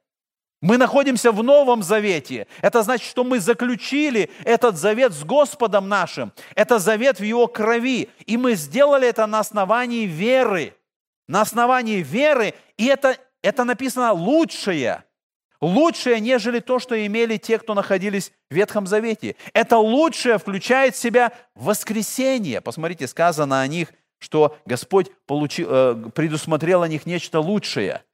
Мы 0.62 0.78
находимся 0.78 1.32
в 1.32 1.42
Новом 1.42 1.82
Завете. 1.82 2.46
Это 2.62 2.82
значит, 2.82 3.06
что 3.06 3.24
мы 3.24 3.40
заключили 3.40 4.30
этот 4.44 4.78
завет 4.78 5.12
с 5.12 5.22
Господом 5.22 5.88
нашим. 5.88 6.32
Это 6.54 6.78
завет 6.78 7.20
в 7.20 7.24
Его 7.24 7.46
крови. 7.46 8.08
И 8.24 8.38
мы 8.38 8.54
сделали 8.54 9.06
это 9.06 9.26
на 9.26 9.40
основании 9.40 10.06
веры. 10.06 10.74
На 11.28 11.42
основании 11.42 12.02
веры. 12.02 12.54
И 12.78 12.86
это, 12.86 13.18
это 13.42 13.64
написано 13.64 14.12
лучшее. 14.12 15.04
Лучшее, 15.60 16.20
нежели 16.20 16.60
то, 16.60 16.78
что 16.78 17.04
имели 17.04 17.36
те, 17.36 17.58
кто 17.58 17.74
находились 17.74 18.32
в 18.50 18.54
Ветхом 18.54 18.86
Завете. 18.86 19.36
Это 19.52 19.78
лучшее 19.78 20.38
включает 20.38 20.94
в 20.94 20.98
себя 20.98 21.32
воскресение. 21.54 22.60
Посмотрите, 22.60 23.06
сказано 23.06 23.60
о 23.60 23.66
них, 23.66 23.92
что 24.18 24.56
Господь 24.66 25.10
получил, 25.26 25.68
э, 25.70 26.10
предусмотрел 26.14 26.82
о 26.82 26.88
них 26.88 27.06
нечто 27.06 27.40
лучшее– 27.40 28.02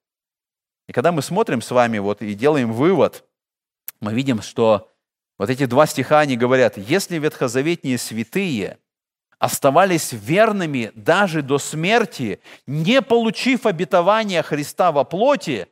и 0.87 0.93
когда 0.93 1.13
мы 1.13 1.23
смотрим 1.23 1.63
с 1.63 1.71
вами 1.71 1.99
вот 1.99 2.23
и 2.23 2.35
делаем 2.35 2.73
вывод, 2.73 3.25
мы 4.01 4.13
видим, 4.13 4.43
что 4.43 4.93
вот 5.39 5.51
эти 5.51 5.67
два 5.67 5.87
стиха, 5.87 6.21
они 6.21 6.37
говорят, 6.37 6.77
если 6.77 7.19
ветхозаветные 7.19 7.99
святые 7.99 8.79
оставались 9.39 10.13
верными 10.13 10.93
даже 10.95 11.43
до 11.43 11.59
смерти, 11.59 12.41
не 12.67 13.03
получив 13.03 13.67
обетования 13.67 14.43
Христа 14.43 14.93
во 14.93 15.05
плоти, 15.05 15.69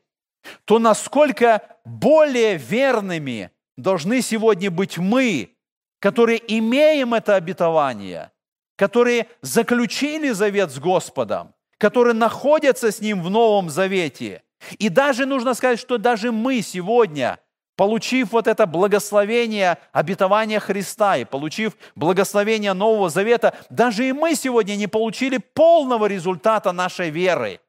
то 0.65 0.79
насколько 0.79 1.63
более 1.85 2.57
верными 2.57 3.51
должны 3.77 4.23
сегодня 4.23 4.71
быть 4.71 4.99
мы, 4.99 5.57
которые 5.99 6.43
имеем 6.59 7.15
это 7.15 7.37
обетование, 7.37 8.33
которые 8.77 9.29
заключили 9.41 10.31
завет 10.31 10.71
с 10.71 10.79
Господом, 10.79 11.55
которые 11.79 12.15
находятся 12.15 12.91
с 12.91 13.01
Ним 13.01 13.23
в 13.23 13.31
Новом 13.31 13.71
Завете– 13.71 14.43
и 14.79 14.89
даже 14.89 15.27
нужно 15.27 15.55
сказать, 15.55 15.79
что 15.79 15.99
даже 15.99 16.33
мы 16.33 16.63
сегодня, 16.63 17.39
получив 17.77 18.33
вот 18.33 18.47
это 18.47 18.67
благословение 18.67 19.79
обетования 19.93 20.61
Христа 20.61 21.17
и 21.17 21.25
получив 21.25 21.77
благословение 21.95 22.73
Нового 22.73 23.11
Завета, 23.11 23.55
даже 23.71 24.09
и 24.09 24.13
мы 24.13 24.35
сегодня 24.35 24.77
не 24.77 24.87
получили 24.87 25.39
полного 25.39 26.07
результата 26.07 26.73
нашей 26.73 27.11
веры. 27.11 27.61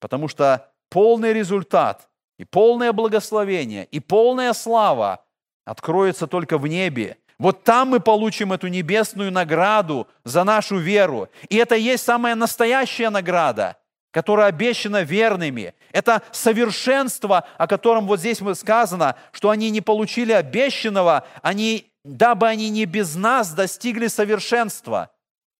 Потому 0.00 0.28
что 0.28 0.70
полный 0.88 1.32
результат 1.32 2.08
и 2.38 2.44
полное 2.44 2.92
благословение 2.92 3.84
и 3.86 4.00
полная 4.00 4.52
слава 4.52 5.24
откроется 5.64 6.26
только 6.26 6.58
в 6.58 6.66
небе. 6.66 7.18
Вот 7.38 7.62
там 7.62 7.90
мы 7.90 8.00
получим 8.00 8.52
эту 8.52 8.66
небесную 8.68 9.30
награду 9.30 10.08
за 10.24 10.44
нашу 10.44 10.78
веру. 10.78 11.28
И 11.48 11.56
это 11.56 11.76
есть 11.76 12.04
самая 12.04 12.34
настоящая 12.34 13.10
награда– 13.10 13.76
которое 14.10 14.46
обещано 14.46 15.02
верными. 15.02 15.74
Это 15.92 16.22
совершенство, 16.32 17.46
о 17.56 17.66
котором 17.66 18.06
вот 18.06 18.20
здесь 18.20 18.40
сказано, 18.54 19.16
что 19.32 19.50
они 19.50 19.70
не 19.70 19.80
получили 19.80 20.32
обещанного, 20.32 21.26
они, 21.42 21.92
дабы 22.04 22.48
они 22.48 22.70
не 22.70 22.84
без 22.84 23.14
нас 23.14 23.52
достигли 23.52 24.06
совершенства. 24.06 25.10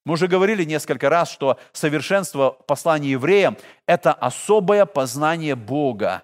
Мы 0.09 0.15
уже 0.15 0.27
говорили 0.27 0.65
несколько 0.65 1.11
раз, 1.11 1.31
что 1.31 1.59
совершенство 1.73 2.53
послания 2.67 3.11
евреям– 3.11 3.59
это 3.87 4.15
особое 4.15 4.87
познание 4.87 5.55
Бога. 5.55 6.23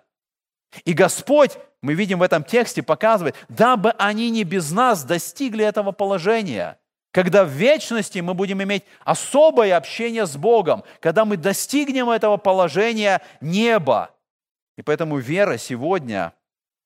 И 0.87 0.95
Господь, 0.95 1.59
мы 1.83 1.93
видим 1.93 2.21
в 2.21 2.23
этом 2.23 2.45
тексте, 2.45 2.83
показывает, 2.83 3.37
дабы 3.51 3.91
они 3.99 4.31
не 4.31 4.45
без 4.45 4.71
нас 4.71 5.05
достигли 5.05 5.67
этого 5.67 5.93
положения– 5.93 6.79
когда 7.13 7.45
в 7.45 7.49
вечности 7.49 8.19
мы 8.19 8.35
будем 8.35 8.61
иметь 8.61 8.83
особое 9.05 9.77
общение 9.77 10.27
с 10.27 10.37
Богом, 10.37 10.83
когда 10.99 11.25
мы 11.25 11.37
достигнем 11.37 12.11
этого 12.11 12.39
положения 12.39 13.23
неба. 13.41 14.11
И 14.77 14.83
поэтому 14.83 15.19
вера 15.19 15.57
сегодня, 15.57 16.33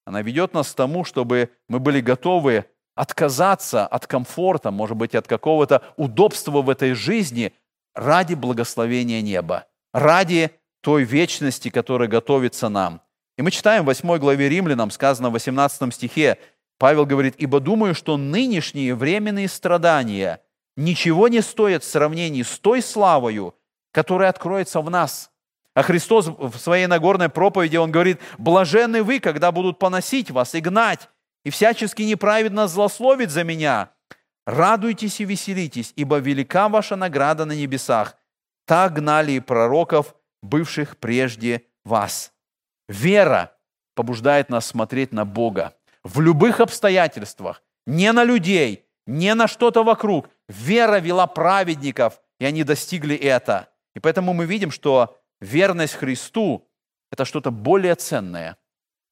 она 0.05 0.20
ведет 0.20 0.53
нас 0.53 0.70
к 0.70 0.76
тому, 0.76 1.05
чтобы 1.05 1.51
мы 1.66 1.78
были 1.78 2.03
готовы 2.03 2.66
отказаться 2.99 3.86
от 3.86 4.09
комфорта, 4.09 4.72
может 4.72 4.96
быть, 4.96 5.14
от 5.14 5.28
какого-то 5.28 5.82
удобства 5.96 6.62
в 6.62 6.68
этой 6.68 6.94
жизни 6.94 7.53
ради 7.94 8.34
благословения 8.34 9.22
неба, 9.22 9.66
ради 9.94 10.51
той 10.80 11.05
вечности, 11.05 11.70
которая 11.70 12.09
готовится 12.09 12.68
нам. 12.68 13.01
И 13.36 13.42
мы 13.42 13.53
читаем 13.53 13.84
в 13.84 13.86
8 13.86 14.18
главе 14.18 14.49
Римлянам, 14.49 14.90
сказано 14.90 15.30
в 15.30 15.34
18 15.34 15.94
стихе, 15.94 16.38
Павел 16.76 17.07
говорит, 17.07 17.36
«Ибо 17.38 17.61
думаю, 17.61 17.94
что 17.94 18.16
нынешние 18.16 18.96
временные 18.96 19.46
страдания 19.46 20.40
ничего 20.76 21.28
не 21.28 21.40
стоят 21.40 21.84
в 21.84 21.88
сравнении 21.88 22.42
с 22.42 22.59
той 22.59 22.82
славою, 22.82 23.55
которая 23.92 24.30
откроется 24.30 24.80
в 24.80 24.90
нас». 24.90 25.30
А 25.74 25.84
Христос 25.84 26.26
в 26.26 26.59
своей 26.59 26.88
Нагорной 26.88 27.28
проповеди, 27.28 27.76
Он 27.76 27.92
говорит, 27.92 28.18
«Блаженны 28.38 29.05
вы, 29.05 29.20
когда 29.20 29.53
будут 29.53 29.78
поносить 29.78 30.32
вас 30.32 30.57
и 30.57 30.61
гнать, 30.61 31.09
и 31.49 31.51
всячески 31.51 32.03
неправедно 32.03 32.68
злословить 32.68 33.30
за 33.30 33.42
меня. 33.42 33.92
Радуйтесь 34.46 35.18
и 35.20 35.24
веселитесь, 35.24 35.94
ибо 35.96 36.18
велика 36.18 36.68
ваша 36.68 36.94
награда 36.94 37.46
на 37.46 37.53
небесах. 37.53 38.18
Так 38.66 38.92
гнали 38.92 39.32
и 39.32 39.40
пророков, 39.40 40.14
бывших 40.42 40.99
прежде 40.99 41.62
вас». 41.86 42.32
Вера 42.86 43.57
побуждает 43.94 44.51
нас 44.51 44.66
смотреть 44.66 45.12
на 45.12 45.24
Бога 45.24 45.74
в 46.05 46.20
любых 46.20 46.61
обстоятельствах, 46.61 47.62
не 47.86 48.12
на 48.12 48.24
людей, 48.24 48.84
не 49.07 49.34
на 49.34 49.49
что-то 49.49 49.82
вокруг. 49.84 50.28
Вера 50.49 51.01
вела 51.01 51.26
праведников, 51.26 52.20
и 52.38 52.44
они 52.44 52.62
достигли 52.62 53.16
это. 53.16 53.70
И 53.94 54.01
поэтому 54.01 54.34
мы 54.34 54.44
видим, 54.44 54.70
что 54.70 55.16
верность 55.40 55.94
Христу– 55.94 56.68
это 57.11 57.24
что-то 57.24 57.51
более 57.51 57.94
ценное. 57.94 58.58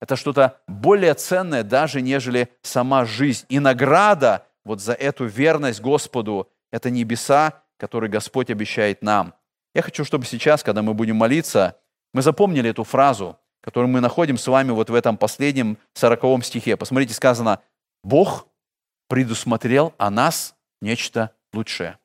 Это 0.00 0.16
что-то 0.16 0.60
более 0.68 1.14
ценное 1.14 1.62
даже, 1.62 2.00
нежели 2.00 2.48
сама 2.62 3.04
жизнь. 3.04 3.46
И 3.48 3.58
награда 3.58 4.46
вот 4.64 4.80
за 4.80 4.92
эту 4.92 5.24
верность 5.24 5.80
Господу– 5.80 6.50
это 6.72 6.90
небеса, 6.90 7.62
которые 7.78 8.10
Господь 8.10 8.50
обещает 8.50 9.02
нам. 9.02 9.34
Я 9.74 9.82
хочу, 9.82 10.04
чтобы 10.04 10.24
сейчас, 10.24 10.62
когда 10.62 10.82
мы 10.82 10.94
будем 10.94 11.16
молиться, 11.16 11.76
мы 12.12 12.22
запомнили 12.22 12.70
эту 12.70 12.84
фразу– 12.84 13.38
который 13.66 13.86
мы 13.86 14.00
находим 14.00 14.38
с 14.38 14.46
вами 14.46 14.70
вот 14.70 14.90
в 14.90 14.94
этом 14.94 15.16
последнем 15.16 15.76
сороковом 15.92 16.40
стихе. 16.42 16.76
Посмотрите, 16.76 17.14
сказано, 17.14 17.60
Бог 18.04 18.46
предусмотрел 19.08 19.92
о 19.98 20.08
нас 20.08 20.54
нечто 20.80 21.32
лучшее. 21.52 21.98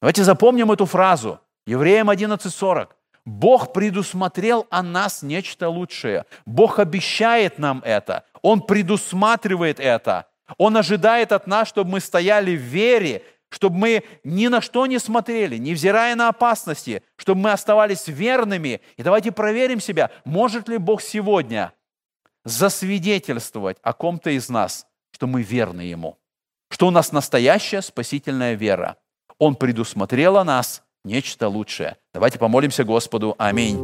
Давайте 0.00 0.22
запомним 0.22 0.70
эту 0.70 0.86
фразу. 0.86 1.40
Евреям 1.66 2.10
11.40. 2.10 2.90
Бог 3.24 3.72
предусмотрел 3.72 4.66
о 4.70 4.82
нас 4.82 5.22
нечто 5.22 5.68
лучшее. 5.68 6.26
Бог 6.44 6.78
обещает 6.78 7.58
нам 7.58 7.80
это. 7.84 8.24
Он 8.42 8.60
предусматривает 8.60 9.80
это. 9.80 10.26
Он 10.58 10.76
ожидает 10.76 11.32
от 11.32 11.46
нас, 11.46 11.68
чтобы 11.68 11.92
мы 11.92 12.00
стояли 12.00 12.56
в 12.56 12.60
вере 12.60 13.22
чтобы 13.54 13.76
мы 13.78 14.04
ни 14.24 14.48
на 14.48 14.60
что 14.60 14.84
не 14.86 14.98
смотрели, 14.98 15.58
невзирая 15.58 16.16
на 16.16 16.28
опасности, 16.28 17.04
чтобы 17.14 17.42
мы 17.42 17.52
оставались 17.52 18.08
верными. 18.08 18.80
И 18.96 19.02
давайте 19.04 19.30
проверим 19.30 19.80
себя, 19.80 20.10
может 20.24 20.68
ли 20.68 20.76
Бог 20.76 21.00
сегодня 21.00 21.72
засвидетельствовать 22.44 23.78
о 23.82 23.92
ком-то 23.92 24.30
из 24.30 24.48
нас, 24.48 24.86
что 25.12 25.28
мы 25.28 25.42
верны 25.42 25.82
Ему, 25.82 26.18
что 26.68 26.88
у 26.88 26.90
нас 26.90 27.12
настоящая 27.12 27.80
спасительная 27.80 28.54
вера. 28.54 28.96
Он 29.38 29.54
предусмотрел 29.54 30.36
о 30.36 30.44
нас 30.44 30.82
нечто 31.04 31.48
лучшее. 31.48 31.96
Давайте 32.12 32.38
помолимся 32.38 32.84
Господу. 32.84 33.34
Аминь. 33.38 33.78